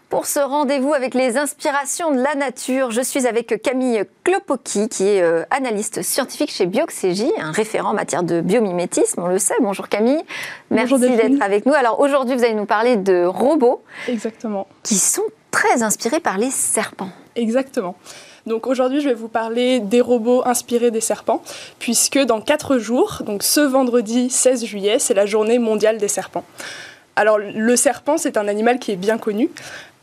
Pour 0.10 0.26
ce 0.26 0.40
rendez-vous 0.40 0.94
avec 0.94 1.14
les 1.14 1.38
inspirations 1.38 2.12
de 2.12 2.20
la 2.20 2.34
nature, 2.34 2.90
je 2.90 3.00
suis 3.00 3.28
avec 3.28 3.62
Camille 3.62 4.04
Klopoki, 4.24 4.90
qui 4.90 5.08
est 5.08 5.22
euh, 5.22 5.44
analyste 5.52 6.02
scientifique 6.02 6.52
chez 6.52 6.66
Bioxégie, 6.66 7.32
un 7.40 7.52
référent 7.52 7.92
en 7.92 7.94
matière 7.94 8.24
de 8.24 8.42
biomimétisme, 8.42 9.22
on 9.22 9.28
le 9.28 9.38
sait. 9.38 9.54
Bonjour 9.62 9.88
Camille, 9.88 10.22
merci 10.72 11.00
d'être 11.00 11.42
avec 11.42 11.68
nous. 11.68 11.74
Alors 11.74 12.00
aujourd'hui, 12.00 12.36
vous 12.36 12.44
allez 12.44 12.56
nous 12.56 12.66
parler 12.66 12.98
de 12.98 13.24
robots. 13.24 13.84
Exactement. 14.08 14.68
Qui 14.84 14.96
sont 14.96 15.22
très 15.52 15.84
inspirés 15.84 16.20
par 16.20 16.38
les 16.38 16.52
serpents. 16.52 17.10
Exactement. 17.36 17.96
Donc 18.46 18.68
aujourd'hui, 18.68 19.02
je 19.02 19.10
vais 19.10 19.16
vous 19.16 19.28
parler 19.28 19.80
des 19.80 20.02
robots 20.02 20.42
inspirés 20.46 20.92
des 20.92 21.02
serpents, 21.02 21.44
puisque 21.78 22.20
dans 22.20 22.42
4 22.42 22.78
jours, 22.78 23.22
donc 23.26 23.44
ce 23.44 23.60
vendredi 23.60 24.30
16 24.30 24.66
juillet, 24.66 25.00
c'est 25.00 25.14
la 25.14 25.26
journée 25.26 25.60
mondiale 25.60 25.98
des 25.98 26.08
serpents. 26.08 26.46
Alors 27.16 27.38
le 27.38 27.76
serpent, 27.76 28.18
c'est 28.18 28.38
un 28.38 28.48
animal 28.48 28.80
qui 28.80 28.92
est 28.92 28.96
bien 28.96 29.18
connu. 29.18 29.50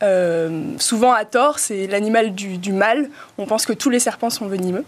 Euh, 0.03 0.61
souvent 0.77 1.11
à 1.11 1.25
tort, 1.25 1.57
c'est 1.57 1.87
l'animal 1.87 2.35
du, 2.35 2.57
du, 2.57 2.71
mal. 2.71 3.09
On 3.37 3.45
pense 3.45 3.65
que 3.65 3.73
tous 3.73 3.89
les 3.89 3.99
serpents 3.99 4.29
sont 4.29 4.45
venimeux. 4.45 4.85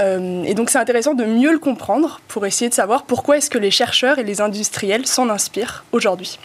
Euh, 0.00 0.44
et 0.44 0.54
donc 0.54 0.70
c'est 0.70 0.78
intéressant 0.78 1.14
de 1.14 1.24
mieux 1.24 1.52
le 1.52 1.58
comprendre 1.58 2.20
pour 2.28 2.46
essayer 2.46 2.68
de 2.68 2.74
savoir 2.74 3.04
pourquoi 3.04 3.38
est-ce 3.38 3.50
que 3.50 3.58
les 3.58 3.70
chercheurs 3.70 4.18
et 4.18 4.24
les 4.24 4.40
industriels 4.40 5.06
s'en 5.06 5.28
inspirent 5.28 5.84
aujourd'hui. 5.92 6.38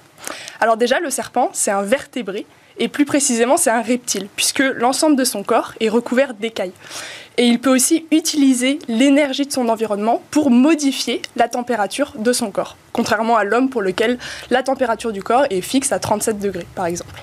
Alors 0.60 0.78
déjà, 0.78 1.00
le 1.00 1.10
serpent, 1.10 1.50
c'est 1.54 1.72
un 1.72 1.84
vertébré 1.84 2.46
Et 2.82 2.88
plus 2.88 3.06
précisément, 3.06 3.58
c'est 3.58 3.70
un 3.70 3.84
reptile, 3.84 4.28
puisque 4.36 4.58
l'ensemble 4.60 5.16
de 5.16 5.24
son 5.24 5.44
corps 5.44 5.74
est 5.80 5.88
recouvert 5.88 6.34
d'écailles. 6.34 6.74
Et 7.38 7.46
il 7.46 7.60
peut 7.60 7.70
aussi 7.70 8.08
utiliser 8.10 8.80
l'énergie 8.88 9.46
de 9.46 9.52
son 9.52 9.70
environnement 9.70 10.20
pour 10.32 10.50
modifier 10.50 11.22
la 11.36 11.48
température 11.48 12.14
de 12.18 12.34
son 12.34 12.50
corps, 12.50 12.78
contrairement 12.92 13.38
à 13.38 13.44
l'homme 13.44 13.70
pour 13.70 13.84
lequel 13.84 14.18
la 14.50 14.64
température 14.64 15.12
du 15.12 15.22
corps 15.22 15.46
est 15.52 15.62
fixe 15.62 15.92
à 15.92 16.00
37 16.00 16.40
degrés, 16.40 16.66
par 16.74 16.88
exemple. 16.88 17.14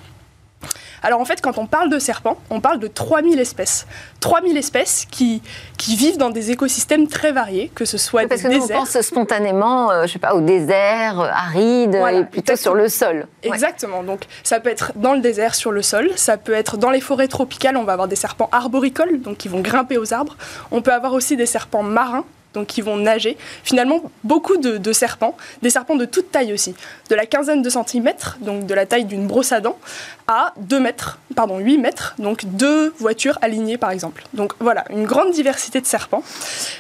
Alors 1.03 1.21
en 1.21 1.25
fait, 1.25 1.41
quand 1.41 1.59
on 1.59 1.67
parle 1.67 1.91
de 1.91 1.99
serpents, 1.99 2.39
on 2.51 2.61
parle 2.61 2.79
de 2.79 2.87
3000 2.89 3.39
espèces. 3.39 3.87
3000 4.21 4.57
espèces 4.57 5.07
qui, 5.11 5.43
qui 5.77 5.97
vivent 5.97 6.19
dans 6.19 6.31
des 6.31 6.51
écosystèmes 6.51 7.07
très 7.07 7.33
variés, 7.33 7.71
que 7.75 7.85
ce 7.85 7.99
soit 7.99 8.27
Parce 8.29 8.43
des 8.43 8.49
que 8.49 8.55
nous, 8.55 8.61
déserts. 8.61 8.77
on 8.77 8.81
pense 8.81 9.01
spontanément, 9.01 9.91
euh, 9.91 10.07
je 10.07 10.13
sais 10.13 10.19
pas, 10.19 10.35
au 10.35 10.41
désert, 10.41 11.21
euh, 11.21 11.29
aride, 11.33 11.97
Voilà, 11.97 12.19
et 12.21 12.25
plutôt 12.25 12.57
sur 12.57 12.75
le 12.75 12.89
sol. 12.89 13.27
Ouais. 13.45 13.51
Exactement. 13.51 14.03
Donc, 14.03 14.23
ça 14.43 14.61
peut 14.61 14.71
être 14.71 14.93
dans 14.97 15.15
le 15.15 15.21
désert, 15.21 15.55
sur 15.55 15.71
le 15.73 15.83
sol. 15.83 16.11
Ça 16.17 16.37
peut 16.37 16.53
être 16.55 16.77
dans 16.77 16.91
les 16.91 17.01
forêts 17.01 17.29
tropicales. 17.29 17.77
On 17.77 17.85
va 17.85 17.93
avoir 17.93 18.09
des 18.09 18.17
serpents 18.17 18.49
arboricoles, 18.53 19.21
donc 19.21 19.37
qui 19.39 19.49
vont 19.49 19.61
grimper 19.61 19.99
aux 19.99 20.13
arbres. 20.13 20.37
On 20.71 20.83
peut 20.83 20.93
avoir 20.93 21.13
aussi 21.13 21.37
des 21.37 21.47
serpents 21.47 21.83
marins, 21.83 22.25
qui 22.64 22.81
vont 22.81 22.97
nager. 22.97 23.37
Finalement, 23.64 24.03
beaucoup 24.25 24.57
de, 24.57 24.92
serpents, 24.92 25.37
des 25.62 25.71
serpents 25.71 25.97
de 25.97 26.05
toute 26.05 26.31
taille 26.31 26.53
aussi, 26.53 26.75
de 27.11 27.14
la 27.14 27.27
quinzaine 27.27 27.62
de 27.62 27.71
centimètres, 27.71 28.38
donc 28.40 28.66
de 28.66 28.75
la 28.75 28.87
taille 28.87 29.05
d'une 29.05 29.27
brosse 29.27 29.53
à 29.53 29.61
dents, 29.61 29.79
à 30.27 30.53
2 30.59 30.81
mètres, 30.81 31.18
pardon, 31.35 31.59
8 31.59 31.79
mètres, 31.79 32.14
donc 32.18 32.44
deux 32.44 32.92
voitures 32.99 33.38
alignées 33.42 33.79
par 33.79 33.90
exemple. 33.90 34.25
Donc 34.35 34.53
voilà, 34.61 34.85
une 34.90 35.05
grande 35.05 35.33
diversité 35.33 35.81
de 35.81 35.87
serpents. 35.87 36.23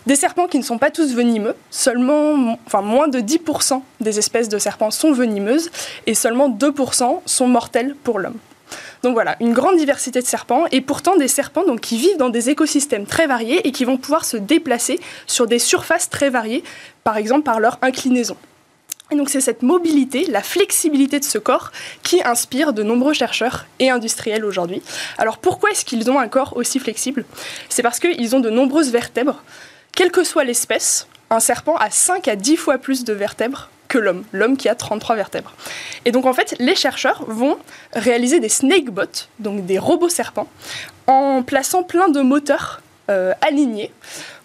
Des 0.06 0.16
serpents 0.16 0.46
qui 0.46 0.58
ne 0.58 0.64
sont 0.64 0.78
pas 0.78 0.90
tous 0.90 1.14
venimeux, 1.14 1.54
seulement, 1.70 2.58
moins 2.82 3.08
de 3.08 3.20
10% 3.20 3.82
des 4.00 4.18
espèces 4.18 4.48
de 4.48 4.58
serpents 4.58 4.90
sont 4.90 5.12
venimeuses 5.12 5.70
et 6.06 6.14
seulement 6.14 6.48
2% 6.48 7.20
sont 7.24 7.48
mortels 7.48 7.94
pour 8.04 8.18
l'homme. 8.18 8.38
Donc 9.02 9.14
voilà, 9.14 9.36
une 9.40 9.52
grande 9.52 9.76
diversité 9.76 10.20
de 10.20 10.26
serpents 10.26 10.64
et 10.72 10.80
pourtant 10.80 11.16
des 11.16 11.28
serpents 11.28 11.64
qui 11.76 11.98
vivent 11.98 12.16
dans 12.16 12.28
des 12.28 12.50
écosystèmes 12.50 13.06
très 13.06 13.26
variés 13.26 13.66
et 13.66 13.72
qui 13.72 13.84
vont 13.84 13.96
pouvoir 13.96 14.24
se 14.24 14.36
déplacer 14.36 14.98
sur 15.26 15.46
des 15.46 15.58
surfaces 15.58 16.10
très 16.10 16.30
variées, 16.30 16.64
par 17.04 17.16
exemple 17.16 17.42
par 17.44 17.60
leur 17.60 17.78
inclinaison. 17.82 18.36
Et 19.10 19.16
donc 19.16 19.30
c'est 19.30 19.40
cette 19.40 19.62
mobilité, 19.62 20.26
la 20.26 20.42
flexibilité 20.42 21.18
de 21.18 21.24
ce 21.24 21.38
corps 21.38 21.72
qui 22.02 22.22
inspire 22.22 22.74
de 22.74 22.82
nombreux 22.82 23.14
chercheurs 23.14 23.66
et 23.78 23.88
industriels 23.88 24.44
aujourd'hui. 24.44 24.82
Alors 25.16 25.38
pourquoi 25.38 25.70
est-ce 25.70 25.84
qu'ils 25.84 26.10
ont 26.10 26.18
un 26.18 26.28
corps 26.28 26.56
aussi 26.56 26.78
flexible? 26.78 27.24
C'est 27.70 27.82
parce 27.82 28.00
qu'ils 28.00 28.36
ont 28.36 28.40
de 28.40 28.50
nombreuses 28.50 28.90
vertèbres. 28.90 29.42
Quelle 29.96 30.10
que 30.10 30.24
soit 30.24 30.44
l'espèce, 30.44 31.06
un 31.30 31.40
serpent 31.40 31.76
a 31.76 31.90
5 31.90 32.28
à 32.28 32.36
10 32.36 32.56
fois 32.56 32.78
plus 32.78 33.04
de 33.04 33.14
vertèbres 33.14 33.70
que 33.88 33.98
l'homme, 33.98 34.24
l'homme 34.32 34.56
qui 34.56 34.68
a 34.68 34.74
33 34.74 35.16
vertèbres. 35.16 35.52
Et 36.04 36.12
donc 36.12 36.26
en 36.26 36.32
fait, 36.32 36.54
les 36.58 36.74
chercheurs 36.74 37.24
vont 37.26 37.58
réaliser 37.94 38.38
des 38.40 38.48
snakebots, 38.48 39.26
donc 39.38 39.66
des 39.66 39.78
robots 39.78 40.08
serpents, 40.08 40.48
en 41.06 41.42
plaçant 41.42 41.82
plein 41.82 42.08
de 42.08 42.20
moteurs 42.20 42.80
euh, 43.10 43.32
alignés 43.40 43.90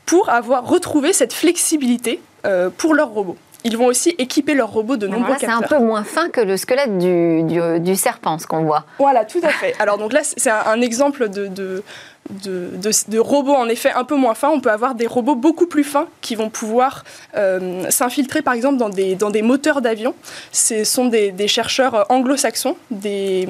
pour 0.05 0.29
avoir 0.29 0.67
retrouvé 0.67 1.13
cette 1.13 1.33
flexibilité 1.33 2.21
euh, 2.45 2.69
pour 2.75 2.93
leurs 2.93 3.09
robots. 3.09 3.37
Ils 3.65 3.77
vont 3.77 3.85
aussi 3.85 4.09
équiper 4.17 4.55
leurs 4.55 4.71
robots 4.71 4.97
de 4.97 5.07
Alors 5.07 5.19
nombreux 5.19 5.33
là, 5.35 5.39
c'est 5.39 5.45
un 5.47 5.59
capteurs. 5.61 5.79
peu 5.79 5.85
moins 5.85 6.03
fin 6.03 6.29
que 6.29 6.41
le 6.41 6.57
squelette 6.57 6.97
du, 6.97 7.43
du, 7.43 7.79
du 7.79 7.95
serpent, 7.95 8.37
ce 8.37 8.45
qu'on 8.45 8.63
voit. 8.63 8.83
Voilà, 8.99 9.23
tout 9.23 9.39
à 9.41 9.49
fait. 9.49 9.73
Alors 9.79 9.97
donc 9.97 10.11
là, 10.11 10.19
c'est 10.23 10.49
un, 10.49 10.63
un 10.65 10.81
exemple 10.81 11.29
de, 11.29 11.47
de, 11.47 11.81
de, 12.29 13.19
robots 13.19 13.53
en 13.53 13.67
effet 13.67 13.91
un 13.91 14.03
peu 14.03 14.15
moins 14.15 14.33
fins. 14.33 14.49
On 14.49 14.59
peut 14.59 14.71
avoir 14.71 14.95
des 14.95 15.07
robots 15.07 15.35
beaucoup 15.35 15.67
plus 15.67 15.83
fins 15.83 16.07
qui 16.21 16.35
vont 16.35 16.49
pouvoir 16.49 17.03
euh, 17.35 17.89
s'infiltrer 17.89 18.41
par 18.41 18.53
exemple 18.53 18.77
dans 18.77 18.89
des, 18.89 19.15
dans 19.15 19.29
des 19.29 19.41
moteurs 19.41 19.81
d'avion. 19.81 20.15
Ce 20.51 20.83
sont 20.83 21.07
des, 21.07 21.33
chercheurs 21.47 22.05
anglo-saxons 22.09 22.77
des, 22.89 23.45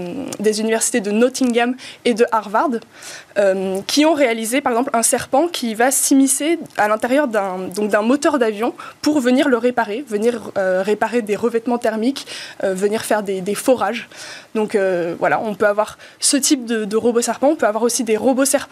universités 0.59 0.99
de 0.99 1.11
Nottingham 1.11 1.75
et 2.05 2.13
de 2.13 2.25
Harvard 2.31 2.69
euh, 3.37 3.79
qui 3.87 4.05
ont 4.05 4.13
réalisé 4.13 4.61
par 4.61 4.71
exemple 4.71 4.89
un 4.93 5.03
serpent 5.03 5.47
qui 5.47 5.75
va 5.75 5.91
s'immiscer 5.91 6.59
à 6.77 6.87
l'intérieur 6.87 7.27
d'un 7.27 8.01
moteur 8.01 8.39
d'avion 8.39 8.73
pour 9.01 9.19
venir 9.19 9.47
le 9.47 9.57
réparer, 9.57 10.03
venir 10.07 10.51
euh, 10.57 10.81
réparer 10.83 11.21
des 11.21 11.35
revêtements 11.35 11.77
thermiques, 11.77 12.25
venir 12.61 13.03
faire 13.03 13.23
des, 13.23 13.55
forages. 13.55 14.09
Donc 14.55 14.75
voilà, 15.19 15.39
on 15.39 15.53
peut 15.53 15.67
avoir 15.67 15.97
ce 16.19 16.37
type 16.37 16.65
de, 16.65 16.85
de 16.85 16.97
robots 16.97 17.21
serpents. 17.21 17.49
On 17.49 17.55
peut 17.55 17.67
avoir 17.67 17.83
aussi 17.83 18.03
des 18.03 18.17
robots 18.17 18.45
serpents 18.45 18.62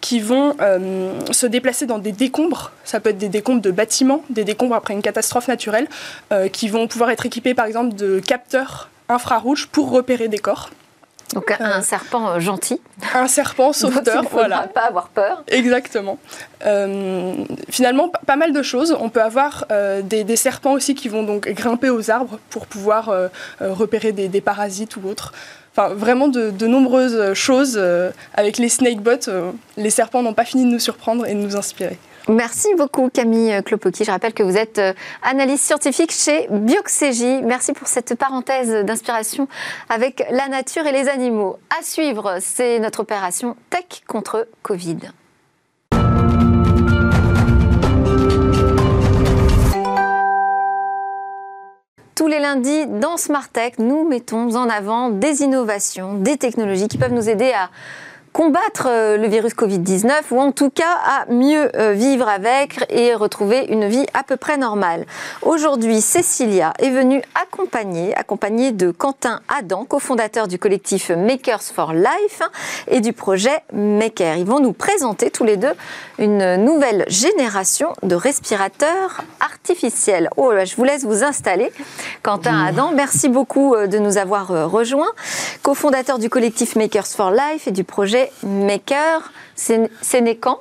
qui 0.00 0.20
vont 0.20 0.56
euh, 0.60 1.12
se 1.30 1.46
déplacer 1.46 1.86
dans 1.86 1.98
des 1.98 2.12
décombres. 2.12 2.72
Ça 2.84 3.00
peut 3.00 3.10
être 3.10 3.18
des 3.18 3.28
décombres 3.28 3.62
de 3.62 3.70
bâtiments, 3.70 4.22
des 4.30 4.44
décombres 4.44 4.74
après 4.74 4.94
une 4.94 5.02
catastrophe 5.02 5.48
naturelle, 5.48 5.88
euh, 6.32 6.48
qui 6.48 6.68
vont 6.68 6.86
pouvoir 6.88 7.10
être 7.10 7.26
équipés 7.26 7.54
par 7.54 7.66
exemple 7.66 7.94
de 7.94 8.20
capteurs 8.20 8.90
infrarouges 9.08 9.66
pour 9.68 9.90
repérer 9.90 10.28
des 10.28 10.38
corps. 10.38 10.70
Donc 11.34 11.54
un 11.60 11.82
serpent 11.82 12.30
euh, 12.30 12.40
gentil. 12.40 12.80
Un 13.14 13.28
serpent 13.28 13.72
sauveteur, 13.82 14.22
il 14.24 14.28
voilà. 14.30 14.62
pas 14.68 14.86
avoir 14.86 15.08
peur. 15.08 15.44
Exactement. 15.48 16.18
Euh, 16.64 17.34
finalement, 17.68 18.10
pas 18.26 18.36
mal 18.36 18.52
de 18.52 18.62
choses. 18.62 18.96
On 18.98 19.08
peut 19.10 19.22
avoir 19.22 19.66
euh, 19.70 20.00
des, 20.02 20.24
des 20.24 20.36
serpents 20.36 20.72
aussi 20.72 20.94
qui 20.94 21.08
vont 21.08 21.22
donc 21.22 21.48
grimper 21.48 21.90
aux 21.90 22.10
arbres 22.10 22.38
pour 22.50 22.66
pouvoir 22.66 23.10
euh, 23.10 23.28
euh, 23.60 23.72
repérer 23.72 24.12
des, 24.12 24.28
des 24.28 24.40
parasites 24.40 24.96
ou 24.96 25.06
autres. 25.06 25.32
Enfin, 25.76 25.94
vraiment 25.94 26.28
de, 26.28 26.50
de 26.50 26.66
nombreuses 26.66 27.34
choses. 27.34 27.74
euh, 27.76 28.10
avec 28.34 28.58
les 28.58 28.68
snakebots, 28.68 29.28
euh, 29.28 29.52
les 29.76 29.90
serpents 29.90 30.22
n'ont 30.22 30.34
pas 30.34 30.44
fini 30.46 30.64
de 30.64 30.70
nous 30.70 30.78
surprendre 30.80 31.26
et 31.26 31.34
de 31.34 31.38
nous 31.40 31.56
inspirer. 31.56 31.98
Merci 32.28 32.68
beaucoup 32.76 33.08
Camille 33.08 33.62
Klopoki. 33.64 34.04
Je 34.04 34.10
rappelle 34.10 34.34
que 34.34 34.42
vous 34.42 34.58
êtes 34.58 34.78
euh, 34.78 34.92
analyste 35.22 35.64
scientifique 35.64 36.12
chez 36.12 36.46
Bioxégie. 36.50 37.40
Merci 37.42 37.72
pour 37.72 37.88
cette 37.88 38.14
parenthèse 38.16 38.84
d'inspiration 38.84 39.48
avec 39.88 40.22
la 40.30 40.48
nature 40.48 40.86
et 40.86 40.92
les 40.92 41.08
animaux. 41.08 41.58
À 41.78 41.82
suivre, 41.82 42.36
c'est 42.40 42.80
notre 42.80 43.00
opération 43.00 43.56
Tech 43.70 44.02
contre 44.06 44.46
Covid. 44.62 44.98
Tous 52.14 52.26
les 52.26 52.40
lundis, 52.40 52.86
dans 52.88 53.16
Smart 53.16 53.48
Tech, 53.48 53.74
nous 53.78 54.06
mettons 54.06 54.54
en 54.54 54.68
avant 54.68 55.08
des 55.08 55.42
innovations, 55.42 56.14
des 56.14 56.36
technologies 56.36 56.88
qui 56.88 56.98
peuvent 56.98 57.12
nous 57.14 57.30
aider 57.30 57.52
à 57.52 57.70
combattre 58.38 58.86
euh, 58.86 59.16
le 59.16 59.26
virus 59.26 59.52
Covid-19 59.52 60.12
ou 60.30 60.38
en 60.38 60.52
tout 60.52 60.70
cas 60.70 60.94
à 61.04 61.26
mieux 61.28 61.76
euh, 61.76 61.90
vivre 61.90 62.28
avec 62.28 62.86
et 62.88 63.12
retrouver 63.12 63.66
une 63.68 63.88
vie 63.88 64.06
à 64.14 64.22
peu 64.22 64.36
près 64.36 64.56
normale. 64.56 65.06
Aujourd'hui, 65.42 66.00
Cécilia 66.00 66.72
est 66.78 66.90
venue 66.90 67.20
accompagner, 67.34 68.14
accompagnée 68.14 68.70
de 68.70 68.92
Quentin 68.92 69.40
Adam, 69.48 69.84
cofondateur 69.84 70.46
du 70.46 70.56
collectif 70.56 71.10
Makers 71.10 71.64
for 71.64 71.92
Life 71.92 72.42
et 72.86 73.00
du 73.00 73.12
projet 73.12 73.64
Maker. 73.72 74.36
Ils 74.36 74.46
vont 74.46 74.60
nous 74.60 74.72
présenter 74.72 75.32
tous 75.32 75.42
les 75.42 75.56
deux 75.56 75.74
une 76.20 76.64
nouvelle 76.64 77.06
génération 77.08 77.92
de 78.04 78.14
respirateurs 78.14 79.24
artificiels. 79.40 80.30
Oh 80.36 80.52
là, 80.52 80.64
je 80.64 80.76
vous 80.76 80.84
laisse 80.84 81.04
vous 81.04 81.24
installer. 81.24 81.72
Quentin 82.22 82.66
Adam, 82.66 82.92
merci 82.94 83.28
beaucoup 83.28 83.74
euh, 83.74 83.88
de 83.88 83.98
nous 83.98 84.16
avoir 84.16 84.70
rejoints. 84.70 85.10
Cofondateur 85.64 86.20
du 86.20 86.30
collectif 86.30 86.76
Makers 86.76 87.08
for 87.08 87.32
Life 87.32 87.66
et 87.66 87.72
du 87.72 87.82
projet 87.82 88.27
Maker. 88.42 89.32
C'est 89.54 90.20
né 90.20 90.36
quand? 90.36 90.60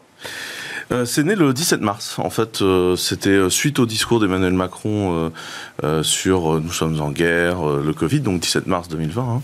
Euh, 0.91 1.05
c'est 1.05 1.23
né 1.23 1.35
le 1.35 1.53
17 1.53 1.81
mars. 1.81 2.17
En 2.17 2.29
fait, 2.29 2.61
euh, 2.61 2.95
c'était 2.95 3.29
euh, 3.29 3.49
suite 3.49 3.79
au 3.79 3.85
discours 3.85 4.19
d'Emmanuel 4.19 4.53
Macron 4.53 5.31
euh, 5.83 6.01
sur 6.01 6.55
euh, 6.55 6.59
nous 6.63 6.71
sommes 6.71 6.99
en 7.01 7.11
guerre, 7.11 7.67
euh, 7.67 7.83
le 7.85 7.93
Covid, 7.93 8.21
donc 8.21 8.41
17 8.41 8.65
mars 8.67 8.87
2020. 8.87 9.41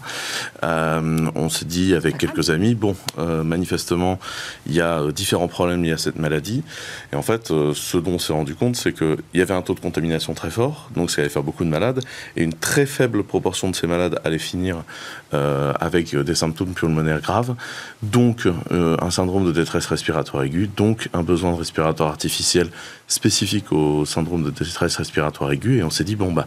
hein. 0.64 1.32
On 1.36 1.50
s'est 1.50 1.66
dit 1.66 1.94
avec 1.94 2.18
quelques 2.18 2.50
amis, 2.50 2.74
bon, 2.76 2.96
manifestement, 3.18 4.20
il 4.66 4.74
y 4.74 4.82
a 4.82 5.12
différents 5.12 5.48
problèmes 5.48 5.84
liés 5.84 5.92
à 5.92 5.98
cette 5.98 6.18
maladie. 6.18 6.64
Et 7.12 7.16
en 7.16 7.22
fait, 7.22 7.48
ce 7.48 7.98
dont 7.98 8.14
on 8.14 8.20
s'est 8.20 8.34
rendu 8.34 8.56
compte, 8.56 8.76
c'est 8.76 8.94
qu'il 8.94 9.18
y 9.34 9.42
avait 9.42 9.54
un 9.54 9.62
taux 9.62 9.74
de 9.74 9.80
contamination 9.80 10.34
très 10.34 10.50
fort, 10.50 10.90
donc 10.96 11.12
ça 11.12 11.22
allait 11.22 11.30
faire 11.30 11.44
beaucoup 11.44 11.66
de 11.66 11.70
malades, 11.70 12.02
et 12.36 12.44
une 12.44 12.54
très 12.54 12.86
faible 12.86 13.24
proportion 13.24 13.70
de 13.70 13.76
ces 13.76 13.88
malades 13.88 14.20
allaient 14.24 14.38
finir 14.38 14.84
avec 15.32 16.16
des 16.16 16.36
symptômes 16.36 16.74
pulmonaires 16.74 17.22
graves, 17.22 17.56
donc 18.02 18.48
un 18.72 19.12
syndrome 19.12 19.46
de 19.46 19.52
détresse 19.52 19.88
respiratoire 19.88 20.44
aiguë, 20.44 20.70
donc 20.76 21.10
un 21.14 21.24
besoin 21.24 21.52
de 21.52 21.58
respirateur 21.58 22.08
artificiel 22.08 22.70
spécifique 23.08 23.72
au 23.72 24.06
syndrome 24.06 24.44
de 24.44 24.50
détresse 24.50 24.96
respiratoire 24.96 25.52
aiguë, 25.52 25.80
et 25.80 25.84
on 25.84 25.90
s'est 25.90 26.04
dit, 26.04 26.16
bon, 26.16 26.23
bah, 26.32 26.46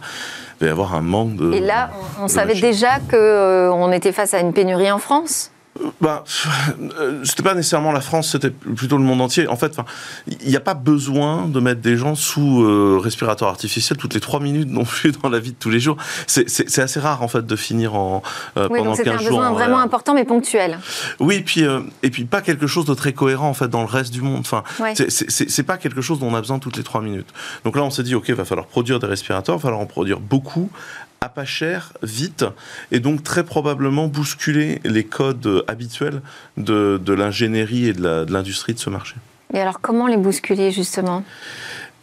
il 0.60 0.64
va 0.64 0.66
y 0.68 0.70
avoir 0.70 0.94
un 0.94 1.02
manque 1.02 1.36
de... 1.36 1.52
Et 1.52 1.60
là, 1.60 1.90
on, 2.20 2.24
de 2.24 2.30
savait 2.30 2.54
machines. 2.54 2.62
déjà 2.62 2.98
qu'on 3.10 3.92
était 3.92 4.12
face 4.12 4.34
à 4.34 4.40
une 4.40 4.52
pénurie 4.52 4.90
en 4.90 4.98
France? 4.98 5.50
Bah, 6.00 6.24
euh, 7.00 7.20
c'était 7.24 7.42
pas 7.42 7.54
nécessairement 7.54 7.92
la 7.92 8.00
France, 8.00 8.30
c'était 8.32 8.50
plutôt 8.50 8.96
le 8.98 9.02
monde 9.04 9.20
entier. 9.20 9.48
En 9.48 9.56
fait, 9.56 9.76
il 10.26 10.48
n'y 10.48 10.56
a 10.56 10.60
pas 10.60 10.74
besoin 10.74 11.46
de 11.48 11.60
mettre 11.60 11.80
des 11.80 11.96
gens 11.96 12.14
sous 12.14 12.62
euh, 12.62 12.98
respirateur 13.02 13.48
artificiel 13.48 13.96
toutes 13.98 14.14
les 14.14 14.20
trois 14.20 14.40
minutes 14.40 14.68
non 14.70 14.84
plus 14.84 15.12
dans 15.12 15.28
la 15.28 15.38
vie 15.38 15.52
de 15.52 15.56
tous 15.58 15.70
les 15.70 15.80
jours. 15.80 15.96
C'est- 16.26 16.46
assez 16.78 17.00
rare 17.00 17.22
en 17.22 17.28
fait 17.28 17.44
de 17.46 17.56
finir 17.56 17.94
en 17.94 18.22
euh, 18.56 18.68
Oui, 18.70 18.78
pendant 18.78 18.90
donc 18.90 18.96
c'était 18.98 19.10
15 19.10 19.20
un 19.20 19.22
jours. 19.22 19.28
besoin 19.38 19.48
en 19.48 19.54
vraiment 19.54 19.78
important 19.80 20.14
mais 20.14 20.24
ponctuel. 20.24 20.78
Oui, 21.20 21.36
et 21.36 21.42
puis 21.42 21.64
euh, 21.64 21.80
et 22.02 22.10
puis 22.10 22.24
pas 22.24 22.42
quelque 22.42 22.66
chose 22.66 22.84
de 22.84 22.94
très 22.94 23.12
cohérent 23.12 23.48
en 23.48 23.54
fait 23.54 23.68
dans 23.68 23.80
le 23.80 23.86
reste 23.88 24.12
du 24.12 24.20
monde. 24.20 24.40
Enfin, 24.40 24.62
Ouais. 24.80 24.94
c'est- 24.94 25.62
pas 25.62 25.78
quelque 25.78 26.00
chose 26.00 26.20
dont 26.20 26.28
on 26.28 26.34
a 26.34 26.40
besoin 26.40 26.58
toutes 26.58 26.76
les 26.76 26.82
trois 26.84 27.00
minutes. 27.00 27.28
Donc 27.64 27.76
là, 27.76 27.82
on 27.82 27.90
s'est 27.90 28.02
dit 28.02 28.14
ok, 28.14 28.26
il 28.28 28.34
va 28.34 28.44
falloir 28.44 28.66
produire 28.66 28.98
des 29.00 29.06
respirateurs, 29.06 29.56
il 29.56 29.58
va 29.58 29.62
falloir 29.62 29.80
en 29.80 29.86
produire 29.86 30.20
beaucoup 30.20 30.70
à 31.26 31.28
pas 31.28 31.44
cher, 31.44 31.92
vite, 32.04 32.44
et 32.92 33.00
donc 33.00 33.24
très 33.24 33.42
probablement 33.42 34.06
bousculer 34.06 34.80
les 34.84 35.02
codes 35.02 35.64
habituels 35.66 36.22
de, 36.56 37.00
l'ingénierie 37.12 37.88
et 37.88 37.92
de 37.92 38.32
l'industrie 38.32 38.74
de, 38.74 38.78
ce 38.78 38.90
marché. 38.90 39.16
Et 39.52 39.58
alors 39.58 39.80
comment 39.80 40.06
les 40.06 40.16
bousculer 40.16 40.70
justement? 40.70 41.24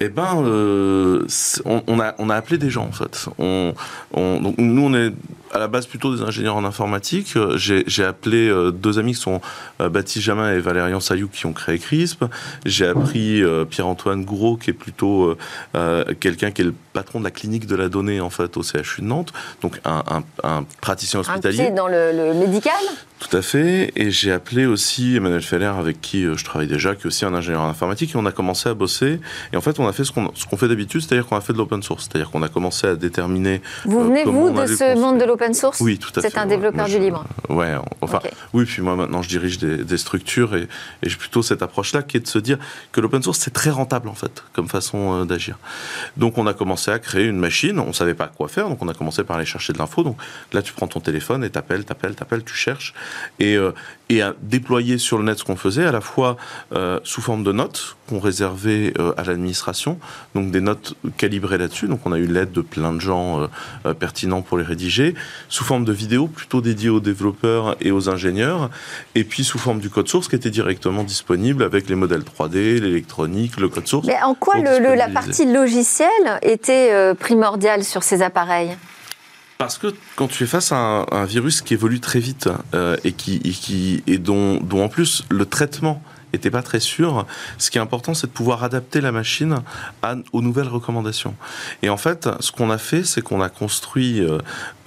Eh 0.02 0.10
ben, 0.10 0.44
euh, 0.44 1.26
on, 1.64 2.00
a, 2.02 2.16
on 2.18 2.30
a 2.30 2.36
appelé 2.36 2.58
des 2.58 2.70
gens 2.70 2.86
en 2.86 2.92
fait. 2.92 3.28
On, 3.38 3.74
donc 4.14 4.58
nous, 4.58 4.82
on 4.82 4.94
est 4.94 5.14
à 5.54 5.60
la 5.60 5.68
base 5.68 5.86
plutôt 5.86 6.16
des 6.16 6.22
ingénieurs 6.22 6.56
en 6.56 6.66
informatique. 6.66 7.38
J'ai 7.56 8.04
appelé 8.04 8.50
euh, 8.50 8.72
deux 8.72 9.00
amis 9.00 9.14
qui 9.14 9.22
sont 9.22 9.42
euh, 9.82 9.90
Baptiste 9.90 10.26
Jamin 10.26 10.54
et 10.54 10.60
Valérian 10.60 11.00
Sayou 11.00 11.28
qui 11.28 11.46
ont 11.46 11.54
créé 11.54 11.80
CRISP. 11.80 12.26
J'ai 12.66 12.88
appris 12.88 13.42
Pierre-Antoine 13.70 14.24
Gouraud 14.26 14.58
qui 14.58 14.72
est 14.72 14.74
plutôt 14.74 15.36
quelqu'un 16.20 16.52
qui 16.52 16.62
est 16.62 16.66
le 16.66 16.74
patron 16.94 17.20
de 17.20 17.24
la 17.24 17.32
clinique 17.32 17.66
de 17.66 17.76
la 17.76 17.90
donnée 17.90 18.22
en 18.22 18.30
fait 18.30 18.56
au 18.58 18.64
CHU 18.64 19.02
de 19.02 19.08
Nantes, 19.08 19.34
donc 19.62 19.80
un, 19.84 20.04
un, 20.44 20.64
praticien 20.82 21.20
hospitalier. 21.20 21.72
dans 21.72 21.88
le, 21.88 22.12
le 22.12 22.34
médical? 22.34 22.74
Tout 23.20 23.38
à 23.38 23.42
fait. 23.42 23.92
Et 23.96 24.12
j'ai 24.12 24.32
appelé 24.32 24.66
aussi 24.66 25.16
Emmanuel 25.16 25.42
Feller, 25.42 25.72
avec 25.78 26.02
qui 26.02 26.26
euh, 26.26 26.36
je 26.36 26.44
travaille 26.44 26.68
déjà, 26.68 26.94
qui 26.94 27.04
est 27.04 27.08
aussi 27.08 27.26
un 27.26 27.34
ingénieur 27.34 27.62
en 27.62 27.70
informatique, 27.70 28.14
et 28.14 28.18
on 28.18 28.26
a 28.26 28.32
commencé 28.32 28.68
à 28.68 28.74
bosser. 28.74 29.20
Et 29.54 29.58
en 29.58 29.62
fait, 29.62 29.80
on 29.80 29.88
a 29.88 29.94
fait 29.94 30.04
ce 30.04 30.12
qu'on 30.12 30.58
fait 30.58 30.68
d'habitude, 30.68 31.02
c'est-à-dire 31.02 31.26
qu'on 31.26 31.38
a 31.38 31.42
fait 31.42 31.54
de 31.54 31.58
l'open 31.58 31.82
source. 31.82 32.10
C'est-à-dire 32.10 32.32
qu'on 32.32 32.44
a 32.44 32.50
commencé 32.50 32.88
à 32.88 32.96
déterminer. 32.96 33.62
Vous 33.86 34.02
euh, 34.02 34.04
venez, 34.04 34.24
vous, 34.26 34.50
de 34.50 34.66
ce 34.66 34.98
monde 35.00 35.20
de 35.20 35.26
l'open 35.26 35.43
source 35.52 35.82
Oui, 35.82 35.98
tout 35.98 36.12
à 36.16 36.22
fait. 36.22 36.30
C'est 36.30 36.38
un 36.38 36.46
développeur 36.46 36.88
du 36.88 37.00
libre 37.00 37.26
Ouais, 37.50 37.76
enfin, 38.02 38.20
oui, 38.54 38.66
puis 38.66 38.82
moi 38.82 38.96
maintenant 38.96 39.22
je 39.22 39.30
dirige 39.30 39.58
des, 39.58 39.98
structures 39.98 40.56
et, 40.56 40.68
et 41.04 41.10
j'ai 41.10 41.18
plutôt 41.18 41.42
cette 41.42 41.62
approche-là 41.62 42.04
qui 42.04 42.18
est 42.18 42.22
de 42.22 42.28
se 42.28 42.40
dire 42.40 42.58
que 42.92 43.02
l'open 43.02 43.22
source 43.22 43.40
c'est 43.40 43.52
très 43.52 43.70
rentable 43.70 44.10
en 44.10 44.14
fait, 44.14 44.44
comme 44.54 44.68
façon 44.68 45.22
euh, 45.22 45.26
d'agir. 45.26 45.58
Donc 46.18 46.38
on 46.38 46.48
a 46.48 46.54
commencé 46.54 46.92
à 46.92 47.00
créer 47.00 47.26
une 47.26 47.40
machine, 47.40 47.80
on 47.80 47.94
savait 47.94 48.14
pas 48.14 48.28
quoi 48.28 48.48
faire, 48.48 48.70
donc 48.70 48.82
on 48.82 48.88
a 48.88 48.94
commencé 48.94 49.24
par 49.24 49.38
aller 49.38 49.46
chercher 49.46 49.74
de 49.74 49.78
l'info. 49.80 50.04
Donc 50.04 50.18
là, 50.52 50.62
tu 50.62 50.74
prends 50.74 50.88
ton 50.88 51.00
téléphone 51.00 51.44
et 51.44 51.50
t'appelles, 51.50 51.86
t'appelles, 51.86 52.16
t'appelles, 52.16 52.44
tu 52.44 52.56
cherches. 52.56 52.94
Et 53.40 53.58
et 54.14 54.22
à 54.22 54.36
déployer 54.42 54.98
sur 54.98 55.18
le 55.18 55.24
net 55.24 55.40
ce 55.40 55.44
qu'on 55.44 55.56
faisait, 55.56 55.86
à 55.86 55.92
la 55.92 56.02
fois 56.02 56.38
euh, 56.74 57.00
sous 57.04 57.22
forme 57.22 57.44
de 57.44 57.52
notes 57.52 57.96
qu'on 58.08 58.20
réservait 58.20 58.94
euh, 59.00 59.14
à 59.18 59.24
l'administration, 59.24 59.98
donc 60.36 60.52
des 60.52 60.62
notes 60.62 60.96
calibrées 61.18 61.58
là-dessus. 61.58 61.88
Donc 61.88 62.02
on 62.06 62.12
a 62.12 62.20
eu 62.20 62.28
l'aide 62.28 62.52
de 62.52 62.62
plein 62.62 62.94
de 62.94 63.00
gens 63.00 63.48
euh, 63.86 63.94
pertinents 63.94 64.42
pour 64.42 64.58
les 64.58 64.64
rédiger, 64.64 65.16
sous 65.50 65.64
forme 65.64 65.84
de 65.84 65.94
vidéos 65.94 66.28
plutôt 66.28 66.62
dédiées 66.62 66.90
aux 66.90 67.00
développeurs 67.00 67.76
et 67.82 67.92
aux 67.92 68.10
ingénieurs, 68.10 68.70
et 69.16 69.24
puis 69.24 69.44
sous 69.44 69.58
forme 69.58 69.80
du 69.80 69.90
code 69.90 70.08
source 70.08 70.28
qui 70.28 70.36
était 70.36 70.52
directement 70.52 71.04
disponible 71.04 71.64
avec 71.64 71.90
les 71.90 71.96
modèles 71.96 72.22
3D, 72.24 72.82
l'électronique, 72.82 73.60
le 73.60 73.70
code 73.70 73.88
source. 73.88 74.06
Mais 74.06 74.22
en 74.22 74.36
quoi 74.36 74.60
le, 74.60 74.96
la 74.96 75.10
partie 75.10 75.52
logicielle 75.52 76.08
était 76.44 77.16
primordiale 77.16 77.84
sur 77.84 78.04
ces 78.04 78.22
appareils? 78.22 78.76
Parce 79.64 79.78
que 79.78 79.94
quand 80.18 80.28
tu 80.28 80.44
es 80.44 80.48
face 80.48 80.74
à 80.74 81.06
un, 81.10 81.24
virus 81.24 81.62
qui 81.62 81.74
évolue 81.74 82.02
très 82.02 82.20
vite 82.20 82.50
euh, 82.74 82.98
et, 83.06 83.14
qui, 83.14 83.38
et, 83.46 83.52
qui, 83.52 84.04
et 84.08 84.18
dont, 84.18 84.58
dont 84.58 84.84
en 84.84 84.90
plus 84.90 85.24
le 85.30 85.46
traitement 85.46 86.02
n'était 86.34 86.52
pas 86.52 86.62
très 86.62 86.82
sûr. 86.82 87.26
Ce 87.58 87.70
qui 87.70 87.78
est 87.78 87.82
important, 87.82 88.14
c'est 88.14 88.28
de 88.28 88.32
pouvoir 88.32 88.64
adapter 88.64 89.00
la 89.00 89.12
machine 89.12 89.60
à, 90.02 90.16
aux 90.34 90.42
nouvelles 90.42 90.68
recommandations. 90.68 91.36
Et 91.82 91.90
en 91.90 91.98
fait, 91.98 92.28
ce 92.40 92.52
qu'on 92.52 92.72
a 92.72 92.78
fait, 92.78 93.04
c'est 93.04 93.22
qu'on 93.22 93.42
a 93.42 93.50
construit 93.50 94.20
euh, 94.20 94.40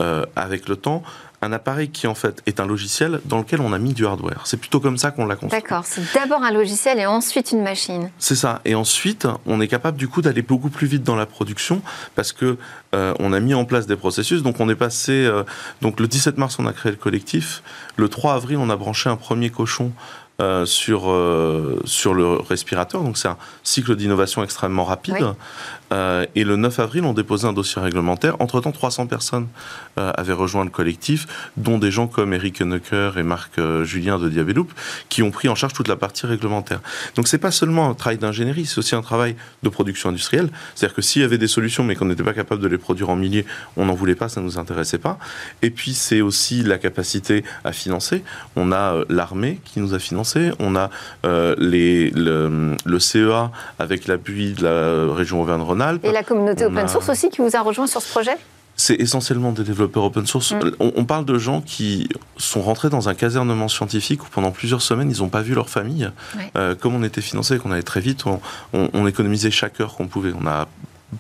euh, 0.03 0.27
avec 0.35 0.69
le 0.69 0.77
temps 0.77 1.03
un 1.43 1.53
appareil 1.53 1.91
qui 1.91 2.07
en 2.07 2.15
fait 2.15 2.43
est 2.47 2.61
un 2.61 2.67
logiciel 2.67 3.21
dans 3.25 3.39
lequel 3.39 3.61
on 3.61 3.73
a 3.73 3.79
mis 3.79 3.93
du 3.93 4.07
hardware. 4.07 4.43
C'est 4.45 4.57
plutôt 4.57 4.81
comme 4.81 4.99
ça 4.99 5.11
qu'on 5.11 5.27
l'a 5.27 5.37
construit. 5.37 5.61
D'accord, 5.61 5.85
c'est 5.85 6.03
d'abord 6.15 6.43
un 6.43 6.53
logiciel 6.53 6.99
et 6.99 7.07
ensuite 7.07 7.53
une 7.53 7.63
machine. 7.63 8.11
C'est 8.19 8.35
ça. 8.35 8.61
Et 8.65 8.75
ensuite, 8.75 9.27
on 9.47 9.61
est 9.61 9.69
capable 9.69 9.99
du 9.99 10.09
coup 10.09 10.23
d'aller 10.23 10.43
beaucoup 10.43 10.71
plus 10.71 10.87
vite 10.87 11.03
dans 11.03 11.17
la 11.17 11.27
production 11.27 11.83
parce 12.15 12.33
que 12.33 12.57
euh, 12.95 13.15
on 13.19 13.33
a 13.33 13.41
mis 13.41 13.55
en 13.55 13.65
place 13.65 13.87
des 13.87 13.97
processus. 13.97 14.43
Donc 14.43 14.61
on 14.61 14.69
est 14.69 14.77
passé. 14.77 15.13
Euh, 15.13 15.45
donc 15.83 16.01
le 16.01 16.09
17 16.09 16.39
mars, 16.39 16.59
on 16.59 16.67
a 16.67 16.73
créé 16.73 16.93
le 16.93 16.99
collectif. 16.99 17.63
Le 17.97 18.09
3 18.09 18.35
avril, 18.35 18.59
on 18.59 18.71
a 18.71 18.77
branché 18.77 19.09
un 19.09 19.17
premier 19.17 19.51
cochon 19.51 19.93
euh, 20.39 20.67
sur, 20.67 21.11
euh, 21.11 21.81
sur 21.87 22.13
le 22.13 22.35
respirateur. 22.35 23.03
Donc 23.03 23.17
c'est 23.17 23.29
un 23.29 23.39
cycle 23.63 23.97
d'innovation 23.97 24.45
extrêmement 24.45 24.85
rapide. 24.85 25.33
Euh, 25.93 26.27
et 26.35 26.45
le 26.45 26.57
9 26.57 26.79
avril, 26.81 27.05
on 27.05 27.13
déposait 27.13 27.47
un 27.47 27.53
dossier 27.53 27.81
réglementaire. 27.81 28.37
Entre-temps, 28.41 28.73
300 28.73 29.07
personnes 29.07 29.49
avaient 29.97 30.35
rejoint 30.35 30.63
le 30.63 30.71
collectif, 30.71 31.27
dont 31.57 31.79
des 31.79 31.91
gens 31.91 32.07
comme 32.07 32.35
Eric 32.35 32.61
Neucker 32.61 33.13
et 33.17 33.23
Marc 33.23 33.59
Julien 33.85 34.19
de 34.19 34.29
Diabeloop, 34.29 34.71
qui 35.09 35.23
ont 35.23 35.31
pris 35.31 35.49
en 35.49 35.55
charge 35.55 35.73
toute 35.73 35.89
la 35.89 35.97
partie 35.97 36.27
réglementaire. 36.27 36.81
Donc 37.15 37.29
c'est 37.29 37.39
pas 37.39 37.51
seulement 37.51 37.89
un 37.89 37.95
travail 37.95 38.19
d'ingénierie, 38.19 38.67
c'est 38.67 38.77
aussi 38.77 38.95
un 38.95 39.01
travail 39.01 39.37
de 39.63 39.69
production 39.71 40.11
industrielle. 40.11 40.51
C'est-à-dire 40.75 40.95
que 40.95 41.01
s'il 41.01 41.23
y 41.23 41.25
avait 41.25 41.39
des 41.39 41.47
solutions, 41.47 41.83
mais 41.83 41.95
qu'on 41.95 42.05
n'était 42.05 42.23
pas 42.23 42.35
capable 42.35 42.61
de 42.61 42.69
les 42.69 42.77
produire 42.77 43.09
en 43.09 43.17
milliers, 43.17 43.47
on 43.79 43.87
n'en 43.87 43.95
voulait 43.95 44.15
pas, 44.15 44.29
ça 44.29 44.43
ne 44.43 44.45
nous 44.45 44.59
intéressait 44.59 44.99
pas. 44.99 45.19
Et 45.63 45.71
puis 45.71 45.95
c'est 45.95 46.21
aussi 46.21 46.63
la 46.63 46.77
capacité 46.77 47.43
à 47.65 47.73
financer. 47.73 48.23
On 48.55 48.71
a 48.71 48.97
l'armée 49.09 49.61
qui 49.65 49.81
nous 49.81 49.95
a 49.95 49.99
financé 49.99 50.17
on 50.59 50.77
a 50.77 50.91
euh, 51.25 51.55
les, 51.59 52.11
le, 52.11 52.99
CEA 52.99 53.51
avec 53.79 54.07
l'appui 54.07 54.53
de 54.53 54.65
la 54.65 55.15
région 55.15 55.41
Et 56.03 56.13
la 56.13 56.23
communauté 56.23 56.65
open 56.65 56.89
source 56.89 57.09
aussi 57.09 57.31
qui 57.31 57.41
vous 57.41 57.57
a 57.57 57.61
rejoint 57.61 57.87
sur 57.87 58.03
ce 58.03 58.11
projet? 58.11 58.37
C'est 58.79 58.97
essentiellement 58.97 59.53
des 59.53 59.65
développeurs 59.65 60.05
open 60.05 60.27
source. 60.27 60.53
Mm. 60.53 60.73
On, 60.81 61.05
parle 61.05 61.25
de 61.25 61.39
gens 61.39 61.63
qui 61.63 62.09
sont 62.37 62.61
rentrés 62.61 62.91
dans 62.91 63.09
un 63.09 63.15
casernement 63.15 63.69
scientifique 63.69 64.23
où 64.25 64.29
pendant 64.31 64.51
plusieurs 64.51 64.83
semaines, 64.83 65.11
ils 65.11 65.23
n'ont 65.23 65.31
pas 65.31 65.41
vu 65.41 65.55
leur 65.55 65.71
famille. 65.71 66.11
Euh, 66.57 66.75
comme 66.75 66.95
on 66.95 67.03
était 67.03 67.23
financé, 67.23 67.59
qu'on 67.59 67.73
allait 67.73 67.83
très 67.83 68.01
vite, 68.01 68.25
on, 68.27 68.41
on 68.73 69.07
économisait 69.07 69.51
chaque 69.51 69.81
heure 69.81 69.95
qu'on 69.97 70.09
pouvait. 70.09 70.33
On 70.39 70.47
a 70.47 70.69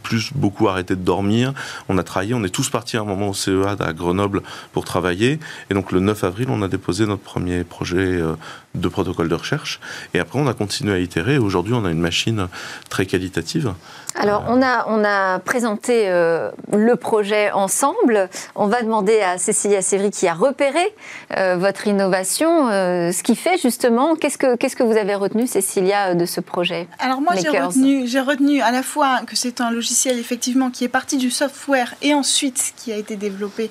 plus 0.02 0.32
beaucoup 0.34 0.68
arrêté 0.68 0.96
de 0.96 1.02
dormir. 1.02 1.52
On 1.88 1.98
a 1.98 2.02
travaillé, 2.02 2.34
on 2.34 2.44
est 2.44 2.50
tous 2.50 2.70
partis 2.70 2.96
à 2.96 3.00
un 3.00 3.04
moment 3.04 3.28
au 3.28 3.34
CEA 3.34 3.76
à 3.78 3.92
Grenoble 3.92 4.42
pour 4.72 4.84
travailler. 4.84 5.38
Et 5.70 5.74
donc 5.74 5.92
le 5.92 6.00
9 6.00 6.24
avril, 6.24 6.48
on 6.50 6.62
a 6.62 6.68
déposé 6.68 7.06
notre 7.06 7.22
premier 7.22 7.64
projet 7.64 7.98
euh, 7.98 8.34
de 8.74 8.88
protocole 8.88 9.28
de 9.28 9.34
recherche. 9.34 9.80
Et 10.14 10.18
après, 10.18 10.38
on 10.38 10.46
a 10.46 10.54
continué 10.54 10.94
à 10.94 10.98
itérer. 10.98 11.38
Aujourd'hui, 11.38 11.74
on 11.74 11.84
a 11.84 11.90
une 11.90 12.00
machine 12.00 12.48
très 12.88 13.06
qualitative. 13.06 13.72
Alors, 14.18 14.44
on 14.48 14.62
a, 14.62 14.86
on 14.88 15.04
a 15.04 15.38
présenté 15.38 16.08
euh, 16.08 16.50
le 16.72 16.96
projet 16.96 17.50
ensemble. 17.52 18.28
On 18.54 18.66
va 18.66 18.82
demander 18.82 19.20
à 19.20 19.38
Cécilia 19.38 19.82
Sévry, 19.82 20.10
qui 20.10 20.26
a 20.28 20.34
repéré 20.34 20.94
euh, 21.36 21.56
votre 21.56 21.86
innovation, 21.86 22.68
ce 22.68 23.22
qui 23.22 23.36
fait 23.36 23.58
justement. 23.58 24.16
Qu'est-ce 24.16 24.38
que, 24.38 24.56
qu'est-ce 24.56 24.76
que 24.76 24.82
vous 24.82 24.96
avez 24.96 25.14
retenu, 25.14 25.46
Cécilia, 25.46 26.14
de 26.14 26.24
ce 26.24 26.40
projet 26.40 26.88
Alors, 26.98 27.20
moi, 27.20 27.34
j'ai 27.36 27.48
retenu, 27.48 28.06
j'ai 28.06 28.20
retenu 28.20 28.60
à 28.62 28.70
la 28.70 28.82
fois 28.82 29.20
que 29.26 29.36
c'est 29.36 29.60
un 29.60 29.70
logiciel 29.70 30.18
effectivement 30.18 30.70
qui 30.70 30.84
est 30.84 30.88
parti 30.88 31.16
du 31.16 31.30
software 31.30 31.94
et 32.02 32.14
ensuite 32.14 32.72
qui 32.76 32.92
a 32.92 32.96
été 32.96 33.16
développé, 33.16 33.70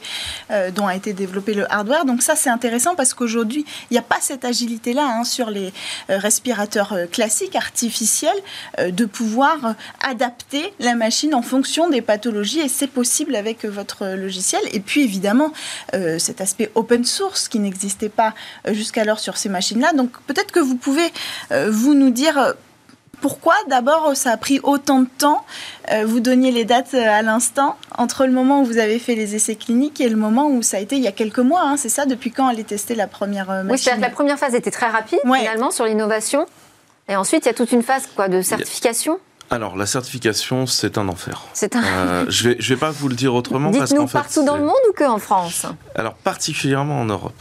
euh, 0.52 0.72
dont 0.72 0.88
a 0.88 0.96
été 0.96 1.14
développé 1.14 1.54
le 1.54 1.72
hardware. 1.72 2.06
Donc 2.06 2.22
ça 2.22 2.36
c'est 2.36 2.50
intéressant 2.50 2.96
parce 2.96 3.14
qu'aujourd'hui 3.14 3.66
il 3.90 3.94
n'y 3.94 3.98
a 3.98 4.04
pas 4.04 4.18
cette 4.22 4.46
agilité 4.46 4.94
là 4.94 5.06
hein, 5.06 5.24
sur 5.24 5.50
les 5.50 5.74
euh, 6.10 6.18
respirateurs 6.18 6.94
euh, 6.94 7.06
classiques 7.08 7.56
artificiels 7.56 8.38
de 8.80 9.06
pouvoir 9.06 9.76
adapter 10.04 10.35
la 10.80 10.96
machine 10.96 11.36
en 11.36 11.42
fonction 11.42 11.90
des 11.90 12.02
pathologies 12.02 12.62
et 12.62 12.68
c'est 12.68 12.88
possible 12.88 13.36
avec 13.36 13.66
votre 13.66 14.16
logiciel. 14.16 14.62
Et 14.72 14.80
puis 14.80 15.02
évidemment 15.04 15.52
cet 16.18 16.42
aspect 16.42 16.72
open 16.76 17.04
source 17.04 17.48
qui 17.48 17.60
n'existait 17.60 18.10
pas 18.10 18.34
jusqu'alors 18.72 19.20
sur 19.20 19.38
ces 19.38 19.50
machines 19.50 19.80
là. 19.80 19.94
Donc 19.94 20.12
peut-être 20.28 20.52
que 20.52 20.60
vous 20.60 20.76
pouvez 20.76 21.12
vous 21.52 21.94
nous 21.94 22.10
dire 22.10 22.56
pourquoi 23.22 23.56
d'abord 23.68 24.16
ça 24.16 24.32
a 24.32 24.38
pris 24.38 24.60
autant 24.62 25.00
de 25.00 25.08
temps 25.18 25.44
euh, 25.92 26.04
Vous 26.06 26.20
donniez 26.20 26.52
les 26.52 26.66
dates 26.66 26.94
euh, 26.94 27.10
à 27.10 27.22
l'instant 27.22 27.76
entre 27.98 28.26
le 28.26 28.32
moment 28.32 28.62
où 28.62 28.66
vous 28.66 28.78
avez 28.78 29.00
fait 29.00 29.16
les 29.16 29.36
essais 29.36 29.56
cliniques 29.56 30.02
et 30.02 30.10
le 30.10 30.16
moment 30.16 30.48
où 30.48 30.62
ça 30.62 30.78
a 30.78 30.80
été 30.80 30.96
il 30.96 31.02
y 31.02 31.08
a 31.08 31.12
quelques 31.12 31.40
mois. 31.40 31.62
Hein, 31.64 31.78
c'est 31.78 31.90
ça 31.90 32.06
Depuis 32.06 32.32
quand 32.32 32.50
elle 32.50 32.60
est 32.60 32.66
testée 32.66 32.96
la 32.96 33.08
première 33.08 33.48
machine 33.48 33.68
euh, 33.68 33.72
Oui, 33.72 33.80
c'est-à-dire 33.80 34.02
que 34.02 34.10
la 34.10 34.14
première 34.14 34.38
phase 34.38 34.56
était 34.56 34.72
très 34.72 34.88
rapide 34.88 35.20
finalement 35.24 35.72
sur 35.72 35.86
l'innovation. 35.86 36.46
Et 37.08 37.16
ensuite, 37.16 37.46
il 37.46 37.48
y 37.48 37.52
a 37.52 37.54
toute 37.54 37.72
une 37.72 37.84
phase 37.84 38.08
quoi, 38.16 38.28
de 38.28 38.42
certification 38.42 39.20
alors, 39.52 39.78
la 39.78 39.86
certification, 39.86 40.66
c'est 40.66 40.98
un 40.98 41.08
enfer. 41.08 41.44
C'est 41.54 41.76
un. 41.76 41.84
Euh, 41.84 42.26
je 42.30 42.50
vais, 42.50 42.56
je 42.60 42.74
vais 42.74 42.80
pas 42.80 42.90
vous 42.90 43.08
le 43.08 43.16
dire 43.16 43.36
autrement 43.36 43.72
qu'en 43.72 44.08
fait. 44.08 44.14
partout 44.14 44.44
dans 44.44 44.58
le 44.58 44.64
monde 44.64 44.74
ou 44.90 44.94
que 44.94 45.04
en 45.04 45.20
France 45.20 45.68
Alors, 45.94 46.16
particulièrement 46.16 47.00
en 47.00 47.06
Europe. 47.06 47.40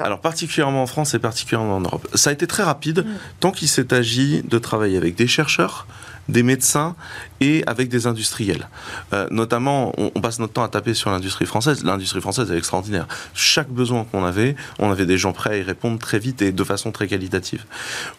Alors, 0.00 0.20
particulièrement 0.20 0.82
en 0.82 0.86
France 0.86 1.12
et 1.14 1.18
particulièrement 1.18 1.76
en 1.76 1.80
Europe. 1.80 2.08
Ça 2.14 2.30
a 2.30 2.32
été 2.32 2.46
très 2.46 2.62
rapide, 2.62 3.00
mm. 3.00 3.10
tant 3.40 3.52
qu'il 3.52 3.68
s'est 3.68 3.92
agi 3.92 4.42
de 4.42 4.58
travailler 4.58 4.96
avec 4.96 5.14
des 5.14 5.26
chercheurs, 5.26 5.86
des 6.28 6.42
médecins 6.42 6.94
et 7.40 7.64
avec 7.66 7.88
des 7.88 8.06
industriels. 8.06 8.68
Euh, 9.12 9.26
notamment, 9.30 9.92
on, 9.98 10.20
passe 10.20 10.38
notre 10.38 10.52
temps 10.52 10.62
à 10.62 10.68
taper 10.68 10.94
sur 10.94 11.10
l'industrie 11.10 11.46
française. 11.46 11.84
L'industrie 11.84 12.20
française 12.20 12.50
est 12.52 12.56
extraordinaire. 12.56 13.06
Chaque 13.34 13.68
besoin 13.68 14.04
qu'on 14.04 14.24
avait, 14.24 14.54
on 14.78 14.90
avait 14.90 15.06
des 15.06 15.18
gens 15.18 15.32
prêts 15.32 15.50
à 15.50 15.56
y 15.56 15.62
répondre 15.62 15.98
très 15.98 16.20
vite 16.20 16.40
et 16.42 16.52
de 16.52 16.64
façon 16.64 16.92
très 16.92 17.08
qualitative. 17.08 17.64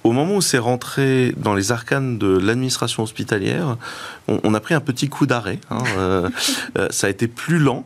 Au 0.03 0.11
moment 0.11 0.35
où 0.35 0.41
c'est 0.41 0.57
rentré 0.57 1.33
dans 1.37 1.55
les 1.55 1.71
arcanes 1.71 2.17
de 2.17 2.37
l'administration 2.37 3.03
hospitalière, 3.03 3.77
on, 4.27 4.53
a 4.53 4.59
pris 4.59 4.73
un 4.73 4.81
petit 4.81 5.07
coup 5.07 5.25
d'arrêt. 5.25 5.59
Hein, 5.69 5.83
euh, 5.97 6.29
euh, 6.77 6.87
ça 6.91 7.07
a 7.07 7.09
été 7.09 7.27
plus 7.27 7.59
lent. 7.59 7.85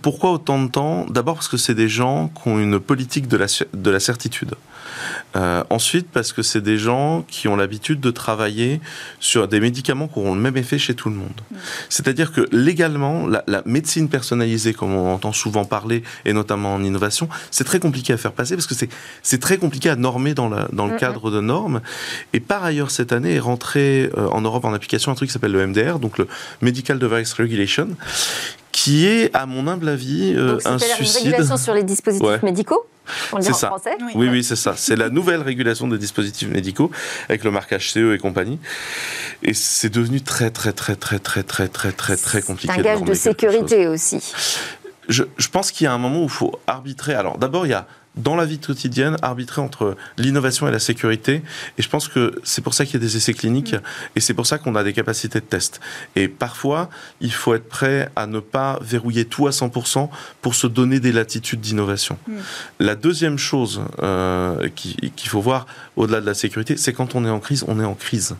pourquoi 0.00 0.30
autant 0.32 0.62
de 0.62 0.70
temps? 0.70 1.06
D'abord 1.10 1.34
parce 1.34 1.48
que 1.48 1.58
c'est 1.58 1.74
des 1.74 1.88
gens 1.88 2.28
qui 2.28 2.48
ont 2.48 2.58
une 2.58 2.80
politique 2.80 3.28
de 3.28 3.36
la, 3.36 3.46
de 3.74 3.90
la 3.90 4.00
certitude. 4.00 4.54
Euh, 5.38 5.62
ensuite, 5.70 6.08
parce 6.10 6.32
que 6.32 6.42
c'est 6.42 6.60
des 6.60 6.78
gens 6.78 7.24
qui 7.28 7.48
ont 7.48 7.56
l'habitude 7.56 8.00
de 8.00 8.10
travailler 8.10 8.80
sur 9.20 9.46
des 9.46 9.60
médicaments 9.60 10.08
qui 10.08 10.18
auront 10.18 10.34
le 10.34 10.40
même 10.40 10.56
effet 10.56 10.78
chez 10.78 10.94
tout 10.94 11.08
le 11.10 11.14
monde. 11.14 11.40
Mm. 11.50 11.56
C'est-à-dire 11.88 12.32
que 12.32 12.48
légalement, 12.50 13.26
la, 13.26 13.62
médecine 13.64 14.08
personnalisée, 14.08 14.72
comme 14.72 14.94
on 14.94 15.12
entend 15.12 15.32
souvent 15.32 15.64
parler, 15.64 16.02
et 16.24 16.32
notamment 16.32 16.74
en 16.74 16.82
innovation, 16.82 17.28
c'est 17.50 17.64
très 17.64 17.78
compliqué 17.78 18.12
à 18.12 18.16
faire 18.16 18.32
passer 18.32 18.56
parce 18.56 18.66
que 18.66 18.74
c'est 19.22 19.40
très 19.40 19.58
compliqué 19.58 19.90
à 19.90 19.96
normer 19.96 20.34
dans, 20.34 20.48
la, 20.48 20.68
dans 20.72 20.86
le 20.86 20.96
cadre 20.96 21.30
de 21.30 21.40
normes. 21.40 21.80
Et 22.32 22.40
par 22.40 22.64
ailleurs, 22.64 22.90
cette 22.90 23.12
année 23.12 23.34
est 23.34 23.40
rentré 23.40 24.10
euh, 24.16 24.28
en 24.28 24.40
Europe 24.40 24.64
en 24.64 24.72
application 24.72 25.12
un 25.12 25.14
truc 25.14 25.28
qui 25.28 25.32
s'appelle 25.32 25.52
le 25.52 25.66
MDR, 25.66 25.98
donc 25.98 26.18
le 26.18 26.26
Medical 26.62 26.98
Device 26.98 27.32
Regulation, 27.34 27.88
qui 28.78 29.06
est, 29.06 29.34
à 29.34 29.44
mon 29.44 29.66
humble 29.66 29.88
avis, 29.88 30.34
euh, 30.36 30.58
un 30.64 30.78
suicide. 30.78 31.22
Une 31.22 31.30
régulation 31.30 31.56
sur 31.56 31.74
les 31.74 31.82
dispositifs 31.82 32.42
médicaux 32.44 32.86
c'est 33.40 33.54
ça. 33.54 33.74
Oui, 34.14 34.28
oui, 34.28 34.44
c'est 34.44 34.54
ça. 34.54 34.74
C'est 34.76 34.94
la 34.94 35.08
nouvelle 35.08 35.40
régulation 35.40 35.88
des 35.88 35.96
dispositifs 35.96 36.48
médicaux 36.48 36.90
avec 37.28 37.42
le 37.42 37.50
marquage 37.50 37.90
CE 37.90 38.14
et 38.14 38.18
compagnie. 38.18 38.58
Et 39.42 39.54
c'est 39.54 39.88
devenu 39.88 40.20
très, 40.20 40.50
très, 40.50 40.72
très, 40.72 40.94
très, 40.94 41.18
très, 41.18 41.42
très, 41.42 41.68
très, 41.68 41.92
très, 41.92 42.16
très 42.18 42.42
compliqué. 42.42 42.72
C'est 42.74 42.80
un 42.80 42.82
gage 42.82 43.02
de 43.02 43.14
sécurité 43.14 43.88
aussi. 43.88 44.34
Je, 45.08 45.24
je 45.38 45.48
pense 45.48 45.72
qu'il 45.72 45.86
y 45.86 45.88
a 45.88 45.92
un 45.94 45.98
moment 45.98 46.20
où 46.20 46.24
il 46.24 46.28
faut 46.28 46.52
arbitrer. 46.66 47.14
Alors, 47.14 47.38
d'abord, 47.38 47.64
il 47.64 47.70
y 47.70 47.74
a 47.74 47.86
dans 48.18 48.36
la 48.36 48.44
vie 48.44 48.58
quotidienne, 48.58 49.16
arbitrer 49.22 49.62
entre 49.62 49.96
l'innovation 50.16 50.68
et 50.68 50.70
la 50.70 50.78
sécurité. 50.78 51.42
Et 51.78 51.82
je 51.82 51.88
pense 51.88 52.08
que 52.08 52.38
c'est 52.44 52.62
pour 52.62 52.74
ça 52.74 52.84
qu'il 52.84 52.94
y 52.94 52.96
a 52.96 53.00
des 53.00 53.16
essais 53.16 53.32
cliniques 53.32 53.74
mm. 53.74 53.80
et 54.16 54.20
c'est 54.20 54.34
pour 54.34 54.46
ça 54.46 54.58
qu'on 54.58 54.74
a 54.74 54.84
des 54.84 54.92
capacités 54.92 55.40
de 55.40 55.44
test. 55.44 55.80
Et 56.16 56.28
parfois, 56.28 56.90
il 57.20 57.32
faut 57.32 57.54
être 57.54 57.68
prêt 57.68 58.10
à 58.16 58.26
ne 58.26 58.40
pas 58.40 58.78
verrouiller 58.82 59.24
tout 59.24 59.46
à 59.46 59.50
100% 59.50 60.08
pour 60.42 60.54
se 60.54 60.66
donner 60.66 61.00
des 61.00 61.12
latitudes 61.12 61.60
d'innovation. 61.60 62.18
Mm. 62.26 62.32
La 62.80 62.94
deuxième 62.94 63.38
chose 63.38 63.82
euh, 64.02 64.68
qu'il 64.74 65.28
faut 65.28 65.40
voir 65.40 65.66
au-delà 65.96 66.20
de 66.20 66.26
la 66.26 66.34
sécurité, 66.34 66.76
c'est 66.76 66.92
quand 66.92 67.14
on 67.14 67.24
est 67.24 67.30
en 67.30 67.40
crise, 67.40 67.64
on 67.68 67.80
est 67.80 67.84
en 67.84 67.94
crise. 67.94 68.36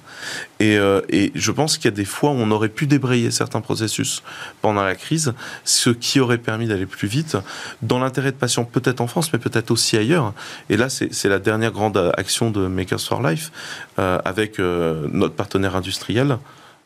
Et, 0.61 0.76
euh, 0.76 1.01
et 1.09 1.33
je 1.35 1.53
pense 1.53 1.76
qu'il 1.76 1.87
y 1.87 1.95
a 1.95 1.97
des 1.97 2.05
fois 2.05 2.31
où 2.31 2.35
on 2.35 2.51
aurait 2.51 2.68
pu 2.68 2.87
débrayer 2.87 3.31
certains 3.31 3.61
processus 3.61 4.22
pendant 4.61 4.83
la 4.83 4.95
crise, 4.95 5.35
ce 5.64 5.91
qui 5.91 6.20
aurait 6.20 6.39
permis 6.39 6.66
d'aller 6.66 6.87
plus 6.87 7.09
vite, 7.09 7.37
dans 7.83 7.99
l'intérêt 7.99 8.33
de 8.33 8.37
patients 8.37 8.64
peut-être 8.64 9.01
en 9.01 9.07
France, 9.07 9.33
mais 9.33 9.39
peut-être 9.39 9.68
aussi 9.71 9.97
ailleurs. 9.97 10.33
Et 10.71 10.77
là, 10.77 10.89
c'est 10.89 11.29
la 11.29 11.39
dernière 11.39 11.73
grande 11.73 12.12
action 12.16 12.51
de 12.51 12.66
Makers 12.66 13.01
for 13.01 13.23
Life 13.23 13.51
euh, 13.99 14.19
avec 14.25 14.59
euh, 14.59 15.07
notre 15.12 15.35
partenaire 15.35 15.77
industriel. 15.77 16.39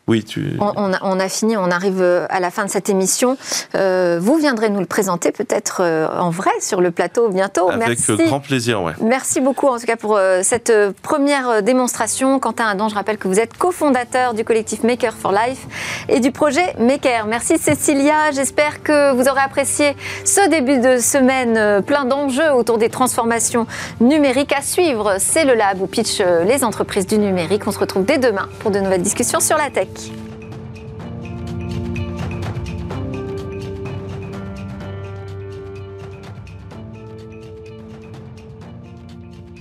Oui, 0.08 0.24
tu... 0.24 0.58
on, 0.58 1.20
a, 1.20 1.28
fini, 1.28 1.56
on 1.56 1.70
arrive 1.70 2.02
euh, 2.02 2.26
à 2.28 2.40
la 2.40 2.50
fin 2.50 2.64
de 2.64 2.70
cette 2.70 2.88
émission. 2.88 3.36
Euh, 3.76 4.18
vous 4.20 4.36
viendrez 4.36 4.68
nous 4.68 4.80
le 4.80 4.86
présenter 4.86 5.30
peut-être 5.30 5.80
euh, 5.80 6.08
en 6.18 6.30
vrai 6.30 6.50
sur 6.60 6.80
le 6.80 6.90
plateau 6.90 7.28
bientôt. 7.28 7.70
Avec 7.70 8.00
grand 8.26 8.40
plaisir, 8.40 8.82
ouais. 8.82 8.94
Merci 9.00 9.40
beaucoup 9.40 9.68
en 9.68 9.78
tout 9.78 9.86
cas 9.86 9.94
pour 9.94 10.18
cette 10.42 10.72
première 11.02 11.62
démonstration. 11.62 12.40
Quentin 12.40 12.66
Adam, 12.66 12.88
je 12.88 12.96
rappelle 12.96 13.16
que 13.16 13.28
vous 13.28 13.38
êtes 13.38 13.56
cofondateur 13.56 14.34
du 14.34 14.44
collectif 14.44 14.82
Maker 14.82 15.14
for 15.14 15.30
Life 15.30 15.66
et 16.08 16.18
du 16.18 16.32
projet 16.32 16.74
Maker. 16.80 17.26
Merci 17.26 17.56
Cécilia, 17.58 18.32
j'espère 18.32 18.82
que 18.82 19.12
vous 19.12 19.28
aurez 19.28 19.40
apprécié 19.40 19.96
ce 20.24 20.48
début 20.50 20.78
de 20.78 20.98
semaine 20.98 21.80
plein 21.82 22.04
d'enjeux 22.04 22.50
autour 22.52 22.78
des 22.78 22.88
transformations 22.88 23.68
numériques 24.00 24.52
à 24.52 24.62
suivre. 24.62 25.16
C'est 25.20 25.44
le 25.44 25.54
lab 25.54 25.80
où 25.80 25.86
pitch 25.86 26.20
les 26.44 26.64
entreprises 26.64 27.06
du 27.06 27.18
numérique. 27.18 27.62
On 27.66 27.72
se 27.72 27.78
retrouve 27.78 28.04
dès 28.04 28.18
demain 28.18 28.48
pour 28.58 28.72
de 28.72 28.80
nouvelles 28.80 29.02
discussions 29.02 29.38
sur 29.38 29.56
la 29.56 29.70
tech. 29.70 29.91
States. 29.98 30.21